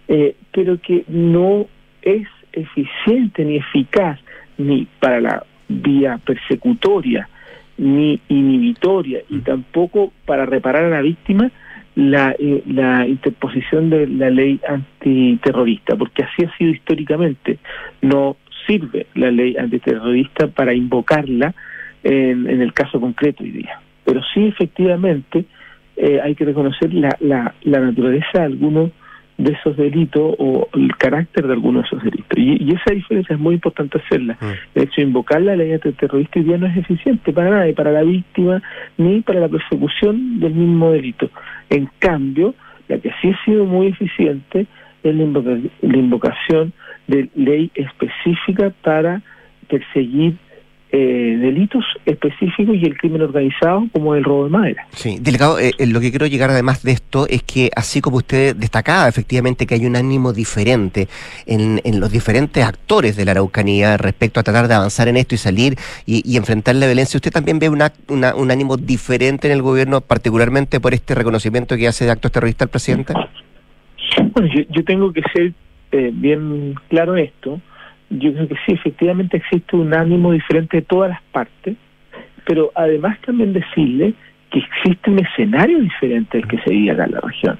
eh, 0.08 0.34
pero 0.52 0.80
que 0.80 1.04
no 1.08 1.66
es 2.02 2.26
eficiente 2.52 3.44
ni 3.44 3.56
eficaz 3.56 4.18
ni 4.56 4.86
para 4.98 5.20
la 5.20 5.44
vía 5.68 6.18
persecutoria 6.24 7.28
ni 7.76 8.20
inhibitoria 8.28 9.20
y 9.28 9.38
tampoco 9.38 10.12
para 10.26 10.46
reparar 10.46 10.86
a 10.86 10.90
la 10.90 11.00
víctima 11.00 11.50
la, 11.94 12.34
eh, 12.38 12.62
la 12.66 13.06
interposición 13.06 13.90
de 13.90 14.06
la 14.08 14.30
ley 14.30 14.60
antiterrorista, 14.68 15.96
porque 15.96 16.24
así 16.24 16.44
ha 16.44 16.56
sido 16.56 16.70
históricamente. 16.70 17.58
No 18.02 18.36
sirve 18.66 19.06
la 19.14 19.30
ley 19.30 19.56
antiterrorista 19.56 20.48
para 20.48 20.74
invocarla 20.74 21.54
en, 22.02 22.48
en 22.48 22.62
el 22.62 22.72
caso 22.72 23.00
concreto 23.00 23.44
hoy 23.44 23.50
día. 23.50 23.80
Pero 24.04 24.22
sí, 24.32 24.46
efectivamente, 24.46 25.44
eh, 25.98 26.20
hay 26.22 26.34
que 26.34 26.44
reconocer 26.44 26.92
la, 26.94 27.10
la, 27.20 27.54
la 27.62 27.80
naturaleza 27.80 28.38
de 28.40 28.44
algunos 28.44 28.90
de 29.36 29.52
esos 29.52 29.76
delitos 29.76 30.34
o 30.38 30.68
el 30.74 30.96
carácter 30.96 31.46
de 31.46 31.52
algunos 31.52 31.82
de 31.82 31.86
esos 31.88 32.02
delitos. 32.02 32.36
Y, 32.36 32.60
y 32.64 32.70
esa 32.74 32.92
diferencia 32.92 33.34
es 33.34 33.40
muy 33.40 33.54
importante 33.54 33.98
hacerla. 33.98 34.36
De 34.74 34.82
hecho, 34.82 35.00
invocar 35.00 35.40
la 35.42 35.54
ley 35.54 35.72
antiterrorista 35.72 36.40
hoy 36.40 36.44
día 36.44 36.58
no 36.58 36.66
es 36.66 36.76
eficiente 36.76 37.32
para 37.32 37.50
nada, 37.50 37.66
ni 37.66 37.72
para 37.72 37.92
la 37.92 38.02
víctima, 38.02 38.60
ni 38.96 39.20
para 39.20 39.38
la 39.38 39.48
persecución 39.48 40.40
del 40.40 40.54
mismo 40.54 40.90
delito. 40.90 41.30
En 41.70 41.88
cambio, 42.00 42.54
la 42.88 42.98
que 42.98 43.12
sí 43.20 43.30
ha 43.30 43.44
sido 43.44 43.64
muy 43.64 43.88
eficiente 43.88 44.66
es 45.04 45.14
la, 45.14 45.22
invoca- 45.22 45.60
la 45.82 45.96
invocación 45.96 46.72
de 47.06 47.28
ley 47.36 47.70
específica 47.76 48.72
para 48.82 49.22
perseguir 49.68 50.34
eh, 50.90 51.36
delitos 51.40 51.84
específicos 52.06 52.74
y 52.76 52.84
el 52.86 52.96
crimen 52.96 53.20
organizado 53.22 53.86
como 53.92 54.14
el 54.14 54.24
robo 54.24 54.44
de 54.44 54.50
madera. 54.50 54.86
Sí, 54.92 55.18
delegado, 55.20 55.58
eh, 55.58 55.72
eh, 55.78 55.86
lo 55.86 56.00
que 56.00 56.10
quiero 56.10 56.26
llegar 56.26 56.48
además 56.50 56.82
de 56.82 56.92
esto 56.92 57.26
es 57.28 57.42
que 57.42 57.70
así 57.76 58.00
como 58.00 58.16
usted 58.16 58.56
destacaba 58.56 59.06
efectivamente 59.08 59.66
que 59.66 59.74
hay 59.74 59.84
un 59.86 59.96
ánimo 59.96 60.32
diferente 60.32 61.08
en, 61.46 61.80
en 61.84 62.00
los 62.00 62.10
diferentes 62.10 62.64
actores 62.64 63.16
de 63.16 63.24
la 63.26 63.32
Araucanía 63.32 63.96
respecto 63.98 64.40
a 64.40 64.42
tratar 64.42 64.66
de 64.68 64.74
avanzar 64.74 65.08
en 65.08 65.18
esto 65.18 65.34
y 65.34 65.38
salir 65.38 65.76
y, 66.06 66.22
y 66.24 66.36
enfrentar 66.38 66.74
la 66.76 66.86
violencia, 66.86 67.18
¿usted 67.18 67.32
también 67.32 67.58
ve 67.58 67.68
una, 67.68 67.92
una- 68.08 68.34
un 68.34 68.50
ánimo 68.50 68.76
diferente 68.78 69.46
en 69.48 69.52
el 69.52 69.62
gobierno, 69.62 70.00
particularmente 70.00 70.80
por 70.80 70.94
este 70.94 71.14
reconocimiento 71.14 71.76
que 71.76 71.86
hace 71.88 72.06
de 72.06 72.12
actos 72.12 72.32
terroristas 72.32 72.66
el 72.66 72.70
presidente? 72.70 73.12
Bueno, 74.32 74.48
yo, 74.54 74.62
yo 74.70 74.84
tengo 74.84 75.12
que 75.12 75.22
ser 75.34 75.52
eh, 75.92 76.10
bien 76.12 76.74
claro 76.88 77.16
en 77.16 77.24
esto. 77.26 77.60
Yo 78.10 78.32
creo 78.32 78.48
que 78.48 78.56
sí, 78.66 78.72
efectivamente 78.72 79.36
existe 79.36 79.76
un 79.76 79.92
ánimo 79.94 80.32
diferente 80.32 80.78
de 80.78 80.82
todas 80.82 81.10
las 81.10 81.22
partes, 81.30 81.76
pero 82.46 82.72
además 82.74 83.18
también 83.20 83.52
decirle 83.52 84.14
que 84.50 84.60
existe 84.60 85.10
un 85.10 85.18
escenario 85.18 85.78
diferente 85.80 86.38
del 86.38 86.48
que 86.48 86.58
se 86.58 86.70
vive 86.70 86.92
acá 86.92 87.04
en 87.04 87.12
la 87.12 87.20
región. 87.20 87.58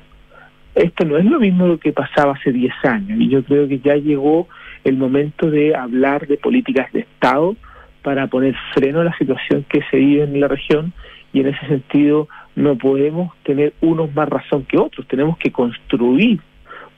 Esto 0.75 1.05
no 1.05 1.19
es 1.19 1.25
lo 1.25 1.41
mismo 1.41 1.67
lo 1.67 1.79
que 1.79 1.93
pasaba 1.93 2.35
hace 2.35 2.53
10 2.53 2.73
años 2.85 3.21
y 3.21 3.29
yo 3.29 3.43
creo 3.43 3.69
que 3.69 3.81
ya 3.81 3.97
llegó 3.97 4.49
el 4.85 4.97
momento 4.97 5.51
de 5.51 5.75
hablar 5.75 6.27
de 6.27 6.37
políticas 6.37 6.93
de 6.93 7.01
Estado 7.01 7.57
para 8.03 8.29
poner 8.29 8.55
freno 8.75 9.01
a 9.01 9.05
la 9.05 9.17
situación 9.19 9.67
que 9.69 9.83
se 9.91 9.97
vive 9.97 10.23
en 10.23 10.41
la 10.41 10.49
región 10.49 10.93
y 11.33 11.41
en 11.41 11.49
ese 11.49 11.67
sentido 11.67 12.29
no 12.55 12.77
podemos 12.77 13.35
tener 13.43 13.75
unos 13.81 14.15
más 14.15 14.29
razón 14.29 14.65
que 14.65 14.79
otros, 14.79 15.07
tenemos 15.09 15.37
que 15.39 15.53
construir 15.53 16.41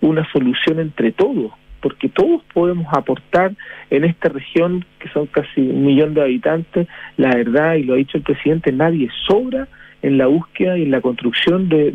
una 0.00 0.30
solución 0.30 0.78
entre 0.78 1.12
todos, 1.12 1.52
porque 1.80 2.08
todos 2.08 2.42
podemos 2.52 2.86
aportar 2.92 3.52
en 3.90 4.04
esta 4.04 4.28
región, 4.28 4.84
que 4.98 5.08
son 5.08 5.26
casi 5.26 5.60
un 5.60 5.84
millón 5.84 6.14
de 6.14 6.22
habitantes, 6.22 6.88
la 7.16 7.30
verdad, 7.30 7.74
y 7.74 7.84
lo 7.84 7.94
ha 7.94 7.96
dicho 7.96 8.18
el 8.18 8.22
presidente, 8.22 8.72
nadie 8.72 9.08
sobra 9.26 9.68
en 10.02 10.18
la 10.18 10.26
búsqueda 10.26 10.78
y 10.78 10.82
en 10.82 10.90
la 10.90 11.00
construcción 11.00 11.68
de, 11.68 11.92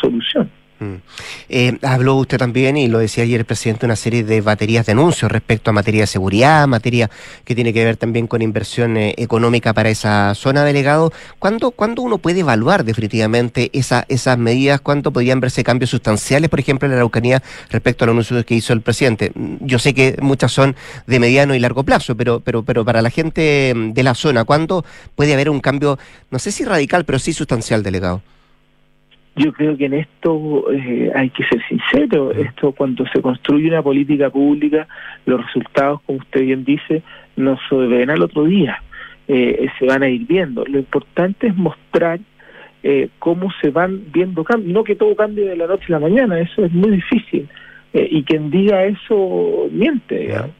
solución. 0.00 0.50
Eh, 1.48 1.78
habló 1.82 2.16
usted 2.16 2.38
también, 2.38 2.76
y 2.76 2.88
lo 2.88 2.98
decía 2.98 3.24
ayer 3.24 3.40
el 3.40 3.46
presidente, 3.46 3.86
una 3.86 3.96
serie 3.96 4.22
de 4.22 4.40
baterías 4.40 4.86
de 4.86 4.92
anuncios 4.92 5.30
respecto 5.30 5.70
a 5.70 5.72
materia 5.72 6.02
de 6.02 6.06
seguridad, 6.06 6.66
materia 6.68 7.10
que 7.44 7.54
tiene 7.54 7.72
que 7.72 7.84
ver 7.84 7.96
también 7.96 8.26
con 8.26 8.42
inversión 8.42 8.96
eh, 8.96 9.14
económica 9.18 9.72
para 9.72 9.90
esa 9.90 10.34
zona, 10.34 10.64
delegado. 10.64 11.12
¿Cuándo, 11.38 11.70
¿Cuándo 11.70 12.02
uno 12.02 12.18
puede 12.18 12.40
evaluar 12.40 12.84
definitivamente 12.84 13.70
esa, 13.72 14.04
esas 14.08 14.38
medidas? 14.38 14.80
¿Cuándo 14.80 15.12
podrían 15.12 15.40
verse 15.40 15.64
cambios 15.64 15.90
sustanciales, 15.90 16.50
por 16.50 16.60
ejemplo, 16.60 16.86
en 16.86 16.92
la 16.92 16.98
Araucanía 16.98 17.42
respecto 17.70 18.04
a 18.04 18.06
los 18.06 18.12
anuncios 18.14 18.44
que 18.44 18.54
hizo 18.54 18.72
el 18.72 18.82
presidente? 18.82 19.32
Mm, 19.34 19.56
Yo 19.60 19.78
sé 19.78 19.94
que 19.94 20.16
muchas 20.20 20.52
son 20.52 20.76
de 21.06 21.18
mediano 21.18 21.54
y 21.54 21.58
largo 21.58 21.82
plazo, 21.82 22.16
pero, 22.16 22.40
pero, 22.40 22.62
pero 22.62 22.84
para 22.84 23.02
la 23.02 23.10
gente 23.10 23.72
mm, 23.74 23.92
de 23.92 24.02
la 24.02 24.14
zona, 24.14 24.44
¿cuándo 24.44 24.84
puede 25.14 25.34
haber 25.34 25.50
un 25.50 25.60
cambio, 25.60 25.98
no 26.30 26.38
sé 26.38 26.52
si 26.52 26.64
radical, 26.64 27.04
pero 27.04 27.18
sí 27.18 27.32
sustancial, 27.32 27.82
delegado? 27.82 28.22
Yo 29.38 29.52
creo 29.52 29.76
que 29.76 29.86
en 29.86 29.94
esto 29.94 30.70
eh, 30.72 31.10
hay 31.14 31.30
que 31.30 31.44
ser 31.44 31.60
sincero. 31.68 32.32
Esto 32.32 32.72
cuando 32.72 33.06
se 33.08 33.20
construye 33.22 33.68
una 33.68 33.82
política 33.82 34.30
pública, 34.30 34.86
los 35.26 35.44
resultados, 35.44 36.00
como 36.02 36.18
usted 36.18 36.42
bien 36.42 36.64
dice, 36.64 37.02
no 37.36 37.58
se 37.68 37.76
ven 37.76 38.10
al 38.10 38.22
otro 38.22 38.44
día. 38.44 38.82
Eh, 39.28 39.68
se 39.78 39.86
van 39.86 40.02
a 40.02 40.08
ir 40.08 40.26
viendo. 40.26 40.64
Lo 40.66 40.78
importante 40.78 41.48
es 41.48 41.56
mostrar 41.56 42.18
eh, 42.82 43.08
cómo 43.18 43.50
se 43.60 43.70
van 43.70 44.00
viendo 44.12 44.44
cambios. 44.44 44.72
No 44.72 44.84
que 44.84 44.96
todo 44.96 45.14
cambie 45.14 45.44
de 45.44 45.56
la 45.56 45.66
noche 45.66 45.86
a 45.88 45.92
la 45.92 46.00
mañana, 46.08 46.40
eso 46.40 46.64
es 46.64 46.72
muy 46.72 46.90
difícil. 46.90 47.48
Eh, 47.92 48.08
y 48.10 48.22
quien 48.24 48.50
diga 48.50 48.84
eso 48.84 49.68
miente, 49.72 50.18
digamos. 50.18 50.50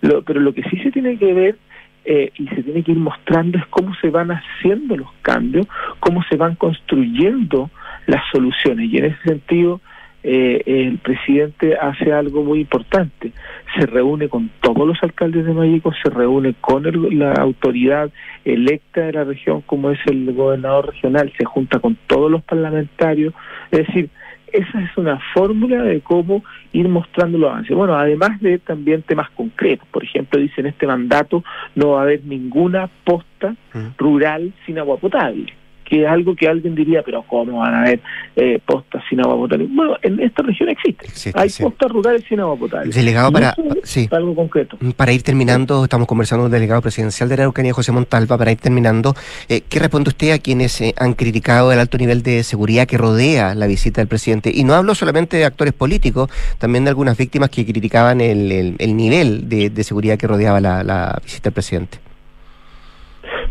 Lo- 0.00 0.22
pero 0.22 0.40
lo 0.40 0.52
que 0.54 0.62
sí 0.64 0.76
se 0.78 0.90
tiene 0.90 1.16
que 1.18 1.32
ver 1.34 1.56
eh, 2.04 2.30
y 2.38 2.46
se 2.48 2.62
tiene 2.62 2.82
que 2.82 2.92
ir 2.92 2.98
mostrando 2.98 3.58
es 3.58 3.66
cómo 3.66 3.94
se 3.96 4.08
van 4.10 4.30
haciendo 4.30 4.96
los 4.96 5.08
cambios, 5.22 5.66
cómo 6.00 6.22
se 6.30 6.36
van 6.36 6.54
construyendo 6.54 7.70
las 8.08 8.22
soluciones. 8.32 8.90
Y 8.90 8.98
en 8.98 9.04
ese 9.04 9.22
sentido, 9.22 9.80
eh, 10.24 10.62
el 10.66 10.98
presidente 10.98 11.76
hace 11.76 12.12
algo 12.12 12.42
muy 12.42 12.60
importante. 12.60 13.32
Se 13.78 13.86
reúne 13.86 14.28
con 14.28 14.50
todos 14.60 14.86
los 14.86 15.00
alcaldes 15.02 15.46
de 15.46 15.52
Mayeco, 15.52 15.92
se 16.02 16.10
reúne 16.10 16.54
con 16.60 16.86
el- 16.86 17.18
la 17.18 17.34
autoridad 17.34 18.10
electa 18.44 19.02
de 19.02 19.12
la 19.12 19.24
región, 19.24 19.60
como 19.60 19.90
es 19.90 20.00
el 20.06 20.32
gobernador 20.32 20.92
regional, 20.92 21.32
se 21.38 21.44
junta 21.44 21.78
con 21.78 21.96
todos 22.06 22.30
los 22.30 22.42
parlamentarios. 22.42 23.34
Es 23.70 23.86
decir, 23.86 24.08
esa 24.52 24.80
es 24.80 24.96
una 24.96 25.20
fórmula 25.34 25.82
de 25.82 26.00
cómo 26.00 26.42
ir 26.72 26.88
mostrando 26.88 27.36
los 27.36 27.50
avances. 27.50 27.76
Bueno, 27.76 27.94
además 27.94 28.40
de 28.40 28.58
también 28.58 29.02
temas 29.02 29.28
concretos. 29.30 29.86
Por 29.90 30.02
ejemplo, 30.02 30.40
dice 30.40 30.62
en 30.62 30.68
este 30.68 30.86
mandato 30.86 31.44
no 31.74 31.90
va 31.90 32.00
a 32.00 32.02
haber 32.04 32.24
ninguna 32.24 32.88
posta 33.04 33.54
rural 33.98 34.52
sin 34.64 34.78
agua 34.78 34.96
potable 34.96 35.52
que 35.88 36.02
es 36.02 36.08
algo 36.08 36.36
que 36.36 36.46
alguien 36.48 36.74
diría, 36.74 37.02
pero 37.02 37.22
¿cómo 37.22 37.58
van 37.58 37.74
a 37.74 37.80
haber 37.82 38.00
eh, 38.36 38.60
postas 38.64 39.02
sin 39.08 39.20
agua 39.20 39.36
potable? 39.36 39.66
Bueno, 39.70 39.96
en 40.02 40.20
esta 40.20 40.42
región 40.42 40.68
existe. 40.68 41.06
Hay 41.34 41.48
sí. 41.48 41.62
postas 41.62 41.90
rurales 41.90 42.24
sin 42.28 42.40
agua 42.40 42.56
potable. 42.56 42.92
Delegado, 42.92 43.32
para- 43.32 43.54
sí. 43.84 44.08
algo 44.10 44.34
concreto. 44.34 44.76
Para 44.96 45.12
ir 45.12 45.22
terminando, 45.22 45.84
estamos 45.84 46.06
conversando 46.06 46.44
con 46.44 46.52
el 46.52 46.58
delegado 46.60 46.82
presidencial 46.82 47.28
de 47.28 47.36
la 47.36 47.42
Araucanía, 47.44 47.72
José 47.72 47.92
Montalva, 47.92 48.36
para 48.36 48.52
ir 48.52 48.58
terminando, 48.58 49.14
eh, 49.48 49.62
¿qué 49.68 49.78
responde 49.78 50.10
usted 50.10 50.32
a 50.32 50.38
quienes 50.38 50.80
eh, 50.80 50.94
han 50.98 51.14
criticado 51.14 51.72
el 51.72 51.78
alto 51.78 51.96
nivel 51.98 52.22
de 52.22 52.42
seguridad 52.44 52.86
que 52.86 52.98
rodea 52.98 53.54
la 53.54 53.66
visita 53.66 54.00
del 54.00 54.08
presidente? 54.08 54.50
Y 54.54 54.64
no 54.64 54.74
hablo 54.74 54.94
solamente 54.94 55.36
de 55.36 55.44
actores 55.46 55.72
políticos, 55.72 56.30
también 56.58 56.84
de 56.84 56.90
algunas 56.90 57.16
víctimas 57.16 57.50
que 57.50 57.64
criticaban 57.64 58.20
el, 58.20 58.52
el- 58.52 58.76
el 58.78 58.96
nivel 58.96 59.48
de, 59.48 59.70
de 59.70 59.84
seguridad 59.84 60.18
que 60.18 60.26
rodeaba 60.26 60.60
la, 60.60 60.82
la 60.84 61.18
visita 61.24 61.44
del 61.50 61.54
presidente. 61.54 61.98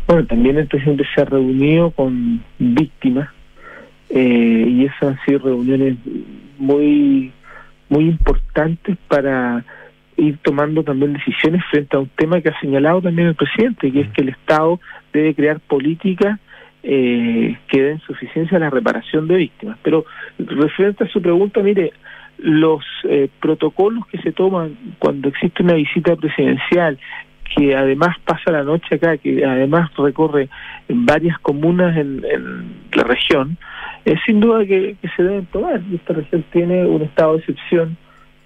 Bueno, 0.07 0.25
también 0.25 0.57
el 0.57 0.67
presidente 0.67 1.03
se 1.13 1.21
ha 1.21 1.25
reunido 1.25 1.91
con 1.91 2.41
víctimas 2.57 3.29
eh, 4.09 4.65
y 4.65 4.85
esas 4.85 5.03
han 5.03 5.25
sido 5.25 5.39
reuniones 5.39 5.97
muy, 6.57 7.33
muy 7.89 8.05
importantes 8.05 8.97
para 9.09 9.65
ir 10.15 10.37
tomando 10.41 10.83
también 10.83 11.11
decisiones 11.11 11.61
frente 11.69 11.97
a 11.97 11.99
un 11.99 12.09
tema 12.15 12.39
que 12.39 12.49
ha 12.49 12.59
señalado 12.61 13.01
también 13.01 13.27
el 13.27 13.35
presidente, 13.35 13.91
que 13.91 14.01
es 14.01 14.09
que 14.11 14.21
el 14.21 14.29
Estado 14.29 14.79
debe 15.11 15.35
crear 15.35 15.59
políticas 15.59 16.39
eh, 16.83 17.57
que 17.67 17.81
den 17.81 17.99
suficiencia 17.99 18.55
a 18.55 18.61
la 18.61 18.69
reparación 18.69 19.27
de 19.27 19.35
víctimas. 19.35 19.77
Pero 19.83 20.05
referente 20.39 21.03
a 21.03 21.07
su 21.09 21.21
pregunta, 21.21 21.61
mire, 21.61 21.91
los 22.37 22.83
eh, 23.03 23.29
protocolos 23.41 24.07
que 24.07 24.19
se 24.19 24.31
toman 24.31 24.77
cuando 24.99 25.27
existe 25.27 25.63
una 25.63 25.73
visita 25.73 26.15
presidencial, 26.15 26.97
que 27.55 27.75
además 27.75 28.15
pasa 28.25 28.51
la 28.51 28.63
noche 28.63 28.95
acá, 28.95 29.17
que 29.17 29.45
además 29.45 29.91
recorre 29.97 30.49
en 30.87 31.05
varias 31.05 31.37
comunas 31.39 31.95
en, 31.97 32.21
la 32.93 33.03
región, 33.03 33.57
es 34.05 34.19
sin 34.25 34.39
duda 34.39 34.65
que, 34.65 34.95
se 35.15 35.23
deben 35.23 35.45
tomar. 35.47 35.81
Esta 35.93 36.13
región 36.13 36.43
tiene 36.51 36.85
un 36.85 37.01
estado 37.01 37.33
de 37.33 37.39
excepción 37.39 37.97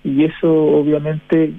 y 0.04 0.26
eso 0.26 0.52
obviamente 0.52 1.54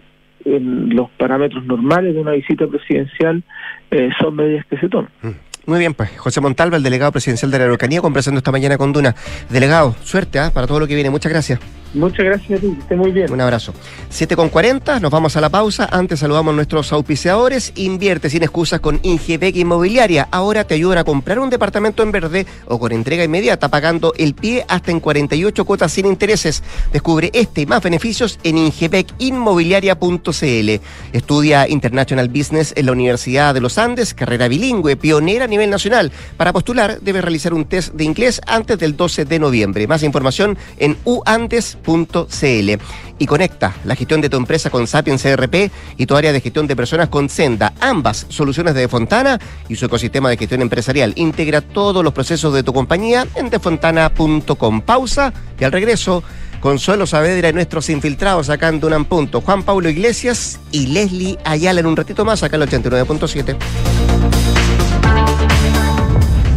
en 0.45 0.95
los 0.97 1.09
parámetros 1.11 1.65
normales 1.65 2.15
de 2.15 2.21
una 2.21 2.33
visita 2.33 2.67
presidencial 2.67 3.43
eh, 3.91 4.11
son 4.21 4.35
medidas 4.35 4.67
que 4.67 4.77
se 4.79 4.89
toman. 4.89 5.11
Mm. 5.23 5.53
Muy 5.65 5.79
bien, 5.79 5.95
pues 5.95 6.11
José 6.19 6.41
Montalva, 6.41 6.77
el 6.77 6.83
delegado 6.83 7.13
presidencial 7.13 7.53
de 7.53 7.59
la 7.59 7.65
Araucanía, 7.65 8.01
conversando 8.01 8.39
esta 8.39 8.51
mañana 8.51 8.77
con 8.77 8.93
Duna. 8.93 9.15
Delegado, 9.49 9.95
suerte 10.03 10.41
¿ah? 10.41 10.51
para 10.53 10.67
todo 10.67 10.81
lo 10.81 10.89
que 10.89 10.97
viene. 10.97 11.11
Muchas 11.11 11.31
gracias. 11.31 11.61
Muchas 11.95 12.25
gracias 12.25 12.59
a 12.59 12.63
ti, 12.63 12.77
esté 12.79 12.97
muy 12.97 13.13
bien. 13.13 13.31
Un 13.31 13.41
abrazo. 13.41 13.75
7 14.09 14.35
con 14.37 14.49
40, 14.49 15.01
nos 15.01 15.11
vamos 15.11 15.37
a 15.37 15.41
la 15.41 15.51
pausa. 15.51 15.89
Antes 15.91 16.21
saludamos 16.21 16.53
a 16.53 16.57
nuestros 16.57 16.93
auspiciadores. 16.93 17.73
Invierte 17.77 18.31
sin 18.31 18.43
excusas 18.43 18.81
con 18.81 19.01
Ingebec 19.03 19.57
Inmobiliaria. 19.57 20.29
Ahora 20.31 20.65
te 20.65 20.75
ayudan 20.75 20.99
a 20.99 21.05
comprar 21.05 21.39
un 21.39 21.51
departamento 21.51 22.03
en 22.03 22.13
verde 22.13 22.47
o 22.67 22.79
con 22.79 22.93
entrega 22.93 23.25
inmediata, 23.25 23.69
pagando 23.69 24.13
el 24.17 24.35
pie 24.35 24.65
hasta 24.69 24.91
en 24.91 25.01
48 25.01 25.65
cuotas 25.65 25.93
sin 25.93 26.07
intereses. 26.07 26.63
Descubre 26.93 27.31
este 27.35 27.63
y 27.63 27.67
más 27.67 27.83
beneficios 27.83 28.39
en 28.43 28.59
ingebecinmobiliaria.cl. 28.59 30.71
Estudia 31.13 31.69
International 31.69 32.29
Business 32.29 32.73
en 32.77 32.87
la 32.87 32.93
Universidad 32.93 33.55
de 33.55 33.61
los 33.61 33.79
Andes, 33.79 34.15
carrera 34.15 34.49
bilingüe, 34.49 34.97
pionera 34.97 35.45
a 35.45 35.49
nivel 35.49 35.71
nacional. 35.71 36.11
Para 36.37 36.53
postular, 36.53 37.01
debes 37.01 37.23
realizar 37.23 37.53
un 37.53 37.67
test 37.67 37.95
de 37.95 38.05
inglés 38.05 38.41
antes 38.47 38.79
del 38.79 38.97
12 38.97 39.27
de 39.27 39.39
noviembre. 39.39 39.87
Más 39.87 40.03
información 40.03 40.57
en 40.79 40.97
y 43.19 43.27
conecta 43.27 43.75
la 43.85 43.95
gestión 43.95 44.21
de 44.21 44.29
tu 44.29 44.37
empresa 44.37 44.71
con 44.71 44.87
Sapiens 44.87 45.23
CRP 45.23 45.71
y 45.97 46.07
tu 46.07 46.17
área 46.17 46.33
de 46.33 46.41
gestión 46.41 46.67
de 46.67 46.77
personas 46.77 47.09
con 47.09 47.29
Senda, 47.29 47.73
ambas 47.81 48.27
soluciones 48.29 48.75
de 48.75 48.81
Defontana 48.81 49.39
y 49.69 49.77
su 49.77 49.87
ecosistema 49.87 50.31
de 50.31 50.37
gestión 50.37 50.63
empresarial. 50.63 51.13
Integra 51.17 51.61
todos 51.61 52.03
los 52.03 52.13
procesos 52.13 52.55
de 52.55 52.63
tu 52.63 52.73
compañía 52.73 53.27
en 53.35 53.51
defontana.com. 53.51 54.81
Pausa 54.83 55.33
y 55.59 55.65
al 55.65 55.73
regreso 55.73 56.23
Consuelo 56.61 57.07
Saavedra 57.07 57.49
y 57.49 57.53
nuestros 57.53 57.91
infiltrados 57.91 58.49
acá 58.49 58.69
en 58.69 58.81
Dunan. 58.81 59.07
Juan 59.07 59.63
Pablo 59.65 59.89
Iglesias 59.89 60.61
y 60.71 60.87
Leslie 60.87 61.39
Ayala 61.45 61.81
en 61.81 61.87
un 61.87 61.97
ratito 61.97 62.25
más 62.25 62.43
acá 62.43 62.57
en 62.57 62.63
el 62.63 62.69
89.7. 62.71 63.57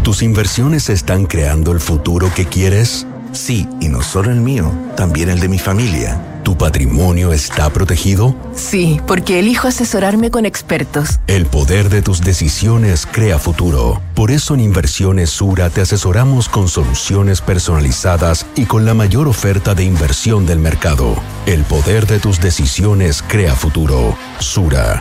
¿Tus 0.03 0.21
inversiones 0.21 0.89
están 0.89 1.26
creando 1.26 1.71
el 1.71 1.80
futuro 1.80 2.32
que 2.36 2.45
quieres? 2.45 3.07
Sí, 3.36 3.67
y 3.81 3.89
no 3.89 4.01
solo 4.01 4.31
el 4.31 4.39
mío, 4.39 4.71
también 4.95 5.29
el 5.29 5.41
de 5.41 5.49
mi 5.49 5.59
familia. 5.59 6.21
¿Tu 6.43 6.57
patrimonio 6.57 7.33
está 7.33 7.69
protegido? 7.69 8.36
Sí, 8.55 9.01
porque 9.07 9.39
elijo 9.39 9.67
asesorarme 9.67 10.31
con 10.31 10.45
expertos. 10.45 11.19
El 11.27 11.45
poder 11.45 11.89
de 11.89 12.01
tus 12.01 12.21
decisiones 12.21 13.05
crea 13.05 13.38
futuro. 13.38 14.01
Por 14.13 14.31
eso 14.31 14.53
en 14.53 14.61
Inversiones 14.61 15.31
Sura 15.31 15.69
te 15.69 15.81
asesoramos 15.81 16.47
con 16.47 16.69
soluciones 16.69 17.41
personalizadas 17.41 18.45
y 18.55 18.65
con 18.65 18.86
la 18.86 18.93
mayor 18.93 19.27
oferta 19.27 19.75
de 19.75 19.83
inversión 19.83 20.45
del 20.45 20.59
mercado. 20.59 21.15
El 21.45 21.63
poder 21.63 22.07
de 22.07 22.19
tus 22.19 22.39
decisiones 22.39 23.21
crea 23.27 23.55
futuro. 23.55 24.15
Sura. 24.39 24.97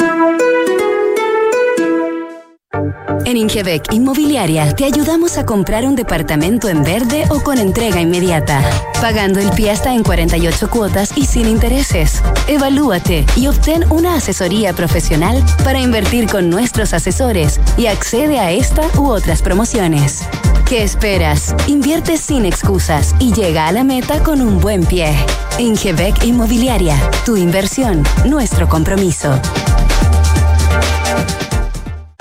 En 3.25 3.37
Ingebec 3.37 3.93
Inmobiliaria 3.93 4.75
te 4.75 4.85
ayudamos 4.85 5.39
a 5.39 5.47
comprar 5.47 5.87
un 5.87 5.95
departamento 5.95 6.69
en 6.69 6.83
verde 6.83 7.25
o 7.31 7.41
con 7.41 7.59
entrega 7.59 8.01
inmediata, 8.01 8.63
pagando 9.01 9.41
el 9.41 9.51
pie 9.51 9.71
hasta 9.71 9.95
en 9.95 10.03
48 10.03 10.69
cuotas 10.71 11.13
y 11.17 11.25
sin 11.27 11.49
intereses. 11.49 12.23
Evalúate 12.49 13.25
y 13.37 13.47
obtén 13.47 13.85
una 13.91 14.17
asesoría 14.17 14.73
profesional 14.73 15.43
para 15.65 15.81
invertir 15.81 16.27
con 16.29 16.51
nuestros 16.51 16.93
asesores 16.93 17.61
y 17.77 17.87
accede 17.87 18.39
a 18.39 18.53
esta 18.53 18.89
u 18.99 19.09
otras 19.09 19.43
promociones. 19.43 20.23
¿Qué 20.67 20.83
esperas? 20.83 21.55
Invierte 21.67 22.17
sin 22.17 22.45
excusas 22.45 23.15
y 23.19 23.33
llega 23.33 23.69
a 23.69 23.73
la 23.73 23.85
meta 23.85 24.23
con 24.23 24.41
un 24.41 24.61
buen 24.61 24.85
pie. 24.85 25.15
Ingebec 25.59 26.25
Inmobiliaria, 26.25 26.97
tu 27.25 27.37
inversión, 27.37 28.03
nuestro 28.25 28.69
compromiso. 28.69 29.39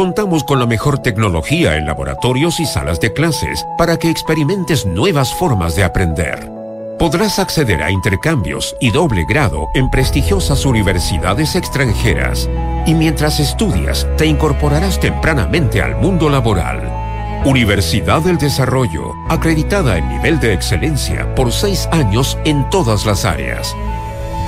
Contamos 0.00 0.44
con 0.44 0.58
la 0.58 0.64
mejor 0.64 1.00
tecnología 1.00 1.76
en 1.76 1.84
laboratorios 1.84 2.58
y 2.58 2.64
salas 2.64 3.00
de 3.00 3.12
clases 3.12 3.66
para 3.76 3.98
que 3.98 4.08
experimentes 4.08 4.86
nuevas 4.86 5.34
formas 5.34 5.76
de 5.76 5.84
aprender. 5.84 6.50
Podrás 6.98 7.38
acceder 7.38 7.82
a 7.82 7.90
intercambios 7.90 8.74
y 8.80 8.92
doble 8.92 9.26
grado 9.28 9.68
en 9.74 9.90
prestigiosas 9.90 10.64
universidades 10.64 11.54
extranjeras 11.54 12.48
y 12.86 12.94
mientras 12.94 13.40
estudias 13.40 14.06
te 14.16 14.24
incorporarás 14.24 14.98
tempranamente 14.98 15.82
al 15.82 15.96
mundo 15.96 16.30
laboral. 16.30 16.80
Universidad 17.44 18.22
del 18.22 18.38
Desarrollo, 18.38 19.12
acreditada 19.28 19.98
en 19.98 20.08
nivel 20.08 20.40
de 20.40 20.54
excelencia 20.54 21.34
por 21.34 21.52
seis 21.52 21.86
años 21.92 22.38
en 22.46 22.70
todas 22.70 23.04
las 23.04 23.26
áreas. 23.26 23.76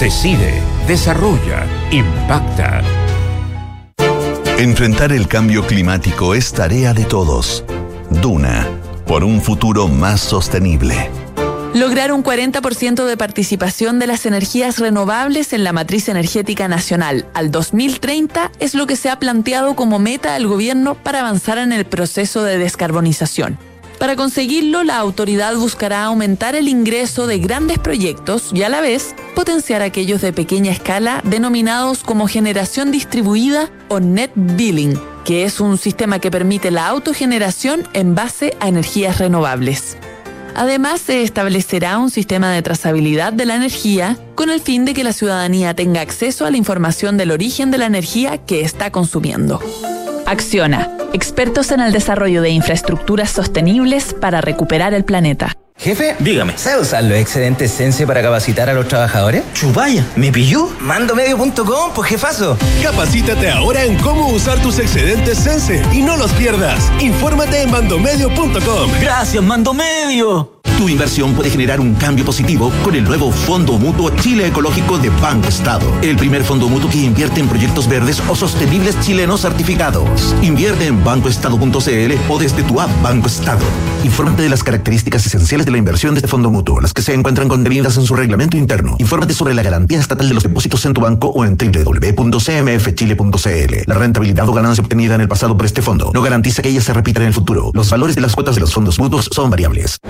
Decide, 0.01 0.63
desarrolla, 0.89 1.67
impacta. 1.91 2.81
Enfrentar 4.63 5.11
el 5.11 5.27
cambio 5.27 5.67
climático 5.67 6.37
es 6.37 6.53
tarea 6.53 6.95
de 6.95 7.05
todos. 7.05 7.65
Duna, 8.11 8.69
por 9.09 9.25
un 9.25 9.41
futuro 9.43 9.89
más 9.89 10.21
sostenible. 10.21 11.11
Lograr 11.75 12.13
un 12.13 12.23
40% 12.23 13.05
de 13.05 13.17
participación 13.17 13.99
de 13.99 14.07
las 14.07 14.25
energías 14.25 14.79
renovables 14.79 15.53
en 15.53 15.65
la 15.65 15.73
matriz 15.73 16.09
energética 16.09 16.69
nacional 16.69 17.27
al 17.35 17.51
2030 17.51 18.53
es 18.61 18.77
lo 18.77 18.87
que 18.87 18.95
se 18.95 19.11
ha 19.11 19.19
planteado 19.19 19.75
como 19.75 19.99
meta 19.99 20.37
al 20.37 20.47
gobierno 20.47 20.95
para 20.95 21.19
avanzar 21.19 21.59
en 21.59 21.73
el 21.73 21.85
proceso 21.85 22.45
de 22.45 22.57
descarbonización. 22.57 23.59
Para 24.03 24.17
conseguirlo, 24.17 24.83
la 24.83 24.99
autoridad 24.99 25.55
buscará 25.55 26.03
aumentar 26.03 26.57
el 26.57 26.67
ingreso 26.67 27.29
de 27.29 27.39
grandes 27.39 27.79
proyectos 27.79 28.51
y 28.53 28.65
a 28.65 28.69
la 28.69 28.81
vez 28.81 29.15
potenciar 29.37 29.81
aquellos 29.81 30.21
de 30.23 30.33
pequeña 30.33 30.73
escala 30.73 31.21
denominados 31.23 32.03
como 32.03 32.27
generación 32.27 32.91
distribuida 32.91 33.71
o 33.89 34.01
net 34.01 34.33
billing, 34.35 34.99
que 35.25 35.45
es 35.45 35.61
un 35.61 35.79
sistema 35.79 36.19
que 36.19 36.33
permite 36.33 36.73
la 36.73 36.89
autogeneración 36.89 37.87
en 37.93 38.17
base 38.17 38.57
a 38.59 38.67
energías 38.67 39.19
renovables. 39.19 39.97
Además, 40.57 41.01
se 41.01 41.23
establecerá 41.23 41.99
un 41.99 42.11
sistema 42.11 42.51
de 42.51 42.63
trazabilidad 42.63 43.33
de 43.33 43.47
la 43.47 43.55
energía 43.55 44.19
con 44.35 44.51
el 44.51 44.61
fin 44.61 44.85
de 44.85 44.95
que 44.95 45.05
la 45.05 45.13
ciudadanía 45.13 45.75
tenga 45.75 46.01
acceso 46.01 46.45
a 46.45 46.51
la 46.51 46.57
información 46.57 47.17
del 47.17 47.31
origen 47.31 47.71
de 47.71 47.79
la 47.79 47.87
energía 47.87 48.39
que 48.39 48.63
está 48.63 48.91
consumiendo. 48.91 49.61
Acciona, 50.33 50.91
expertos 51.13 51.73
en 51.73 51.81
el 51.81 51.93
desarrollo 51.93 52.41
de 52.41 52.49
infraestructuras 52.49 53.31
sostenibles 53.31 54.15
para 54.15 54.41
recuperar 54.41 54.95
el 54.95 55.05
planeta. 55.05 55.59
Jefe, 55.77 56.17
dígame, 56.21 56.57
¿sabe 56.57 56.81
usar 56.81 57.05
los 57.05 57.19
excedentes 57.19 57.71
Sense 57.71 58.07
para 58.07 58.23
capacitar 58.23 58.71
a 58.71 58.73
los 58.73 58.89
trabajadores? 58.89 59.43
Chubaya, 59.53 60.07
¿me 60.17 60.33
pilló? 60.33 60.71
Mandomedio.com, 60.81 61.93
pues 61.95 62.09
jefazo. 62.09 62.57
Capacítate 62.83 63.51
ahora 63.51 63.85
en 63.85 63.99
cómo 63.99 64.29
usar 64.29 64.59
tus 64.63 64.79
excedentes 64.79 65.37
Sense 65.37 65.83
y 65.93 66.01
no 66.01 66.17
los 66.17 66.33
pierdas. 66.33 66.91
Infórmate 66.99 67.61
en 67.61 67.71
mandomedio.com. 67.71 68.91
Gracias, 69.03 69.45
Mandomedio. 69.45 70.62
Tu 70.83 70.89
inversión 70.89 71.35
puede 71.35 71.49
generar 71.49 71.79
un 71.79 71.95
cambio 71.95 72.25
positivo 72.25 72.73
con 72.83 72.97
el 72.97 73.05
nuevo 73.05 73.31
Fondo 73.31 73.79
Mutuo 73.79 74.11
Chile 74.17 74.49
Ecológico 74.49 74.99
de 74.99 75.11
Banco 75.11 75.47
Estado. 75.47 75.87
El 76.03 76.17
primer 76.17 76.43
fondo 76.43 76.69
mutuo 76.69 76.91
que 76.91 76.99
invierte 76.99 77.39
en 77.39 77.47
proyectos 77.47 77.89
verdes 77.89 78.21
o 78.29 78.35
sostenibles 78.35 78.99
chilenos 78.99 79.43
certificados. 79.43 80.35
Invierte 80.43 80.89
en 80.89 81.05
bancoestado.cl 81.05 82.13
o 82.29 82.37
desde 82.37 82.65
tu 82.65 82.81
app 82.81 82.91
Banco 83.01 83.29
Estado. 83.29 83.65
Infórmate 84.03 84.43
de 84.43 84.49
las 84.49 84.65
características 84.65 85.25
esenciales 85.25 85.67
de 85.67 85.71
la 85.71 85.79
inversión 85.79 86.15
de 86.15 86.19
este 86.19 86.27
fondo 86.27 86.51
mutuo, 86.51 86.81
las 86.81 86.93
que 86.93 87.03
se 87.03 87.15
encuentran 87.15 87.47
contenidas 87.47 87.97
en 87.97 88.05
su 88.05 88.17
reglamento 88.17 88.57
interno. 88.57 88.97
Infórmate 88.99 89.35
sobre 89.35 89.55
la 89.55 89.63
garantía 89.63 90.01
estatal 90.01 90.27
de 90.27 90.35
los 90.35 90.43
depósitos 90.43 90.85
en 90.85 90.95
tu 90.95 91.01
banco 91.01 91.29
o 91.29 91.45
en 91.45 91.57
www.cmfchile.cl. 91.57 93.75
La 93.87 93.95
rentabilidad 93.95 94.49
o 94.49 94.53
ganancia 94.53 94.83
obtenida 94.83 95.15
en 95.15 95.21
el 95.21 95.29
pasado 95.29 95.57
por 95.57 95.65
este 95.65 95.81
fondo 95.81 96.11
no 96.13 96.23
garantiza 96.23 96.61
que 96.61 96.71
ella 96.71 96.81
se 96.81 96.93
repita 96.93 97.21
en 97.21 97.29
el 97.29 97.35
futuro. 97.35 97.71
Los 97.73 97.89
valores 97.89 98.17
de 98.17 98.23
las 98.23 98.35
cuotas 98.35 98.57
de 98.57 98.63
los 98.63 98.75
fondos 98.75 98.99
mutuos 98.99 99.31
son 99.31 99.49
variables. 99.49 100.01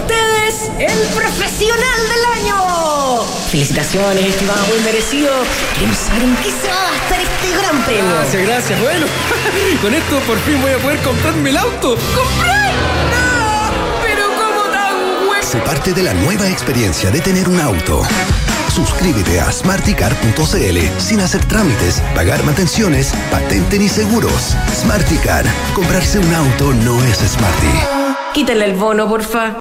Ustedes, 0.00 0.70
el 0.78 0.98
profesional 1.14 2.00
del 2.12 2.24
año. 2.44 3.22
Felicitaciones, 3.50 4.24
estimado, 4.26 4.66
muy 4.66 4.78
merecido. 4.80 5.32
Queremos 5.74 5.96
saber 5.96 6.22
en 6.24 6.36
qué 6.36 6.50
se 6.50 6.68
va 6.68 6.88
a 6.88 6.90
gastar 6.92 7.20
este 7.20 7.56
gran 7.58 7.84
premio. 7.84 8.14
Gracias, 8.14 8.42
gracias. 8.46 8.80
Bueno, 8.80 9.06
con 9.82 9.94
esto 9.94 10.18
por 10.20 10.38
fin 10.40 10.60
voy 10.60 10.72
a 10.72 10.78
poder 10.78 10.98
comprarme 11.00 11.50
el 11.50 11.56
auto. 11.56 11.96
¡Comprar! 12.14 12.72
¡No! 13.12 14.02
¡Pero 14.02 14.26
cómo 14.36 14.62
tan 14.72 15.26
bueno! 15.26 15.42
Sé 15.42 15.58
parte 15.58 15.92
de 15.92 16.02
la 16.02 16.14
nueva 16.14 16.48
experiencia 16.48 17.10
de 17.10 17.20
tener 17.20 17.48
un 17.48 17.60
auto. 17.60 18.02
Suscríbete 18.68 19.40
a 19.40 19.50
smarticar.cl 19.50 20.78
sin 20.98 21.20
hacer 21.20 21.42
trámites, 21.46 22.02
pagar 22.14 22.44
mantenciones, 22.44 23.14
patente 23.30 23.78
ni 23.78 23.88
seguros. 23.88 24.54
Smarticar. 24.74 25.46
Comprarse 25.74 26.18
un 26.18 26.34
auto 26.34 26.74
no 26.74 27.02
es 27.04 27.18
smarty. 27.18 28.05
Quítale 28.36 28.66
el 28.66 28.74
bono, 28.74 29.08
porfa. 29.08 29.60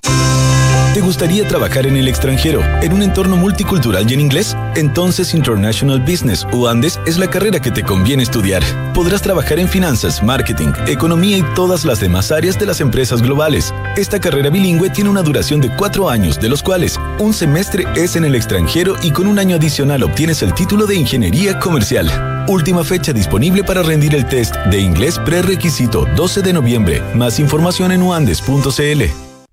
¿Te 0.94 1.00
gustaría 1.00 1.48
trabajar 1.48 1.88
en 1.88 1.96
el 1.96 2.10
extranjero, 2.10 2.62
en 2.82 2.92
un 2.92 3.04
entorno 3.04 3.38
multicultural 3.38 4.06
y 4.12 4.16
en 4.16 4.20
inglés? 4.20 4.58
Entonces 4.76 5.34
International 5.34 6.00
Business 6.02 6.46
o 6.52 6.68
Andes 6.68 7.00
es 7.06 7.18
la 7.18 7.30
carrera 7.30 7.62
que 7.62 7.72
te 7.72 7.84
conviene 7.84 8.24
estudiar. 8.24 8.64
Podrás 8.94 9.22
trabajar 9.22 9.60
en 9.60 9.70
finanzas, 9.70 10.22
marketing, 10.22 10.74
economía 10.88 11.38
y 11.38 11.44
todas 11.56 11.86
las 11.86 12.00
demás 12.00 12.32
áreas 12.32 12.60
de 12.60 12.66
las 12.66 12.82
empresas 12.82 13.22
globales. 13.22 13.74
Esta 13.96 14.20
carrera 14.20 14.50
bilingüe 14.50 14.90
tiene 14.90 15.10
una 15.10 15.22
duración 15.22 15.62
de 15.62 15.70
cuatro 15.76 16.10
años, 16.10 16.40
de 16.40 16.50
los 16.50 16.62
cuales 16.64 17.00
un 17.20 17.34
semestre 17.34 17.86
es 17.96 18.16
en 18.16 18.26
el 18.26 18.36
extranjero 18.36 18.96
y 19.02 19.12
con 19.12 19.28
un 19.28 19.40
año 19.40 19.56
adicional 19.56 20.04
obtienes 20.04 20.42
el 20.44 20.54
título 20.54 20.86
de 20.86 20.96
Ingeniería 20.96 21.60
Comercial. 21.60 22.10
Última 22.48 22.84
fecha 22.84 23.14
disponible 23.14 23.64
para 23.64 23.82
rendir 23.82 24.16
el 24.16 24.26
test 24.28 24.56
de 24.72 24.80
inglés 24.80 25.20
prerequisito 25.20 26.06
12 26.16 26.42
de 26.42 26.54
noviembre. 26.54 27.02
Más 27.14 27.40
información 27.40 27.92
en 27.92 28.02
uandes.cl. 28.02 29.04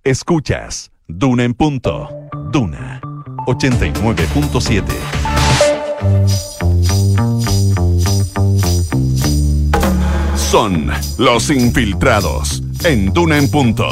Escuchas 0.05 0.91
Duna 1.07 1.45
en 1.45 1.55
punto. 1.55 2.09
Duna 2.51 3.02
89.7. 3.47 4.83
Son 10.37 10.91
los 11.19 11.51
infiltrados 11.51 12.63
en 12.85 13.13
Duna 13.13 13.39
en 13.39 13.51
punto. 13.51 13.89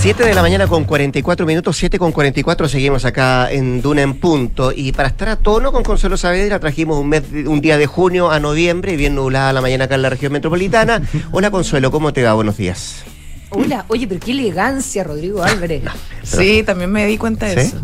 7 0.00 0.24
de 0.24 0.34
la 0.34 0.42
mañana 0.42 0.66
con 0.66 0.84
44 0.84 1.46
minutos, 1.46 1.76
7 1.76 1.98
con 1.98 2.12
44 2.12 2.68
seguimos 2.68 3.04
acá 3.04 3.50
en 3.50 3.80
Duna 3.80 4.02
en 4.02 4.14
punto 4.14 4.72
y 4.74 4.92
para 4.92 5.08
estar 5.08 5.28
a 5.28 5.36
tono 5.36 5.72
con 5.72 5.84
Consuelo 5.84 6.16
Saavedra 6.16 6.58
trajimos 6.58 6.98
un, 6.98 7.08
mes, 7.08 7.22
un 7.46 7.60
día 7.60 7.78
de 7.78 7.86
junio 7.86 8.30
a 8.30 8.40
noviembre, 8.40 8.96
bien 8.96 9.14
nublada 9.14 9.52
la 9.52 9.60
mañana 9.60 9.84
acá 9.84 9.94
en 9.94 10.02
la 10.02 10.10
región 10.10 10.32
metropolitana. 10.32 11.02
Hola 11.32 11.50
Consuelo, 11.50 11.90
¿cómo 11.90 12.12
te 12.12 12.22
va? 12.22 12.34
Buenos 12.34 12.56
días. 12.56 13.04
Hola, 13.50 13.84
oye, 13.88 14.06
pero 14.06 14.18
qué 14.18 14.32
elegancia, 14.32 15.04
Rodrigo 15.04 15.42
Álvarez. 15.42 15.82
Sí, 16.22 16.62
también 16.64 16.90
me 16.90 17.06
di 17.06 17.18
cuenta 17.18 17.46
de 17.46 17.54
¿Sí? 17.54 17.68
eso. 17.68 17.80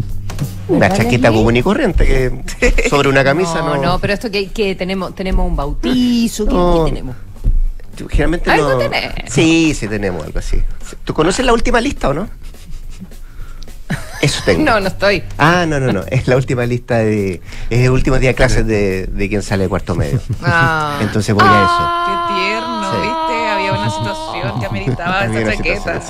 Una 0.68 0.92
chaqueta 0.92 1.30
común 1.32 1.56
y 1.56 1.62
corriente 1.62 2.04
que 2.06 2.88
sobre 2.90 3.08
una 3.08 3.24
camisa 3.24 3.60
no. 3.60 3.76
No, 3.76 3.82
no, 3.82 3.98
pero 3.98 4.12
esto 4.12 4.30
que, 4.30 4.48
que 4.50 4.74
tenemos, 4.74 5.14
tenemos 5.14 5.46
un 5.46 5.56
bautizo, 5.56 6.46
¿qué, 6.46 6.52
No. 6.54 6.84
qué 6.84 6.90
tenemos? 6.90 7.16
Generalmente 8.10 8.50
Algo 8.50 8.70
no. 8.72 8.78
tenés. 8.78 9.12
Sí, 9.28 9.74
sí 9.74 9.88
tenemos 9.88 10.24
algo 10.24 10.38
así. 10.38 10.62
¿Tú 11.04 11.14
conoces 11.14 11.44
la 11.44 11.52
última 11.52 11.80
lista 11.80 12.10
o 12.10 12.14
no? 12.14 12.28
Eso 14.20 14.42
tengo. 14.44 14.64
No, 14.64 14.80
no 14.80 14.88
estoy. 14.88 15.22
Ah, 15.38 15.64
no, 15.66 15.78
no, 15.80 15.92
no. 15.92 16.02
Es 16.10 16.26
la 16.28 16.36
última 16.36 16.66
lista 16.66 16.98
de. 16.98 17.40
Es 17.70 17.84
el 17.84 17.90
último 17.90 18.18
día 18.18 18.30
de 18.30 18.34
clases 18.34 18.66
de, 18.66 19.06
de 19.06 19.28
quien 19.28 19.42
sale 19.42 19.64
de 19.64 19.68
cuarto 19.68 19.94
medio. 19.94 20.20
Ah. 20.42 20.98
Entonces 21.00 21.34
voy 21.34 21.44
a 21.46 22.26
Qué 22.28 22.34
tierno, 22.34 22.67
Sí. 22.67 22.67
¿viste? 22.67 22.67
Había 22.67 22.67
ameritaba 24.42 25.20
Había 25.22 25.40
esa 25.40 25.56
chaqueta. 25.56 26.00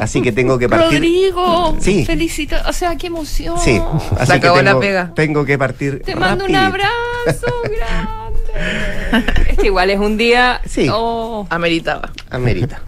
Así 0.00 0.22
que 0.22 0.32
tengo 0.32 0.58
que 0.58 0.68
partir. 0.68 0.98
Rodrigo, 0.98 1.76
Sí. 1.80 2.04
felicito, 2.04 2.56
o 2.68 2.72
sea, 2.72 2.96
qué 2.96 3.06
emoción. 3.08 3.58
Sí, 3.58 3.80
así 4.18 4.26
Se 4.26 4.32
acabó 4.34 4.56
que 4.56 4.62
la 4.62 4.78
pega. 4.78 5.12
tengo 5.14 5.44
que 5.44 5.58
partir. 5.58 6.02
Te 6.04 6.14
mando 6.16 6.44
un 6.44 6.54
abrazo 6.54 7.46
grande. 7.64 9.50
Es 9.50 9.58
que 9.58 9.66
igual 9.66 9.90
es 9.90 9.98
un 9.98 10.16
día. 10.16 10.60
Sí. 10.66 10.88
Oh, 10.92 11.46
Ameritaba. 11.50 12.10
Amerita. 12.30 12.80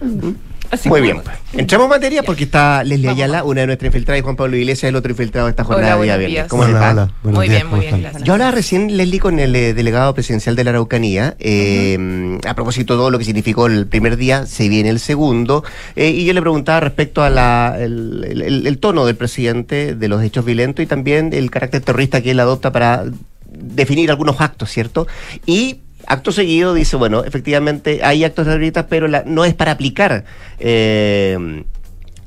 Así 0.70 0.88
Muy 0.88 1.00
bien, 1.00 1.20
pues. 1.22 1.36
Entramos 1.52 1.86
en 1.86 1.90
materia 1.90 2.22
porque 2.22 2.44
está 2.44 2.84
Leslie 2.84 3.08
Ayala, 3.10 3.44
una 3.44 3.62
de 3.62 3.66
nuestras 3.68 3.88
infiltradas, 3.88 4.20
y 4.20 4.22
Juan 4.22 4.36
Pablo 4.36 4.56
Iglesias, 4.56 4.88
el 4.88 4.96
otro 4.96 5.10
infiltrado 5.12 5.46
de 5.46 5.50
esta 5.50 5.64
jornada 5.64 5.94
Hola, 5.96 6.00
de 6.00 6.04
día 6.04 6.28
viernes. 6.28 6.50
¿Cómo 6.50 6.64
les 6.64 6.74
va? 6.74 7.10
Muy 7.22 7.48
bien, 7.48 7.66
muy 7.66 7.80
bien, 7.80 8.00
gracias. 8.02 8.22
Yo 8.24 8.32
hablaba 8.34 8.50
recién, 8.50 8.96
Leslie, 8.96 9.20
con 9.20 9.38
el 9.38 9.54
eh, 9.56 9.74
delegado 9.74 10.12
presidencial 10.14 10.56
de 10.56 10.64
la 10.64 10.70
Araucanía, 10.70 11.36
eh, 11.38 12.38
a 12.46 12.54
propósito 12.54 12.94
de 12.94 12.98
todo 12.98 13.10
lo 13.10 13.18
que 13.18 13.24
significó 13.24 13.66
el 13.66 13.86
primer 13.86 14.16
día, 14.16 14.46
se 14.46 14.68
viene 14.68 14.90
el 14.90 15.00
segundo, 15.00 15.64
eh, 15.96 16.10
y 16.10 16.24
yo 16.24 16.32
le 16.32 16.40
preguntaba 16.40 16.80
respecto 16.80 17.22
a 17.22 17.30
la, 17.30 17.76
el, 17.78 18.24
el- 18.28 18.42
el- 18.42 18.66
el 18.66 18.78
tono 18.78 19.06
del 19.06 19.16
presidente, 19.16 19.94
de 19.94 20.08
los 20.08 20.22
hechos 20.22 20.44
violentos 20.44 20.82
y 20.82 20.86
también 20.86 21.30
el 21.32 21.50
carácter 21.50 21.80
terrorista 21.80 22.20
que 22.20 22.32
él 22.32 22.40
adopta 22.40 22.72
para 22.72 23.04
definir 23.48 24.10
algunos 24.10 24.40
actos, 24.40 24.70
¿cierto? 24.70 25.06
Y 25.46 25.78
acto 26.06 26.32
seguido 26.32 26.72
dice, 26.74 26.96
bueno, 26.96 27.24
efectivamente 27.24 28.00
hay 28.02 28.24
actos 28.24 28.46
terroristas, 28.46 28.86
pero 28.88 29.08
la- 29.08 29.24
no 29.26 29.44
es 29.44 29.54
para 29.54 29.72
aplicar. 29.72 30.24
eh, 30.58 31.64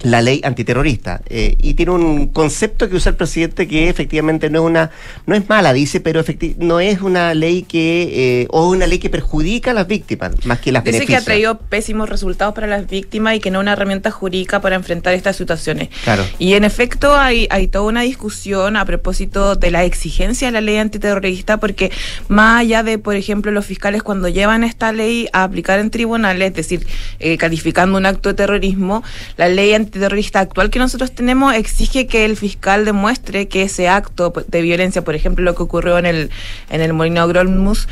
la 0.01 0.21
ley 0.21 0.41
antiterrorista. 0.43 1.21
Eh, 1.27 1.55
y 1.61 1.73
tiene 1.73 1.91
un 1.91 2.27
concepto 2.27 2.89
que 2.89 2.95
usa 2.95 3.11
el 3.11 3.15
presidente 3.15 3.67
que 3.67 3.89
efectivamente 3.89 4.49
no 4.49 4.59
es 4.59 4.65
una 4.65 4.91
no 5.25 5.35
es 5.35 5.47
mala 5.49 5.73
dice 5.73 5.99
pero 5.99 6.23
no 6.57 6.79
es 6.79 7.01
una 7.01 7.33
ley 7.33 7.63
que 7.63 8.41
eh, 8.41 8.47
o 8.49 8.69
una 8.69 8.87
ley 8.87 8.99
que 8.99 9.09
perjudica 9.09 9.71
a 9.71 9.73
las 9.73 9.87
víctimas 9.87 10.31
más 10.45 10.59
que 10.59 10.71
las 10.71 10.83
Dice 10.83 11.05
que 11.05 11.15
ha 11.15 11.21
traído 11.21 11.57
pésimos 11.57 12.09
resultados 12.09 12.53
para 12.55 12.67
las 12.67 12.89
víctimas 12.89 13.35
y 13.35 13.39
que 13.39 13.51
no 13.51 13.59
una 13.59 13.73
herramienta 13.73 14.11
jurídica 14.11 14.61
para 14.61 14.75
enfrentar 14.75 15.13
estas 15.13 15.35
situaciones. 15.35 15.89
claro. 16.03 16.25
Y 16.39 16.53
en 16.53 16.63
efecto 16.63 17.15
hay, 17.15 17.47
hay 17.49 17.67
toda 17.67 17.85
una 17.85 18.01
discusión 18.01 18.77
a 18.77 18.85
propósito 18.85 19.55
de 19.55 19.71
la 19.71 19.83
exigencia 19.83 20.47
de 20.47 20.51
la 20.51 20.61
ley 20.61 20.77
antiterrorista, 20.77 21.57
porque 21.57 21.91
más 22.27 22.61
allá 22.61 22.83
de, 22.83 22.97
por 22.97 23.15
ejemplo, 23.15 23.51
los 23.51 23.65
fiscales 23.65 24.03
cuando 24.03 24.27
llevan 24.27 24.63
esta 24.63 24.91
ley 24.91 25.27
a 25.33 25.43
aplicar 25.43 25.79
en 25.79 25.89
tribunales, 25.89 26.49
es 26.49 26.55
decir, 26.55 26.87
eh, 27.19 27.37
calificando 27.37 27.97
un 27.97 28.05
acto 28.05 28.29
de 28.29 28.35
terrorismo, 28.35 29.03
la 29.37 29.49
ley 29.49 29.73
antiterrorista 29.73 29.88
actual 30.33 30.69
que 30.69 30.79
nosotros 30.79 31.11
tenemos 31.13 31.53
exige 31.53 32.07
que 32.07 32.25
el 32.25 32.37
fiscal 32.37 32.85
demuestre 32.85 33.47
que 33.47 33.63
ese 33.63 33.87
acto 33.87 34.33
de 34.47 34.61
violencia, 34.61 35.03
por 35.03 35.15
ejemplo, 35.15 35.43
lo 35.43 35.55
que 35.55 35.63
ocurrió 35.63 35.97
en 35.97 36.05
el, 36.05 36.29
en 36.69 36.81
el 36.81 36.93
Molino 36.93 37.27
Grolmus, 37.27 37.87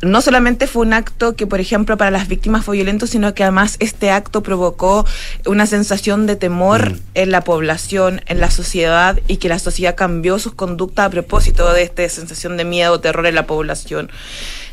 no 0.00 0.20
solamente 0.20 0.66
fue 0.66 0.82
un 0.82 0.92
acto 0.92 1.34
que, 1.34 1.46
por 1.46 1.60
ejemplo, 1.60 1.96
para 1.96 2.10
las 2.10 2.28
víctimas 2.28 2.64
fue 2.64 2.76
violento, 2.76 3.06
sino 3.06 3.34
que 3.34 3.42
además 3.42 3.76
este 3.80 4.10
acto 4.10 4.42
provocó 4.42 5.04
una 5.44 5.66
sensación 5.66 6.26
de 6.26 6.36
temor 6.36 6.98
en 7.14 7.32
la 7.32 7.42
población, 7.42 8.22
en 8.26 8.38
la 8.38 8.50
sociedad, 8.50 9.18
y 9.26 9.38
que 9.38 9.48
la 9.48 9.58
sociedad 9.58 9.96
cambió 9.96 10.38
sus 10.38 10.54
conductas 10.54 11.06
a 11.06 11.10
propósito 11.10 11.72
de 11.72 11.82
esta 11.82 12.08
sensación 12.08 12.56
de 12.56 12.64
miedo 12.64 12.92
o 12.92 13.00
terror 13.00 13.26
en 13.26 13.34
la 13.34 13.46
población. 13.46 14.10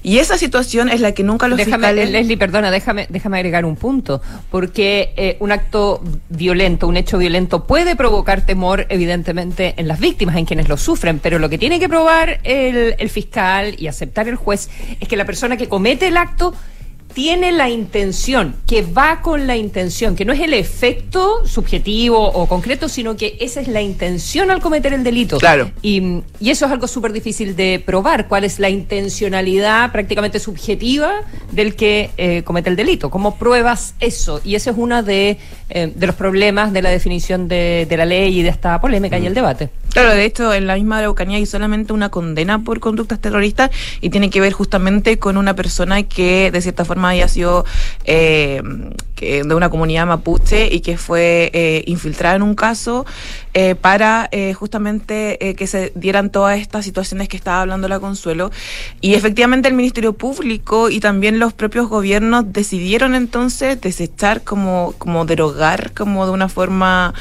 Y 0.06 0.20
esa 0.20 0.38
situación 0.38 0.90
es 0.90 1.02
la 1.02 1.14
que 1.14 1.24
nunca 1.24 1.48
los 1.48 1.58
Déjame, 1.58 1.88
fiscales... 1.88 2.12
Leslie, 2.12 2.38
perdona, 2.38 2.70
déjame, 2.70 3.08
déjame 3.10 3.38
agregar 3.40 3.66
un 3.66 3.76
punto, 3.76 4.22
porque 4.52 5.16
eh, 5.18 5.36
un 5.40 5.52
acto 5.52 6.00
violento, 6.30 6.88
un 6.88 6.96
hecho 6.96 7.18
violento 7.18 7.66
puede 7.66 7.96
provocar 7.96 8.46
temor, 8.46 8.86
evidentemente, 8.90 9.74
en 9.78 9.88
las 9.88 10.00
víctimas, 10.00 10.36
en 10.36 10.46
quienes 10.46 10.70
lo 10.70 10.78
sufren, 10.78 11.18
pero 11.18 11.40
lo 11.40 11.50
que 11.50 11.58
tiene 11.58 11.80
que 11.80 11.90
probar 11.90 12.40
el, 12.44 12.94
el 13.00 13.10
fiscal 13.10 13.74
y 13.80 13.88
aceptar 13.88 14.28
el 14.28 14.36
juez 14.36 14.70
es 15.00 15.08
que 15.08 15.18
la 15.18 15.26
persona 15.26 15.58
que 15.58 15.68
comete 15.68 16.06
el 16.08 16.18
acto 16.18 16.54
tiene 17.16 17.54
la 17.54 17.70
intención, 17.70 18.56
que 18.68 18.82
va 18.82 19.22
con 19.22 19.48
la 19.48 19.56
intención, 19.56 20.18
que 20.18 20.26
no 20.26 20.34
es 20.34 20.42
el 20.42 20.54
efecto 20.54 21.48
subjetivo 21.48 22.20
o 22.20 22.46
concreto, 22.46 22.90
sino 22.90 23.16
que 23.16 23.38
esa 23.40 23.62
es 23.62 23.70
la 23.70 23.82
intención 23.82 24.52
al 24.52 24.60
cometer 24.60 24.94
el 24.94 25.02
delito. 25.06 25.38
Claro. 25.38 25.72
Y, 25.82 26.22
y 26.42 26.50
eso 26.50 26.66
es 26.66 26.72
algo 26.74 26.88
súper 26.90 27.14
difícil 27.14 27.56
de 27.56 27.82
probar, 27.84 28.28
cuál 28.28 28.44
es 28.44 28.60
la 28.60 28.70
intencionalidad 28.70 29.94
prácticamente 29.94 30.40
subjetiva 30.40 31.22
del 31.54 31.78
que 31.78 32.10
eh, 32.18 32.44
comete 32.44 32.70
el 32.70 32.76
delito. 32.76 33.10
¿Cómo 33.10 33.38
pruebas 33.38 33.96
eso? 34.02 34.42
Y 34.44 34.56
ese 34.56 34.72
es 34.72 34.76
uno 34.78 35.02
de, 35.02 35.38
eh, 35.70 35.94
de 35.96 36.08
los 36.08 36.16
problemas 36.16 36.74
de 36.74 36.82
la 36.82 36.90
definición 36.90 37.48
de, 37.48 37.88
de 37.90 37.96
la 37.96 38.06
ley 38.06 38.40
y 38.40 38.44
de 38.44 38.50
esta 38.50 38.82
polémica 38.82 39.18
y 39.18 39.26
el 39.26 39.34
debate. 39.34 39.70
Claro, 39.96 40.14
de 40.14 40.26
hecho, 40.26 40.54
en 40.54 40.68
la 40.68 40.76
misma 40.76 40.98
Araucanía 40.98 41.38
hay 41.38 41.46
solamente 41.46 41.94
una 41.94 42.10
condena 42.10 42.60
por 42.60 42.82
conductas 42.82 43.18
terroristas 43.22 43.72
y 44.02 44.10
tiene 44.10 44.30
que 44.30 44.42
ver 44.42 44.52
justamente 44.52 45.20
con 45.20 45.38
una 45.38 45.56
persona 45.56 46.04
que 46.04 46.52
de 46.52 46.62
cierta 46.62 46.84
forma 46.84 47.08
haya 47.08 47.30
sido 47.30 47.64
eh, 48.04 48.62
que 49.16 49.44
de 49.44 49.56
una 49.56 49.70
comunidad 49.70 50.06
mapuche 50.06 50.68
y 50.70 50.82
que 50.82 50.98
fue 50.98 51.50
eh, 51.54 51.86
infiltrada 51.88 52.36
en 52.36 52.42
un 52.42 52.56
caso 52.56 53.06
eh, 53.58 53.74
para 53.74 54.28
eh, 54.34 54.54
justamente 54.54 55.48
eh, 55.48 55.56
que 55.56 55.66
se 55.66 55.94
dieran 55.96 56.30
todas 56.30 56.60
estas 56.60 56.84
situaciones 56.84 57.30
que 57.30 57.38
estaba 57.38 57.62
hablando 57.62 57.88
la 57.88 58.02
Consuelo. 58.02 58.52
Y 59.00 59.14
efectivamente 59.14 59.70
el 59.70 59.76
Ministerio 59.76 60.12
Público 60.12 60.90
y 60.90 61.00
también 61.00 61.40
los 61.40 61.54
propios 61.54 61.88
gobiernos 61.88 62.52
decidieron 62.52 63.16
entonces 63.16 63.80
desechar 63.80 64.44
como, 64.44 64.94
como 64.98 65.24
derogar 65.24 65.94
como 65.94 66.26
de 66.26 66.34
una 66.34 66.50
forma 66.50 67.14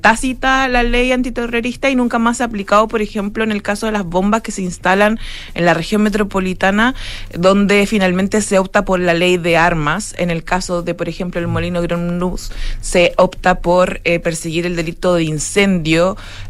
tácita 0.00 0.66
la 0.66 0.82
ley 0.82 1.12
antiterrorista 1.12 1.88
y 1.88 1.94
nunca 1.94 2.18
más 2.18 2.38
se 2.38 2.42
ha 2.42 2.46
aplicado, 2.46 2.88
por 2.88 3.00
ejemplo, 3.00 3.44
en 3.44 3.52
el 3.52 3.62
caso 3.62 3.86
de 3.86 3.92
las 3.92 4.04
bombas 4.04 4.42
que 4.42 4.50
se 4.50 4.62
instalan 4.62 5.20
en 5.54 5.64
la 5.64 5.74
región 5.74 6.02
metropolitana, 6.02 6.96
donde 7.32 7.86
finalmente 7.86 8.42
se 8.42 8.58
opta 8.58 8.84
por 8.84 8.98
la 8.98 9.14
ley 9.14 9.36
de 9.36 9.56
armas. 9.56 10.16
En 10.18 10.30
el 10.30 10.42
caso 10.42 10.82
de, 10.82 10.94
por 10.94 11.08
ejemplo, 11.08 11.40
el 11.40 11.46
Molino 11.46 11.80
Gran 11.80 12.18
Luz, 12.18 12.50
se 12.80 13.12
opta 13.16 13.60
por 13.60 14.00
perseguir 14.00 14.66
el 14.66 14.74
delito 14.74 15.14
de 15.14 15.22
incendio. 15.22 15.43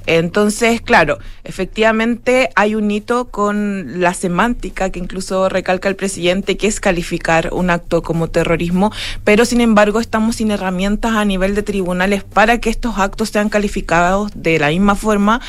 Entonces, 0.07 0.81
claro, 0.81 1.19
efectivamente 1.45 2.51
hay 2.57 2.75
un 2.75 2.91
hito 2.91 3.27
con 3.31 4.01
la 4.01 4.13
semántica 4.13 4.91
que 4.91 4.99
incluso 4.99 5.49
recalca 5.49 5.89
el 5.89 5.97
presidente, 5.97 6.57
que 6.57 6.67
es 6.67 6.81
calificar 6.81 7.51
un 7.53 7.71
acto 7.71 8.03
como 8.03 8.29
terrorismo, 8.29 8.93
pero 9.25 9.45
sin 9.45 9.61
embargo 9.61 10.01
estamos 10.01 10.37
sin 10.37 10.51
herramientas 10.51 11.13
a 11.13 11.25
nivel 11.25 11.55
de 11.55 11.63
tribunales 11.63 12.23
para 12.23 12.59
que 12.59 12.71
estos 12.71 12.99
actos 12.99 13.31
sean 13.31 13.49
calificados 13.49 14.31
de 14.35 14.59
la 14.59 14.69
misma 14.69 14.95
forma 14.95 15.41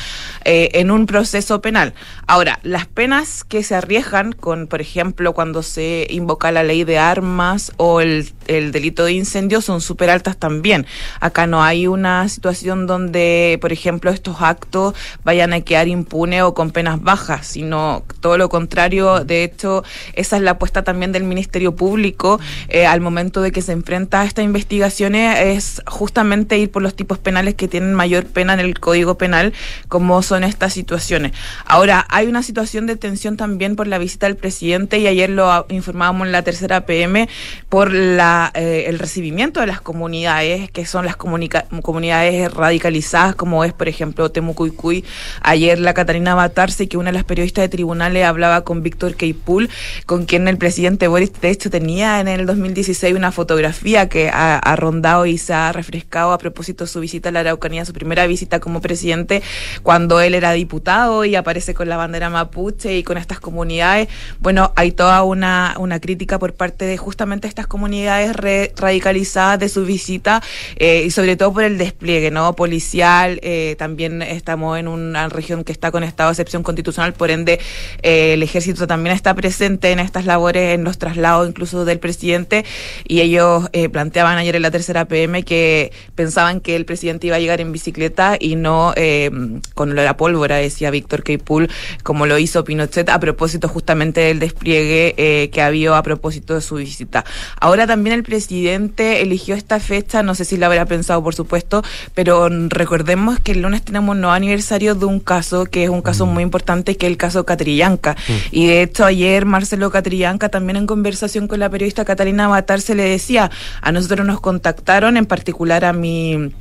eh, 0.44 0.70
en 0.74 0.90
un 0.90 1.06
proceso 1.06 1.60
penal. 1.60 1.92
Ahora, 2.26 2.58
las 2.62 2.86
penas 2.86 3.44
que 3.44 3.62
se 3.62 3.74
arriesgan 3.74 4.32
con, 4.32 4.66
por 4.66 4.80
ejemplo, 4.80 5.34
cuando 5.34 5.62
se 5.62 6.06
invoca 6.10 6.50
la 6.50 6.62
ley 6.62 6.84
de 6.84 6.98
armas 6.98 7.72
o 7.76 8.00
el, 8.00 8.30
el 8.46 8.72
delito 8.72 9.04
de 9.04 9.12
incendio 9.12 9.60
son 9.60 9.80
súper 9.80 10.10
altas 10.10 10.36
también. 10.36 10.86
Acá 11.20 11.46
no 11.46 11.62
hay 11.62 11.86
una 11.86 12.28
situación 12.28 12.86
donde, 12.86 13.35
por 13.60 13.72
ejemplo, 13.72 14.10
estos 14.10 14.36
actos 14.40 14.94
vayan 15.24 15.52
a 15.52 15.60
quedar 15.60 15.88
impunes 15.88 16.42
o 16.42 16.54
con 16.54 16.70
penas 16.70 17.02
bajas, 17.02 17.46
sino 17.46 18.04
todo 18.20 18.38
lo 18.38 18.48
contrario. 18.48 19.24
De 19.24 19.44
hecho, 19.44 19.84
esa 20.14 20.36
es 20.36 20.42
la 20.42 20.52
apuesta 20.52 20.82
también 20.82 21.12
del 21.12 21.24
Ministerio 21.24 21.74
Público 21.74 22.40
eh, 22.68 22.86
al 22.86 23.00
momento 23.00 23.42
de 23.42 23.52
que 23.52 23.62
se 23.62 23.72
enfrenta 23.72 24.22
a 24.22 24.24
estas 24.24 24.44
investigaciones, 24.44 25.38
es 25.40 25.82
justamente 25.86 26.58
ir 26.58 26.70
por 26.70 26.82
los 26.82 26.94
tipos 26.94 27.18
penales 27.18 27.54
que 27.54 27.68
tienen 27.68 27.94
mayor 27.94 28.26
pena 28.26 28.54
en 28.54 28.60
el 28.60 28.78
Código 28.78 29.16
Penal, 29.18 29.52
como 29.88 30.22
son 30.22 30.44
estas 30.44 30.72
situaciones. 30.72 31.32
Ahora, 31.64 32.06
hay 32.08 32.26
una 32.26 32.42
situación 32.42 32.86
de 32.86 32.96
tensión 32.96 33.36
también 33.36 33.76
por 33.76 33.86
la 33.86 33.98
visita 33.98 34.26
del 34.26 34.36
presidente 34.36 34.98
y 34.98 35.06
ayer 35.06 35.30
lo 35.30 35.66
informábamos 35.68 36.26
en 36.26 36.32
la 36.32 36.42
tercera 36.42 36.86
PM 36.86 37.28
por 37.68 37.92
la, 37.92 38.50
eh, 38.54 38.84
el 38.86 38.98
recibimiento 38.98 39.60
de 39.60 39.66
las 39.66 39.80
comunidades, 39.80 40.70
que 40.70 40.86
son 40.86 41.06
las 41.06 41.16
comunidades 41.16 42.52
radicalizadas, 42.52 43.25
como 43.34 43.64
es, 43.64 43.72
por 43.72 43.88
ejemplo, 43.88 44.30
Temucuicuy. 44.30 45.04
Ayer 45.42 45.78
la 45.78 45.94
Catarina 45.94 46.34
Batarse, 46.34 46.88
que 46.88 46.96
una 46.96 47.10
de 47.10 47.14
las 47.14 47.24
periodistas 47.24 47.62
de 47.62 47.68
tribunales 47.68 48.24
hablaba 48.24 48.62
con 48.64 48.82
Víctor 48.82 49.14
Keipul, 49.16 49.68
con 50.06 50.24
quien 50.26 50.46
el 50.48 50.58
presidente 50.58 51.08
Boris, 51.08 51.32
de 51.40 51.50
hecho, 51.50 51.70
tenía 51.70 52.20
en 52.20 52.28
el 52.28 52.46
2016 52.46 53.14
una 53.14 53.32
fotografía 53.32 54.08
que 54.08 54.28
ha, 54.28 54.58
ha 54.58 54.76
rondado 54.76 55.26
y 55.26 55.38
se 55.38 55.54
ha 55.54 55.72
refrescado 55.72 56.32
a 56.32 56.38
propósito 56.38 56.84
de 56.84 56.88
su 56.88 57.00
visita 57.00 57.28
a 57.30 57.32
la 57.32 57.40
Araucanía, 57.40 57.84
su 57.84 57.92
primera 57.92 58.26
visita 58.26 58.60
como 58.60 58.80
presidente, 58.80 59.42
cuando 59.82 60.20
él 60.20 60.34
era 60.34 60.52
diputado 60.52 61.24
y 61.24 61.34
aparece 61.34 61.74
con 61.74 61.88
la 61.88 61.96
bandera 61.96 62.30
mapuche 62.30 62.96
y 62.96 63.02
con 63.02 63.18
estas 63.18 63.40
comunidades. 63.40 64.08
Bueno, 64.40 64.72
hay 64.76 64.92
toda 64.92 65.22
una, 65.22 65.74
una 65.78 66.00
crítica 66.00 66.38
por 66.38 66.54
parte 66.54 66.84
de 66.84 66.96
justamente 66.96 67.48
estas 67.48 67.66
comunidades 67.66 68.34
re- 68.36 68.72
radicalizadas 68.76 69.58
de 69.58 69.68
su 69.68 69.84
visita 69.84 70.42
eh, 70.76 71.04
y 71.06 71.10
sobre 71.10 71.36
todo 71.36 71.52
por 71.52 71.64
el 71.64 71.78
despliegue 71.78 72.30
no 72.30 72.54
policial. 72.54 73.05
Eh, 73.42 73.76
también 73.78 74.22
estamos 74.22 74.78
en 74.78 74.88
una 74.88 75.28
región 75.28 75.64
que 75.64 75.72
está 75.72 75.90
con 75.90 76.02
estado 76.02 76.30
de 76.30 76.32
excepción 76.32 76.62
constitucional, 76.62 77.12
por 77.12 77.30
ende 77.30 77.60
eh, 78.02 78.34
el 78.34 78.42
ejército 78.42 78.86
también 78.86 79.14
está 79.14 79.34
presente 79.34 79.92
en 79.92 80.00
estas 80.00 80.26
labores, 80.26 80.74
en 80.74 80.84
los 80.84 80.98
traslados 80.98 81.48
incluso 81.48 81.84
del 81.84 81.98
presidente 81.98 82.64
y 83.06 83.20
ellos 83.20 83.68
eh, 83.72 83.88
planteaban 83.88 84.38
ayer 84.38 84.56
en 84.56 84.62
la 84.62 84.70
tercera 84.70 85.06
PM 85.06 85.44
que 85.44 85.92
pensaban 86.14 86.60
que 86.60 86.76
el 86.76 86.84
presidente 86.84 87.28
iba 87.28 87.36
a 87.36 87.38
llegar 87.38 87.60
en 87.60 87.72
bicicleta 87.72 88.36
y 88.38 88.56
no 88.56 88.92
eh, 88.96 89.30
con 89.74 89.94
la 89.94 90.16
pólvora, 90.16 90.56
decía 90.56 90.90
Víctor 90.90 91.22
Keipul, 91.22 91.70
como 92.02 92.26
lo 92.26 92.38
hizo 92.38 92.64
Pinochet 92.64 93.08
a 93.08 93.20
propósito 93.20 93.68
justamente 93.68 94.20
del 94.20 94.38
despliegue 94.38 95.14
eh, 95.16 95.50
que 95.50 95.62
había 95.62 95.96
a 95.96 96.02
propósito 96.02 96.54
de 96.54 96.60
su 96.60 96.76
visita. 96.76 97.24
Ahora 97.60 97.86
también 97.86 98.14
el 98.14 98.22
presidente 98.22 99.22
eligió 99.22 99.54
esta 99.54 99.78
fecha, 99.78 100.22
no 100.22 100.34
sé 100.34 100.44
si 100.44 100.56
la 100.56 100.66
habrá 100.66 100.86
pensado 100.86 101.22
por 101.22 101.34
supuesto, 101.34 101.82
pero 102.14 102.48
mm, 102.50 102.70
recordemos 102.96 103.38
que 103.40 103.52
el 103.52 103.60
lunes 103.60 103.82
tenemos 103.82 104.14
un 104.14 104.22
nuevo 104.22 104.32
aniversario 104.32 104.94
de 104.94 105.04
un 105.04 105.20
caso 105.20 105.66
que 105.66 105.84
es 105.84 105.90
un 105.90 106.00
caso 106.00 106.24
muy 106.24 106.42
importante, 106.42 106.96
que 106.96 107.04
es 107.04 107.10
el 107.10 107.18
caso 107.18 107.44
Catrillanca. 107.44 108.16
Y 108.50 108.68
de 108.68 108.80
hecho 108.80 109.04
ayer 109.04 109.44
Marcelo 109.44 109.90
Catrillanca 109.90 110.48
también 110.48 110.76
en 110.76 110.86
conversación 110.86 111.46
con 111.46 111.60
la 111.60 111.68
periodista 111.68 112.06
Catalina 112.06 112.48
Batar 112.48 112.80
se 112.80 112.94
le 112.94 113.02
decía, 113.02 113.50
a 113.82 113.92
nosotros 113.92 114.26
nos 114.26 114.40
contactaron, 114.40 115.18
en 115.18 115.26
particular 115.26 115.84
a 115.84 115.92
mi 115.92 116.52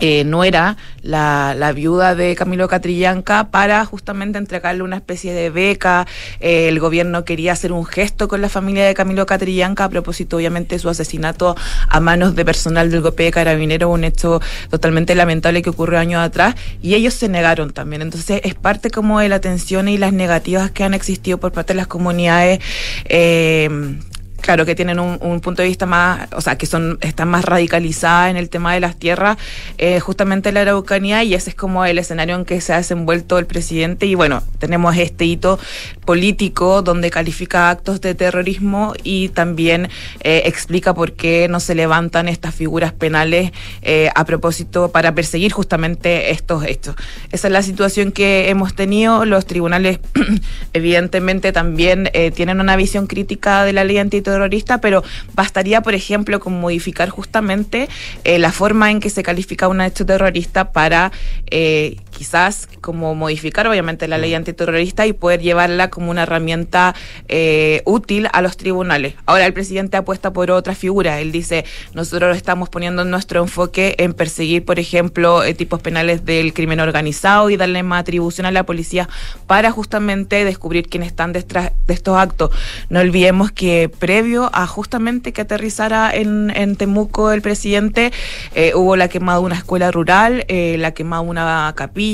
eh, 0.00 0.24
no 0.24 0.44
era 0.44 0.76
la, 1.02 1.54
la 1.56 1.72
viuda 1.72 2.14
de 2.14 2.34
Camilo 2.34 2.68
Catrillanca 2.68 3.50
para 3.50 3.84
justamente 3.84 4.38
entregarle 4.38 4.82
una 4.82 4.96
especie 4.96 5.32
de 5.32 5.50
beca. 5.50 6.06
Eh, 6.40 6.68
el 6.68 6.80
gobierno 6.80 7.24
quería 7.24 7.52
hacer 7.52 7.72
un 7.72 7.84
gesto 7.84 8.28
con 8.28 8.40
la 8.40 8.48
familia 8.48 8.84
de 8.84 8.94
Camilo 8.94 9.26
Catrillanca 9.26 9.84
a 9.84 9.88
propósito, 9.88 10.36
obviamente, 10.36 10.76
de 10.76 10.78
su 10.78 10.88
asesinato 10.88 11.56
a 11.88 12.00
manos 12.00 12.34
de 12.34 12.44
personal 12.44 12.90
del 12.90 13.00
GOPE 13.00 13.24
de 13.24 13.30
Carabinero, 13.30 13.88
un 13.88 14.04
hecho 14.04 14.40
totalmente 14.70 15.14
lamentable 15.14 15.62
que 15.62 15.70
ocurrió 15.70 15.98
años 15.98 16.22
atrás, 16.22 16.54
y 16.82 16.94
ellos 16.94 17.14
se 17.14 17.28
negaron 17.28 17.72
también. 17.72 18.02
Entonces, 18.02 18.40
es 18.44 18.54
parte 18.54 18.90
como 18.90 19.20
de 19.20 19.28
la 19.28 19.40
tensión 19.40 19.88
y 19.88 19.98
las 19.98 20.12
negativas 20.12 20.70
que 20.70 20.84
han 20.84 20.94
existido 20.94 21.38
por 21.38 21.52
parte 21.52 21.72
de 21.72 21.78
las 21.78 21.86
comunidades. 21.86 22.60
Eh, 23.06 23.98
Claro, 24.40 24.64
que 24.64 24.74
tienen 24.74 25.00
un, 25.00 25.18
un 25.20 25.40
punto 25.40 25.62
de 25.62 25.68
vista 25.68 25.84
más, 25.84 26.28
o 26.32 26.40
sea, 26.40 26.56
que 26.56 26.66
son 26.66 26.98
están 27.00 27.28
más 27.28 27.44
radicalizadas 27.44 28.30
en 28.30 28.36
el 28.36 28.48
tema 28.48 28.72
de 28.72 28.80
las 28.80 28.96
tierras, 28.96 29.36
eh, 29.78 30.00
justamente 30.00 30.52
la 30.52 30.60
Araucanía, 30.60 31.24
y 31.24 31.34
ese 31.34 31.50
es 31.50 31.56
como 31.56 31.84
el 31.84 31.98
escenario 31.98 32.36
en 32.36 32.44
que 32.44 32.60
se 32.60 32.72
ha 32.72 32.76
desenvuelto 32.76 33.38
el 33.38 33.46
presidente. 33.46 34.06
Y 34.06 34.14
bueno, 34.14 34.42
tenemos 34.58 34.96
este 34.96 35.24
hito 35.24 35.58
político 36.04 36.82
donde 36.82 37.10
califica 37.10 37.68
actos 37.70 38.00
de 38.00 38.14
terrorismo 38.14 38.94
y 39.02 39.28
también 39.30 39.90
eh, 40.20 40.42
explica 40.46 40.94
por 40.94 41.12
qué 41.12 41.48
no 41.48 41.60
se 41.60 41.74
levantan 41.74 42.28
estas 42.28 42.54
figuras 42.54 42.92
penales 42.92 43.52
eh, 43.82 44.10
a 44.14 44.24
propósito 44.24 44.90
para 44.90 45.14
perseguir 45.14 45.52
justamente 45.52 46.30
estos 46.30 46.64
hechos. 46.64 46.94
Esa 47.32 47.48
es 47.48 47.52
la 47.52 47.62
situación 47.62 48.12
que 48.12 48.48
hemos 48.48 48.74
tenido. 48.74 49.24
Los 49.24 49.46
tribunales, 49.46 49.98
evidentemente, 50.72 51.52
también 51.52 52.10
tienen 52.34 52.60
una 52.60 52.76
visión 52.76 53.06
crítica 53.06 53.64
de 53.64 53.72
la 53.72 53.84
ley 53.84 53.98
antiterrorista, 54.28 54.80
pero 54.80 55.02
bastaría, 55.34 55.80
por 55.80 55.94
ejemplo, 55.94 56.40
con 56.40 56.60
modificar 56.60 57.08
justamente 57.08 57.88
eh, 58.24 58.38
la 58.38 58.52
forma 58.52 58.90
en 58.90 59.00
que 59.00 59.10
se 59.10 59.22
califica 59.22 59.68
un 59.68 59.80
hecho 59.80 60.04
terrorista 60.04 60.72
para 60.72 61.12
eh, 61.50 61.96
quizás 62.18 62.68
como 62.80 63.14
modificar, 63.14 63.68
obviamente, 63.68 64.08
la 64.08 64.18
ley 64.18 64.34
antiterrorista 64.34 65.06
y 65.06 65.12
poder 65.12 65.40
llevarla 65.40 65.88
como 65.88 66.10
una 66.10 66.24
herramienta 66.24 66.96
eh, 67.28 67.80
útil 67.84 68.26
a 68.32 68.42
los 68.42 68.56
tribunales. 68.56 69.14
Ahora 69.24 69.46
el 69.46 69.52
presidente 69.52 69.96
apuesta 69.96 70.32
por 70.32 70.50
otra 70.50 70.74
figura. 70.74 71.20
Él 71.20 71.30
dice, 71.30 71.64
nosotros 71.94 72.36
estamos 72.36 72.70
poniendo 72.70 73.04
nuestro 73.04 73.40
enfoque 73.40 73.94
en 73.98 74.14
perseguir, 74.14 74.64
por 74.64 74.80
ejemplo, 74.80 75.44
eh, 75.44 75.54
tipos 75.54 75.80
penales 75.80 76.24
del 76.24 76.52
crimen 76.52 76.80
organizado 76.80 77.50
y 77.50 77.56
darle 77.56 77.84
más 77.84 78.00
atribución 78.00 78.46
a 78.46 78.50
la 78.50 78.64
policía 78.64 79.08
para 79.46 79.70
justamente 79.70 80.44
descubrir 80.44 80.88
quiénes 80.88 81.10
están 81.10 81.32
detrás 81.32 81.70
de 81.86 81.94
estos 81.94 82.18
actos. 82.18 82.50
No 82.88 82.98
olvidemos 82.98 83.52
que 83.52 83.88
previo 83.96 84.50
a 84.52 84.66
justamente 84.66 85.32
que 85.32 85.42
aterrizara 85.42 86.10
en, 86.12 86.50
en 86.50 86.74
Temuco 86.74 87.30
el 87.30 87.42
presidente, 87.42 88.12
eh, 88.56 88.72
hubo 88.74 88.96
la 88.96 89.06
quemada 89.06 89.38
de 89.38 89.44
una 89.44 89.56
escuela 89.56 89.92
rural, 89.92 90.44
la 90.48 90.92
quemada 90.92 91.22
de 91.22 91.28
una 91.28 91.72
capilla, 91.76 92.07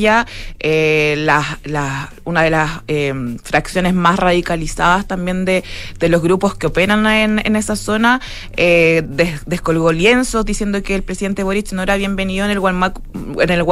eh, 0.61 1.14
la, 1.18 1.59
la- 1.64 2.11
una 2.24 2.42
de 2.42 2.51
las 2.51 2.70
eh, 2.88 3.12
fracciones 3.42 3.95
más 3.95 4.18
radicalizadas 4.18 5.07
también 5.07 5.45
de, 5.45 5.62
de 5.99 6.09
los 6.09 6.22
grupos 6.22 6.55
que 6.55 6.66
operan 6.66 7.07
en, 7.07 7.40
en 7.45 7.57
esa 7.57 7.76
zona, 7.76 8.20
eh, 8.57 9.03
des- 9.07 9.42
descolgó 9.47 9.92
lienzos 9.92 10.45
diciendo 10.45 10.82
que 10.82 10.95
el 10.95 11.03
presidente 11.03 11.42
Boric 11.42 11.72
no 11.72 11.82
era 11.82 11.97
bienvenido 11.97 12.45
en 12.45 12.51
el, 12.51 12.61
Gualmapu, 12.61 13.03
en 13.40 13.51
el 13.51 13.64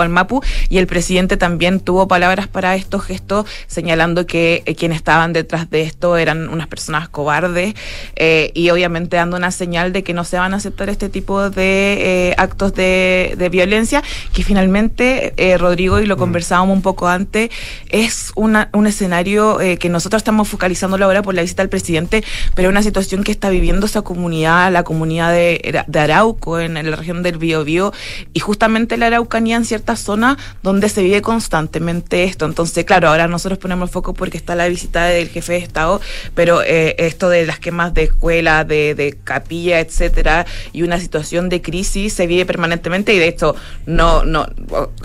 y 0.68 0.78
el 0.78 0.86
presidente 0.86 1.36
también 1.36 1.80
tuvo 1.80 2.08
palabras 2.08 2.48
para 2.48 2.74
estos 2.76 3.04
gestos 3.04 3.46
señalando 3.66 4.26
que 4.26 4.62
eh, 4.66 4.74
quienes 4.74 4.96
estaban 4.96 5.32
detrás 5.32 5.70
de 5.70 5.82
esto 5.82 6.16
eran 6.16 6.48
unas 6.48 6.66
personas 6.66 7.08
cobardes 7.08 7.74
eh, 8.16 8.50
y 8.54 8.70
obviamente 8.70 9.16
dando 9.16 9.36
una 9.36 9.50
señal 9.50 9.92
de 9.92 10.02
que 10.02 10.14
no 10.14 10.24
se 10.24 10.38
van 10.38 10.54
a 10.54 10.56
aceptar 10.58 10.88
este 10.88 11.08
tipo 11.08 11.50
de 11.50 12.28
eh, 12.30 12.34
actos 12.36 12.74
de, 12.74 13.34
de, 13.36 13.48
violencia, 13.48 14.02
que 14.32 14.42
finalmente, 14.42 15.34
eh, 15.36 15.58
Rodrigo, 15.58 16.00
y 16.00 16.06
lo 16.12 16.16
conversábamos 16.16 16.76
un 16.76 16.82
poco 16.82 17.08
antes, 17.08 17.50
es 17.90 18.32
una, 18.34 18.68
un 18.72 18.86
escenario 18.86 19.58
que 19.78 19.88
nosotros 19.88 20.20
estamos 20.20 20.48
focalizando 20.48 20.92
ahora 21.02 21.22
por 21.22 21.34
la 21.34 21.42
visita 21.42 21.62
del 21.62 21.68
presidente, 21.68 22.24
pero 22.54 22.68
una 22.68 22.82
situación 22.82 23.24
que 23.24 23.32
está 23.32 23.50
viviendo 23.50 23.86
esa 23.86 24.02
comunidad, 24.02 24.72
la 24.72 24.82
comunidad 24.84 25.32
de, 25.32 25.84
de 25.86 25.98
Arauco, 25.98 26.60
en, 26.60 26.74
la 26.74 26.96
región 26.96 27.22
del 27.22 27.38
Biobío, 27.38 27.92
y 28.32 28.40
justamente 28.40 28.96
la 28.96 29.06
Araucanía 29.06 29.56
en 29.56 29.64
ciertas 29.64 30.00
zonas 30.00 30.36
donde 30.62 30.88
se 30.88 31.02
vive 31.02 31.22
constantemente 31.22 32.24
esto. 32.24 32.44
Entonces, 32.44 32.84
claro, 32.84 33.08
ahora 33.08 33.28
nosotros 33.28 33.58
ponemos 33.58 33.90
foco 33.90 34.14
porque 34.14 34.36
está 34.36 34.54
la 34.54 34.68
visita 34.68 35.04
del 35.06 35.28
jefe 35.28 35.54
de 35.54 35.58
Estado, 35.58 36.00
pero 36.34 36.62
eh, 36.62 36.94
esto 36.98 37.28
de 37.28 37.46
las 37.46 37.58
quemas 37.58 37.94
de 37.94 38.04
escuela, 38.04 38.64
de, 38.64 38.94
de 38.94 39.16
capilla, 39.24 39.80
etcétera, 39.80 40.46
y 40.72 40.82
una 40.82 40.98
situación 41.00 41.48
de 41.48 41.62
crisis 41.62 42.12
se 42.12 42.26
vive 42.26 42.44
permanentemente 42.44 43.14
y 43.14 43.18
de 43.18 43.28
esto 43.28 43.56
no, 43.86 44.24
no 44.24 44.46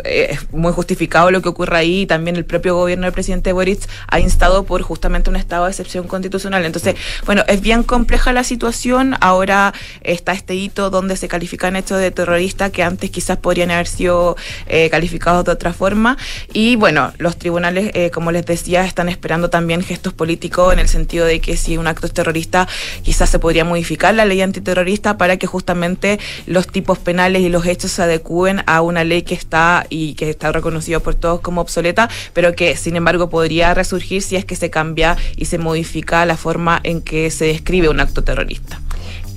eh, 0.03 0.27
es 0.31 0.51
muy 0.51 0.73
justificado 0.73 0.96
lo 1.31 1.41
que 1.41 1.49
ocurre 1.49 1.77
ahí. 1.77 2.05
También 2.05 2.35
el 2.35 2.45
propio 2.45 2.75
gobierno 2.75 3.05
del 3.05 3.13
presidente 3.13 3.53
Boric 3.53 3.87
ha 4.07 4.19
instado 4.19 4.63
por 4.63 4.81
justamente 4.81 5.29
un 5.29 5.35
estado 5.35 5.65
de 5.65 5.71
excepción 5.71 6.07
constitucional. 6.07 6.65
Entonces, 6.65 6.95
bueno, 7.25 7.43
es 7.47 7.61
bien 7.61 7.83
compleja 7.83 8.33
la 8.33 8.43
situación. 8.43 9.15
Ahora 9.21 9.73
está 10.01 10.33
este 10.33 10.55
hito 10.55 10.89
donde 10.89 11.15
se 11.15 11.27
califican 11.27 11.75
hechos 11.75 11.99
de 11.99 12.11
terrorista 12.11 12.69
que 12.69 12.83
antes 12.83 13.11
quizás 13.11 13.37
podrían 13.37 13.71
haber 13.71 13.87
sido 13.87 14.35
eh, 14.67 14.89
calificados 14.89 15.45
de 15.45 15.51
otra 15.51 15.73
forma. 15.73 16.17
Y 16.53 16.75
bueno, 16.75 17.13
los 17.17 17.37
tribunales, 17.37 17.91
eh, 17.93 18.11
como 18.11 18.31
les 18.31 18.45
decía, 18.45 18.85
están 18.85 19.09
esperando 19.09 19.49
también 19.49 19.83
gestos 19.83 20.13
políticos 20.13 20.73
en 20.73 20.79
el 20.79 20.87
sentido 20.87 21.25
de 21.25 21.39
que 21.39 21.57
si 21.57 21.77
un 21.77 21.87
acto 21.87 22.07
es 22.07 22.13
terrorista, 22.13 22.67
quizás 23.03 23.29
se 23.29 23.39
podría 23.39 23.65
modificar 23.65 24.13
la 24.13 24.25
ley 24.25 24.41
antiterrorista 24.41 25.17
para 25.17 25.37
que 25.37 25.47
justamente 25.47 26.19
los 26.45 26.67
tipos 26.67 26.97
penales 26.97 27.41
y 27.41 27.49
los 27.49 27.65
hechos 27.65 27.91
se 27.91 28.03
adecúen 28.03 28.63
a 28.65 28.81
una 28.81 29.03
ley 29.03 29.21
que 29.21 29.35
está 29.35 29.85
y 29.89 30.15
que 30.15 30.29
está 30.29 30.51
reconocida 30.51 30.86
por 31.01 31.15
todos 31.15 31.41
como 31.41 31.61
obsoleta, 31.61 32.09
pero 32.33 32.55
que 32.55 32.75
sin 32.75 32.95
embargo 32.95 33.29
podría 33.29 33.73
resurgir 33.73 34.21
si 34.21 34.35
es 34.35 34.45
que 34.45 34.55
se 34.55 34.69
cambia 34.69 35.17
y 35.35 35.45
se 35.45 35.57
modifica 35.57 36.25
la 36.25 36.37
forma 36.37 36.79
en 36.83 37.01
que 37.01 37.29
se 37.31 37.45
describe 37.45 37.89
un 37.89 37.99
acto 37.99 38.23
terrorista. 38.23 38.79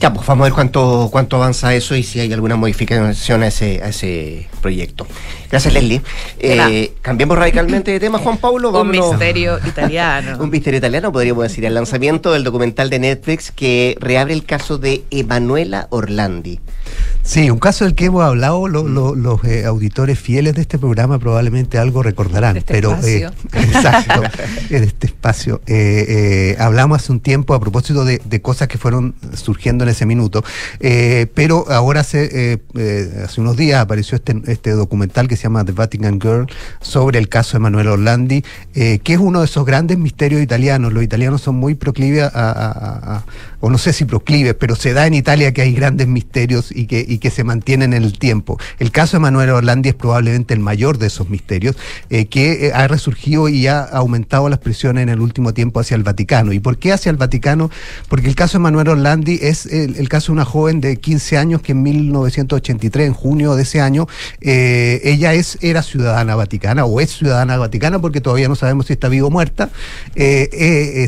Ya, 0.01 0.15
pues 0.15 0.27
vamos 0.27 0.45
a 0.45 0.45
ver 0.45 0.55
cuánto, 0.55 1.09
cuánto 1.13 1.37
avanza 1.37 1.75
eso 1.75 1.95
y 1.95 2.03
si 2.03 2.21
hay 2.21 2.33
alguna 2.33 2.57
modificación 2.57 3.43
a 3.43 3.49
ese, 3.49 3.83
a 3.83 3.89
ese 3.89 4.49
proyecto. 4.63 5.07
Gracias, 5.51 5.75
Leslie. 5.75 6.01
Eh, 6.39 6.93
cambiemos 7.03 7.37
radicalmente 7.37 7.91
de 7.91 7.99
tema, 7.99 8.19
Juan 8.19 8.39
Pablo. 8.39 8.71
Un 8.71 8.91
misterio 8.91 9.59
italiano. 9.67 10.39
Un 10.41 10.49
misterio 10.49 10.79
italiano, 10.79 11.11
podríamos 11.11 11.43
decir. 11.43 11.65
El 11.65 11.75
lanzamiento 11.75 12.33
del 12.33 12.45
documental 12.45 12.89
de 12.89 13.01
Netflix 13.01 13.51
que 13.51 13.97
reabre 14.01 14.33
el 14.33 14.45
caso 14.45 14.79
de 14.79 15.03
Emanuela 15.11 15.89
Orlandi. 15.91 16.61
Sí, 17.23 17.51
un 17.51 17.59
caso 17.59 17.85
del 17.85 17.95
que 17.95 18.07
hemos 18.07 18.23
hablado 18.25 18.67
los 18.67 19.45
eh, 19.45 19.65
auditores 19.65 20.19
fieles 20.19 20.55
de 20.55 20.63
este 20.63 20.79
programa 20.79 21.19
probablemente 21.19 21.79
algo 21.79 22.03
recordarán. 22.03 22.57
este 22.57 22.73
pero 22.73 22.99
eh, 23.05 23.29
exacto, 23.53 24.23
en 24.71 24.83
este 24.85 25.07
espacio. 25.07 25.61
hablamos 26.59 27.03
hace 27.03 27.13
un 27.13 27.21
tiempo 27.21 27.55
a 27.55 27.61
propósito 27.61 28.05
de, 28.05 28.21
de, 28.25 28.41
cosas 28.41 28.69
que 28.69 28.79
fueron 28.79 29.15
surgiendo 29.35 29.85
en 29.85 29.91
ese 29.91 30.07
minuto. 30.07 30.43
pero 31.35 31.71
ahora 31.71 32.01
hace, 32.01 32.61
hace 33.23 33.41
unos 33.41 33.57
días 33.57 33.81
apareció 33.81 34.17
este, 34.17 34.41
este 34.47 34.71
documental 34.71 35.29
que 35.29 35.37
se 35.41 35.45
llama 35.45 35.65
The 35.65 35.73
Vatican 35.73 36.21
Girl 36.21 36.47
sobre 36.81 37.19
el 37.19 37.29
caso 37.29 37.57
de 37.57 37.61
Manuel 37.61 37.89
Orlandi, 37.89 38.45
que 38.73 39.01
es 39.05 39.19
uno 39.19 39.41
de 39.41 39.47
esos 39.47 39.65
grandes 39.65 39.99
misterios 39.99 40.43
italianos. 40.43 40.93
Los 40.93 41.03
italianos 41.03 41.41
son 41.41 41.57
muy 41.57 41.75
proclives 41.75 42.31
a, 42.33 43.25
o 43.61 43.71
no 43.71 43.79
sé 43.79 43.93
si 43.93 44.05
proclives, 44.05 44.55
pero 44.55 44.75
se 44.75 44.93
da 44.93 45.07
en 45.07 45.15
Italia 45.15 45.53
que 45.53 45.63
hay 45.63 45.73
grandes 45.73 46.09
misterios 46.09 46.73
y 46.75 46.87
que, 46.87 47.05
y 47.07 47.19
que 47.19 47.31
se 47.31 47.45
mantienen 47.45 47.93
en 47.93 48.03
el 48.03 48.19
tiempo. 48.19 48.59
El 48.79 48.91
caso 48.91 49.17
de 49.17 49.21
Manuel 49.21 49.51
Orlandi 49.51 49.91
es 49.91 49.95
probablemente 49.95 50.55
el 50.55 50.61
mayor 50.61 50.99
de 50.99 51.07
esos 51.07 51.29
misterios, 51.29 51.77
eh, 52.09 52.27
que 52.27 52.67
eh, 52.67 52.73
ha 52.75 52.89
resurgido 52.89 53.49
y 53.49 53.67
ha 53.67 53.83
aumentado 53.83 54.49
las 54.49 54.59
presiones 54.59 55.03
en 55.03 55.09
el 55.11 55.21
último 55.21 55.55
tiempo 55.55 55.81
hacia 55.81 55.95
el 55.95 56.03
Vaticano. 56.03 56.53
¿Y 56.53 56.61
por 56.61 56.79
qué 56.79 56.93
hacia 56.93 57.11
el 57.11 57.17
Vaticano? 57.17 57.71
Porque 58.09 58.29
el 58.29 58.35
caso 58.35 58.59
de 58.59 58.63
Manuel 58.63 58.89
Orlandi 58.89 59.39
es 59.43 59.67
el, 59.67 60.09
caso 60.09 60.33
de 60.33 60.33
una 60.33 60.45
joven 60.45 60.81
de 60.81 60.97
15 60.97 61.39
años 61.39 61.63
que 61.63 61.73
en 61.73 61.83
1983, 61.83 63.07
en 63.09 63.15
junio 63.15 63.55
de 63.55 63.63
ese 63.63 63.81
año, 63.81 64.09
eh, 64.41 65.01
ella 65.05 65.35
es, 65.35 65.59
era 65.61 65.83
ciudadana 65.83 66.35
vaticana 66.35 66.85
o 66.85 67.01
es 67.01 67.11
ciudadana 67.11 67.57
vaticana 67.59 68.01
porque 68.01 68.21
todavía 68.21 68.49
no 68.49 68.57
sabemos 68.57 68.87
si 68.87 68.95
está 68.95 69.09
viva 69.09 69.27
o 69.27 69.31
muerta, 69.31 69.71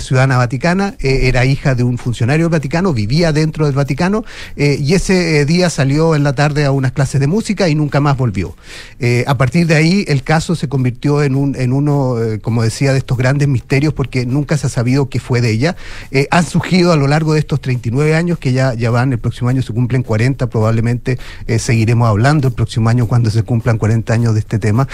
ciudadana 0.01 0.37
vaticana, 0.37 0.95
era 1.01 1.45
hija 1.45 1.75
de 1.75 1.83
un 1.83 1.99
funcionario 1.99 2.42
del 2.47 2.53
Vaticano, 2.53 2.93
vivía 2.93 3.33
dentro 3.33 3.67
del 3.67 3.75
Vaticano 3.75 4.25
y 4.57 4.95
ese 4.95 5.45
día 5.45 5.71
salió 5.71 6.15
en 6.15 6.25
la 6.25 6.35
tarde 6.35 6.65
a 6.65 6.71
unas 6.73 6.93
clases 6.93 7.21
de 7.21 7.27
música 7.27 7.69
y 7.69 7.75
nunca 7.75 8.01
más 8.01 8.17
volvió. 8.17 8.55
Eh, 8.99 9.25
a 9.27 9.37
partir 9.37 9.67
de 9.67 9.75
ahí 9.75 10.05
el 10.09 10.23
caso 10.23 10.55
se 10.55 10.69
convirtió 10.69 11.23
en, 11.23 11.35
un, 11.35 11.57
en 11.57 11.73
uno, 11.73 12.23
eh, 12.23 12.39
como 12.41 12.63
decía, 12.63 12.93
de 12.93 12.99
estos 12.99 13.17
grandes 13.17 13.49
misterios 13.49 13.93
porque 13.93 14.27
nunca 14.27 14.57
se 14.57 14.67
ha 14.67 14.71
sabido 14.71 15.09
qué 15.09 15.21
fue 15.21 15.41
de 15.41 15.51
ella. 15.51 15.77
Eh, 16.11 16.29
han 16.31 16.47
surgido 16.47 16.93
a 16.93 16.97
lo 16.97 17.07
largo 17.07 17.35
de 17.35 17.41
estos 17.41 17.61
39 17.61 18.15
años, 18.15 18.39
que 18.39 18.53
ya, 18.53 18.75
ya 18.75 18.91
van, 18.91 19.13
el 19.13 19.19
próximo 19.19 19.49
año 19.49 19.63
se 19.63 19.73
cumplen 19.73 20.03
40, 20.03 20.49
probablemente 20.49 21.19
seguiremos 21.59 22.09
hablando 22.09 22.49
el 22.49 22.55
próximo 22.55 22.89
año 22.89 23.07
cuando 23.07 23.31
se 23.31 23.43
cumplan 23.43 23.79
40 23.79 24.13
años 24.13 24.35
de 24.35 24.41
este 24.41 24.59
tema. 24.59 24.89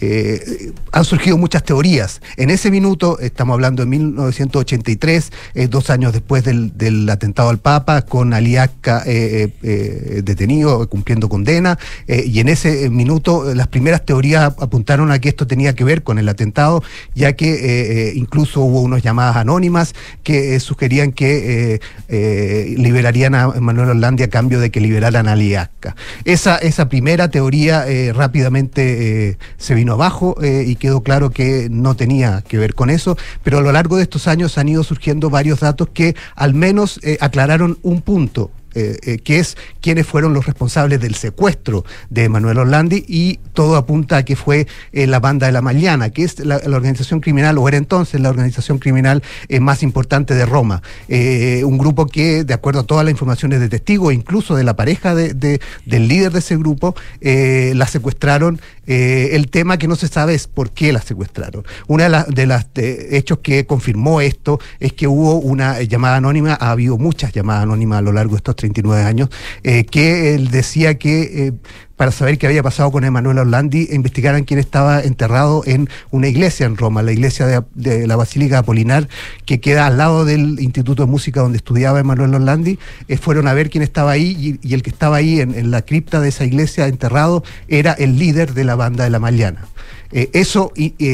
Eh, 0.00 0.72
han 0.92 1.04
surgido 1.04 1.38
muchas 1.38 1.64
teorías. 1.64 2.20
En 2.36 2.50
ese 2.50 2.70
minuto, 2.70 3.18
estamos 3.18 3.54
hablando 3.54 3.82
de 3.82 3.88
1983, 3.88 5.32
eh, 5.54 5.68
dos 5.68 5.90
años 5.90 6.12
después 6.12 6.44
del, 6.44 7.08
atentado 7.10 7.50
al 7.50 7.58
Papa, 7.58 8.02
con 8.02 8.34
Aliaca 8.34 9.02
eh, 9.06 10.22
detenido, 10.24 10.88
cumpliendo 10.88 11.28
condena, 11.28 11.78
y 12.08 12.40
en 12.40 12.48
ese 12.48 12.90
minuto 12.90 13.54
las 13.54 13.68
primeras 13.68 14.04
teorías 14.04 14.54
apuntaron 14.58 15.10
a 15.12 15.18
que 15.18 15.28
esto 15.28 15.46
tenía 15.46 15.74
que 15.74 15.84
ver 15.84 16.02
con 16.02 16.18
el 16.18 16.28
atentado, 16.28 16.82
ya 17.14 17.34
que 17.34 18.12
incluso 18.14 18.60
hubo 18.60 18.80
unas 18.80 19.02
llamadas 19.02 19.36
anónimas 19.36 19.94
que 20.22 20.58
sugerían 20.60 21.12
que 21.12 21.80
liberarían 22.08 23.34
a 23.34 23.48
Manuel 23.60 23.90
Orlandi 23.90 24.24
a 24.24 24.30
cambio 24.30 24.60
de 24.60 24.70
que 24.70 24.80
liberaran 24.80 25.28
a 25.28 25.32
Aliaca. 25.32 25.96
Esa, 26.24 26.56
esa 26.58 26.88
primera 26.88 27.30
teoría 27.30 27.86
rápidamente 28.12 29.38
se 29.58 29.74
vino 29.74 29.85
abajo 29.92 30.36
eh, 30.42 30.64
y 30.66 30.76
quedó 30.76 31.02
claro 31.02 31.30
que 31.30 31.68
no 31.70 31.96
tenía 31.96 32.42
que 32.42 32.58
ver 32.58 32.74
con 32.74 32.90
eso, 32.90 33.16
pero 33.42 33.58
a 33.58 33.60
lo 33.60 33.72
largo 33.72 33.96
de 33.96 34.02
estos 34.02 34.28
años 34.28 34.58
han 34.58 34.68
ido 34.68 34.84
surgiendo 34.84 35.30
varios 35.30 35.60
datos 35.60 35.88
que 35.92 36.14
al 36.34 36.54
menos 36.54 37.00
eh, 37.02 37.18
aclararon 37.20 37.78
un 37.82 38.00
punto 38.02 38.50
eh, 38.76 38.98
eh, 39.02 39.18
que 39.18 39.38
es 39.38 39.56
quiénes 39.80 40.06
fueron 40.06 40.34
los 40.34 40.44
responsables 40.44 41.00
del 41.00 41.14
secuestro 41.14 41.86
de 42.10 42.28
Manuel 42.28 42.58
Orlandi 42.58 43.06
y 43.08 43.38
todo 43.54 43.76
apunta 43.76 44.18
a 44.18 44.24
que 44.26 44.36
fue 44.36 44.66
eh, 44.92 45.06
la 45.06 45.18
banda 45.18 45.46
de 45.46 45.52
la 45.52 45.62
Mañana, 45.62 46.10
que 46.10 46.24
es 46.24 46.40
la, 46.40 46.56
organización 46.66 47.20
criminal, 47.20 47.56
o 47.56 47.66
era 47.68 47.78
entonces 47.78 48.20
la 48.20 48.28
organización 48.28 48.78
criminal 48.78 49.22
más 49.60 49.82
importante 49.82 50.34
de 50.34 50.44
Roma. 50.44 50.82
un 51.08 51.78
grupo 51.78 52.06
que, 52.06 52.44
de 52.44 52.52
acuerdo 52.52 52.80
a 52.80 52.82
todas 52.82 53.04
las 53.04 53.12
informaciones 53.12 53.60
de 53.60 53.70
testigos, 53.70 54.12
incluso 54.12 54.54
de 54.54 54.62
la 54.62 54.76
pareja 54.76 55.14
de, 55.14 55.60
del 55.86 56.08
líder 56.08 56.32
de 56.32 56.40
ese 56.40 56.56
grupo, 56.58 56.94
la 57.22 57.86
secuestraron. 57.86 58.60
el 58.86 59.48
tema 59.48 59.78
que 59.78 59.88
no 59.88 59.96
se 59.96 60.08
sabe 60.08 60.34
es 60.34 60.46
por 60.46 60.70
qué 60.70 60.92
la 60.92 61.00
secuestraron. 61.00 61.64
Una 61.86 62.24
de 62.24 62.46
de 62.74 63.16
hechos 63.16 63.38
que 63.38 63.66
confirmó 63.66 64.20
esto 64.20 64.60
es 64.80 64.92
que 64.92 65.06
hubo 65.08 65.36
una 65.36 65.80
llamada 65.82 66.16
anónima, 66.16 66.58
ha 66.60 66.70
habido 66.70 66.98
muchas 66.98 67.32
llamadas 67.32 67.62
anónimas 67.62 67.98
a 67.98 68.02
lo 68.02 68.12
largo 68.12 68.32
de 68.32 68.38
estos 68.38 68.56
29 68.66 69.02
años, 69.02 69.28
eh, 69.62 69.84
que 69.84 70.34
él 70.34 70.50
decía 70.50 70.98
que 70.98 71.46
eh, 71.46 71.52
para 71.96 72.10
saber 72.10 72.36
qué 72.36 72.46
había 72.46 72.62
pasado 72.62 72.90
con 72.90 73.04
Emanuel 73.04 73.38
Orlandi, 73.38 73.88
investigaran 73.90 74.44
quién 74.44 74.60
estaba 74.60 75.00
enterrado 75.00 75.62
en 75.64 75.88
una 76.10 76.28
iglesia 76.28 76.66
en 76.66 76.76
Roma, 76.76 77.02
la 77.02 77.12
iglesia 77.12 77.64
de, 77.74 78.06
la 78.06 78.16
Basílica 78.16 78.58
Apolinar, 78.58 79.08
que 79.46 79.60
queda 79.60 79.86
al 79.86 79.96
lado 79.96 80.26
del 80.26 80.60
Instituto 80.60 81.06
de 81.06 81.10
Música 81.10 81.40
donde 81.40 81.56
estudiaba 81.56 81.98
Emanuel 81.98 82.34
Orlandi. 82.34 82.78
Eh, 83.08 83.16
fueron 83.16 83.48
a 83.48 83.54
ver 83.54 83.70
quién 83.70 83.82
estaba 83.82 84.10
ahí 84.10 84.58
y, 84.62 84.74
el 84.74 84.82
que 84.82 84.90
estaba 84.90 85.16
ahí 85.16 85.40
en, 85.40 85.70
la 85.70 85.82
cripta 85.82 86.20
de 86.20 86.28
esa 86.28 86.44
iglesia 86.44 86.86
enterrado 86.86 87.42
era 87.66 87.92
el 87.92 88.18
líder 88.18 88.52
de 88.52 88.64
la 88.64 88.74
banda 88.74 89.04
de 89.04 89.10
la 89.10 89.18
Mañana. 89.18 89.66
eso 90.12 90.72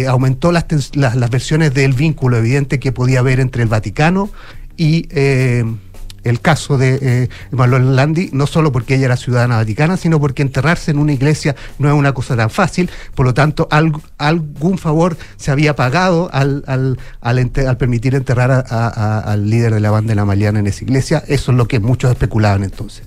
aumentó 0.09 0.50
las, 0.50 0.66
las, 0.94 1.30
versiones 1.30 1.72
del 1.74 1.92
vínculo 1.92 2.38
evidente 2.38 2.80
que 2.80 2.90
podía 2.90 3.20
haber 3.20 3.38
entre 3.38 3.62
el 3.62 3.68
Vaticano 3.68 4.30
y 4.76 5.07
el 6.25 6.41
caso 6.41 6.79
de 6.79 6.99
eh, 7.03 7.29
Landi, 7.53 8.31
no 8.33 8.47
solo 8.47 8.73
porque 8.73 8.95
ella 8.95 9.07
era 9.07 9.16
ciudadana 9.16 9.57
vaticana, 9.57 9.97
sino 9.97 10.20
porque 10.20 10.43
enterrarse 10.43 10.91
en 10.91 10.99
una 10.99 11.12
iglesia 11.12 11.57
no 11.79 11.89
es 11.89 11.95
una 11.95 12.12
cosa 12.12 12.37
tan 12.37 12.51
fácil, 12.51 12.91
por 13.14 13.27
lo 13.27 13.35
tanto, 13.35 13.68
algún 14.18 14.79
favor 14.79 15.16
se 15.37 15.51
había 15.51 15.75
pagado 15.77 16.31
al, 16.33 16.64
al, 16.66 16.99
al, 17.20 17.77
permitir 17.77 18.14
enterrar 18.14 18.64
al 18.70 19.51
líder 19.51 19.75
de 19.75 19.81
la 19.81 19.91
banda 19.91 20.11
de 20.11 20.16
la 20.16 20.25
Maliana 20.25 20.61
en 20.61 20.66
esa 20.66 20.85
iglesia, 20.85 21.23
eso 21.29 21.53
es 21.53 21.57
lo 21.57 21.66
que 21.66 21.81
muchos 21.81 22.11
especulaban 22.11 22.64
entonces. 22.64 23.05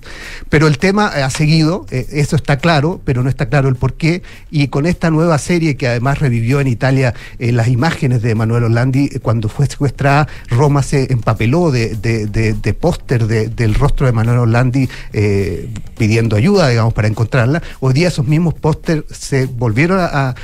Pero 0.49 0.68
el 0.68 0.78
tema 0.78 1.07
ha 1.07 1.30
seguido, 1.30 1.86
eh, 1.91 2.07
eso 2.11 2.36
está 2.36 2.57
claro, 2.57 3.01
pero 3.05 3.24
no 3.24 3.30
está 3.30 3.47
claro 3.47 3.70
el 3.70 3.76
por 3.76 3.93
qué, 3.93 4.24
y 4.51 4.68
con 4.68 4.86
esta 4.86 5.09
nueva 5.09 5.38
serie 5.38 5.78
que 5.78 5.88
además 5.88 6.20
revivió 6.20 6.59
en 6.59 6.68
Italia 6.68 7.13
eh, 7.39 7.51
las 7.51 7.68
imágenes 7.68 8.22
de 8.22 8.36
Manuel 8.36 8.66
Orlandi, 8.66 9.09
cuando 9.22 9.49
fue 9.49 9.68
secuestrada, 9.68 10.28
Roma 10.49 10.84
se 10.84 11.11
empapeló 11.11 11.72
de, 11.72 11.95
de, 11.95 12.28
de, 12.28 12.53
de 12.53 12.74
del 13.08 13.76
rostro 13.76 14.06
de 14.06 14.12
Manuel 14.12 14.39
Orlandi 14.39 14.89
eh, 15.14 15.70
pidiendo 15.97 16.36
ayuda, 16.36 16.70
digamos, 16.70 16.93
para 16.93 17.08
encontrarla. 17.08 17.62
Hoy 17.80 17.93
día 17.93 18.08
esos 18.08 18.26
mismos 18.26 18.53
póster 18.53 19.06
se 19.12 19.45
volvieron 19.45 19.99
a, 20.01 20.36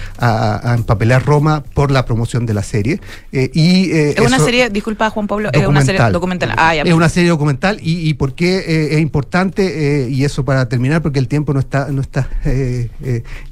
empapelar 0.75 1.25
Roma 1.25 1.63
por 1.73 1.91
la 1.91 2.05
promoción 2.05 2.45
de 2.45 2.53
la 2.53 2.63
serie. 2.63 3.01
Eh, 3.31 3.49
y, 3.53 3.91
eh, 3.91 4.11
es 4.11 4.21
una 4.21 4.39
serie, 4.39 4.69
disculpa 4.69 5.09
Juan 5.09 5.27
Pablo, 5.27 5.49
es 5.51 5.67
una 5.67 5.81
serie 5.81 6.01
documental. 6.11 6.53
Ah, 6.57 6.75
es 6.75 6.93
una 6.93 7.09
serie 7.09 7.29
documental 7.29 7.79
y, 7.81 8.07
y 8.07 8.13
por 8.13 8.33
qué 8.33 8.93
es 8.95 8.99
importante, 8.99 10.07
y 10.09 10.23
eso 10.23 10.45
para 10.45 10.69
terminar, 10.69 11.01
porque 11.01 11.19
el 11.19 11.27
tiempo 11.27 11.53
no 11.53 11.59
está, 11.59 11.87
no 11.89 12.01
está 12.01 12.29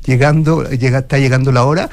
llegando, 0.05 0.69
llega, 0.69 0.99
está 0.99 1.17
llegando 1.17 1.51
la 1.51 1.65
hora. 1.65 1.89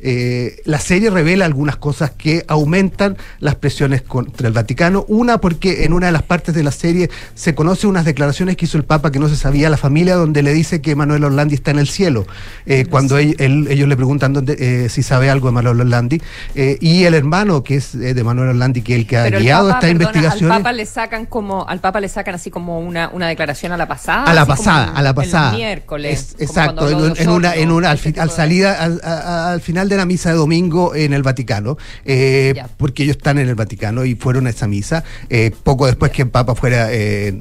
Eh, 0.00 0.60
la 0.64 0.78
serie 0.78 1.10
revela 1.10 1.46
algunas 1.46 1.76
cosas 1.76 2.10
que 2.10 2.44
aumentan 2.48 3.16
las 3.40 3.54
presiones 3.54 4.02
contra 4.02 4.46
el 4.46 4.52
Vaticano. 4.52 5.04
Una, 5.08 5.38
porque 5.38 5.84
en 5.84 5.92
una 5.92 6.06
de 6.06 6.12
las 6.12 6.22
partes 6.22 6.54
de 6.54 6.62
la 6.62 6.70
serie 6.70 7.10
se 7.34 7.54
conoce 7.54 7.86
unas 7.86 8.04
declaraciones 8.04 8.56
que 8.56 8.66
hizo 8.66 8.76
el 8.76 8.84
Papa 8.84 9.10
que 9.10 9.18
no 9.18 9.28
se 9.28 9.36
sabía 9.36 9.70
la 9.70 9.76
familia, 9.76 10.16
donde 10.16 10.42
le 10.42 10.52
dice 10.52 10.80
que 10.80 10.94
Manuel 10.94 11.24
Orlandi 11.24 11.54
está 11.54 11.70
en 11.70 11.78
el 11.78 11.88
cielo. 11.88 12.26
Eh, 12.66 12.86
cuando 12.88 13.18
ellos 13.18 13.88
le 13.88 13.96
preguntan 13.96 14.32
dónde, 14.32 14.56
eh, 14.58 14.88
si 14.88 15.02
sabe 15.02 15.30
algo 15.30 15.48
de 15.48 15.52
Manuel 15.52 15.80
Orlandi. 15.80 16.20
y 16.54 17.04
el 17.04 17.14
hermano, 17.14 17.62
que 17.62 17.76
es 17.76 17.98
de 17.98 18.24
Manuel 18.24 18.50
Orlandi, 18.50 18.82
que 18.82 18.94
es 18.94 19.00
el 19.00 19.06
que 19.06 19.16
ha 19.16 19.30
guiado 19.30 19.70
esta 19.70 19.88
investigación. 19.88 20.52
Al 20.52 20.58
Papa 20.58 20.72
le 20.72 20.86
sacan 20.86 21.26
como, 21.26 21.66
al 21.66 21.80
Papa 21.80 22.00
le 22.00 22.08
sacan 22.08 22.34
así 22.34 22.50
como 22.50 22.80
una, 22.80 23.08
una 23.12 23.28
declaración 23.28 23.72
a 23.72 23.76
la 23.76 23.88
pasada. 23.88 24.24
A 24.24 24.34
la 24.34 24.46
pasada, 24.46 24.92
a 24.94 25.02
la 25.02 25.14
pasada. 25.14 25.50
El 25.50 25.56
miércoles. 25.56 26.36
exacto, 26.38 26.88
en, 26.88 27.28
una, 27.28 27.54
en 27.54 27.70
una, 27.70 27.90
al, 27.90 28.00
al 28.18 28.30
salida, 28.30 29.52
al 29.52 29.60
final 29.60 29.75
de 29.84 29.96
la 29.96 30.06
misa 30.06 30.30
de 30.30 30.36
domingo 30.36 30.94
en 30.94 31.12
el 31.12 31.22
Vaticano, 31.22 31.76
eh, 32.04 32.54
porque 32.78 33.02
ellos 33.02 33.16
están 33.16 33.38
en 33.38 33.48
el 33.48 33.54
Vaticano 33.54 34.04
y 34.04 34.14
fueron 34.14 34.46
a 34.46 34.50
esa 34.50 34.66
misa, 34.66 35.04
eh, 35.28 35.50
poco 35.62 35.86
después 35.86 36.10
que 36.12 36.22
el 36.22 36.30
Papa 36.30 36.54
fuera 36.54 36.88
eh, 36.90 37.32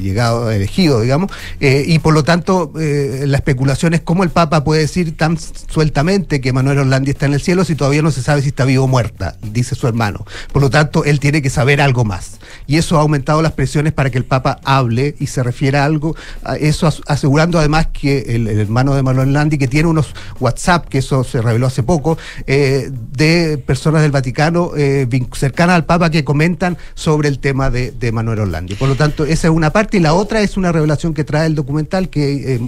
llegado, 0.00 0.50
elegido, 0.50 1.00
digamos, 1.00 1.32
y 1.60 1.98
por 2.00 2.12
lo 2.12 2.22
tanto 2.22 2.72
la 2.74 3.36
especulación 3.36 3.94
es 3.94 4.02
cómo 4.02 4.22
el 4.24 4.30
Papa 4.30 4.62
puede 4.62 4.82
decir 4.82 5.16
tan 5.16 5.38
sueltamente 5.38 6.40
que 6.40 6.52
Manuel 6.52 6.78
Orlandi 6.78 7.10
está 7.12 7.26
en 7.26 7.34
el 7.34 7.40
cielo 7.40 7.64
si 7.64 7.74
todavía 7.74 8.02
no 8.02 8.10
se 8.10 8.22
sabe 8.22 8.42
si 8.42 8.48
está 8.48 8.64
vivo 8.64 8.84
o 8.84 8.88
muerta, 8.88 9.36
dice 9.42 9.74
su 9.74 9.88
hermano. 9.88 10.26
Por 10.52 10.60
lo 10.60 10.70
tanto, 10.70 11.04
él 11.04 11.20
tiene 11.20 11.40
que 11.40 11.50
saber 11.50 11.80
algo 11.80 12.04
más. 12.04 12.38
Y 12.66 12.76
eso 12.76 12.98
ha 12.98 13.00
aumentado 13.00 13.40
las 13.42 13.52
presiones 13.52 13.92
para 13.92 14.10
que 14.10 14.18
el 14.18 14.24
Papa 14.24 14.60
hable 14.64 15.14
y 15.18 15.26
se 15.28 15.42
refiera 15.42 15.82
a 15.82 15.84
algo, 15.86 16.16
eso 16.60 16.90
asegurando 17.06 17.58
además 17.58 17.88
que 17.88 18.18
el, 18.28 18.48
el 18.48 18.60
hermano 18.60 18.94
de 18.94 19.02
Manuel 19.02 19.28
Orlandi, 19.28 19.58
que 19.58 19.68
tiene 19.68 19.88
unos 19.88 20.14
WhatsApp, 20.40 20.88
que 20.88 20.98
eso 20.98 21.24
se 21.24 21.40
reveló 21.54 21.68
hace 21.68 21.84
poco, 21.84 22.18
eh, 22.46 22.90
de 23.12 23.58
personas 23.58 24.02
del 24.02 24.10
Vaticano 24.10 24.72
eh, 24.76 25.06
cercanas 25.34 25.76
al 25.76 25.84
Papa 25.84 26.10
que 26.10 26.24
comentan 26.24 26.76
sobre 26.94 27.28
el 27.28 27.38
tema 27.38 27.70
de, 27.70 27.94
Manuel 28.12 28.40
Orlandi. 28.40 28.74
Por 28.74 28.88
lo 28.88 28.96
tanto, 28.96 29.24
esa 29.24 29.48
es 29.48 29.54
una 29.54 29.70
parte 29.70 29.96
y 29.96 30.00
la 30.00 30.14
otra 30.14 30.42
es 30.42 30.56
una 30.56 30.72
revelación 30.72 31.14
que 31.14 31.24
trae 31.24 31.46
el 31.46 31.54
documental 31.54 32.10
que 32.10 32.54
eh, 32.54 32.60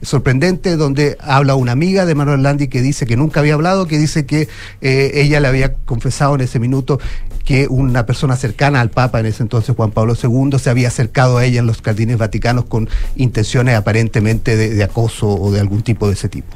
es 0.00 0.08
sorprendente, 0.08 0.76
donde 0.76 1.16
habla 1.20 1.56
una 1.56 1.72
amiga 1.72 2.06
de 2.06 2.14
Manuel 2.14 2.38
Orlandi 2.38 2.68
que 2.68 2.80
dice 2.80 3.06
que 3.06 3.16
nunca 3.16 3.40
había 3.40 3.54
hablado, 3.54 3.86
que 3.86 3.98
dice 3.98 4.24
que 4.24 4.48
ella 4.80 5.40
le 5.40 5.48
había 5.48 5.74
confesado 5.74 6.36
en 6.36 6.42
ese 6.42 6.58
minuto 6.58 7.00
que 7.48 7.66
una 7.66 8.04
persona 8.04 8.36
cercana 8.36 8.82
al 8.82 8.90
Papa 8.90 9.20
en 9.20 9.24
ese 9.24 9.42
entonces, 9.42 9.74
Juan 9.74 9.90
Pablo 9.90 10.14
II, 10.22 10.58
se 10.58 10.68
había 10.68 10.88
acercado 10.88 11.38
a 11.38 11.46
ella 11.46 11.60
en 11.60 11.66
los 11.66 11.80
jardines 11.80 12.18
vaticanos 12.18 12.66
con 12.66 12.90
intenciones 13.16 13.74
aparentemente 13.74 14.54
de, 14.54 14.84
acoso 14.84 15.28
o 15.28 15.50
de 15.50 15.58
algún 15.58 15.80
tipo 15.80 16.08
de 16.08 16.12
ese 16.12 16.28
tipo. 16.28 16.54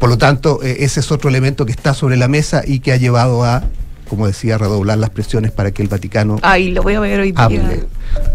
por 0.00 0.08
lo 0.08 0.18
tanto, 0.18 0.60
ese 0.64 0.98
es 0.98 1.12
otro 1.12 1.30
elemento 1.30 1.64
que 1.66 1.70
está 1.70 1.94
sobre 1.94 2.16
la 2.16 2.26
mesa 2.26 2.62
y 2.66 2.80
que 2.80 2.90
ha 2.90 2.96
llevado 2.96 3.44
a, 3.44 3.62
como 4.08 4.26
decía, 4.26 4.58
redoblar 4.58 4.98
las 4.98 5.10
presiones 5.10 5.50
para 5.52 5.70
que 5.70 5.82
el 5.82 5.88
Vaticano 5.88 6.38
Ay, 6.42 6.70
lo 6.70 6.82
voy 6.82 6.94
a 6.94 7.00
ver 7.00 7.20
hoy 7.20 7.32
hable 7.36 7.84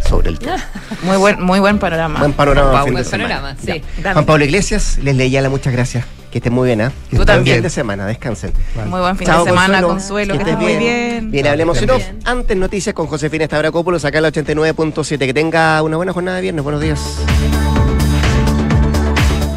sobre 0.08 0.30
el 0.30 0.40
tema. 0.40 0.58
Muy 1.04 1.18
buen, 1.18 1.42
muy 1.42 1.60
buen 1.60 1.80
panorama. 1.80 2.20
Buen 2.20 2.34
panorama. 2.34 2.84
buen 2.84 3.06
panorama, 3.06 3.56
sí. 3.64 3.82
Juan 4.02 4.26
Pablo 4.26 4.44
Iglesias, 4.44 5.00
les 5.02 5.16
leía 5.16 5.42
la 5.42 5.50
muchas 5.50 5.72
gracias. 5.72 6.06
Que 6.32 6.38
estén 6.38 6.54
muy 6.54 6.68
bien, 6.68 6.82
¿eh? 6.82 6.92
Tú 7.10 7.26
también. 7.26 7.58
Fin 7.58 7.64
de 7.64 7.70
semana, 7.72 8.06
descansen. 8.06 8.52
Muy 8.86 9.00
buen 9.00 9.18
fin 9.18 9.28
de 9.28 9.44
semana, 9.44 9.82
Consuelo. 9.82 10.34
que, 10.34 10.40
estés 10.40 10.58
muy 10.58 10.78
bien. 10.78 11.32
Bien, 11.32 11.48
hablemos 11.48 11.82
en 11.82 11.90
Antes 12.24 12.56
noticias 12.56 12.94
con 12.94 13.08
Josefina 13.08 13.46
Estabracópolos 13.46 14.06
acá 14.06 14.20
en 14.20 14.24
la 14.24 14.32
89.7. 14.32 15.18
Que 15.18 15.34
tenga 15.34 15.82
una 15.82 15.98
buena 15.98 16.14
jornada 16.14 16.36
de 16.38 16.44
viernes. 16.44 16.64
Buenos 16.64 16.82
días. 16.82 17.00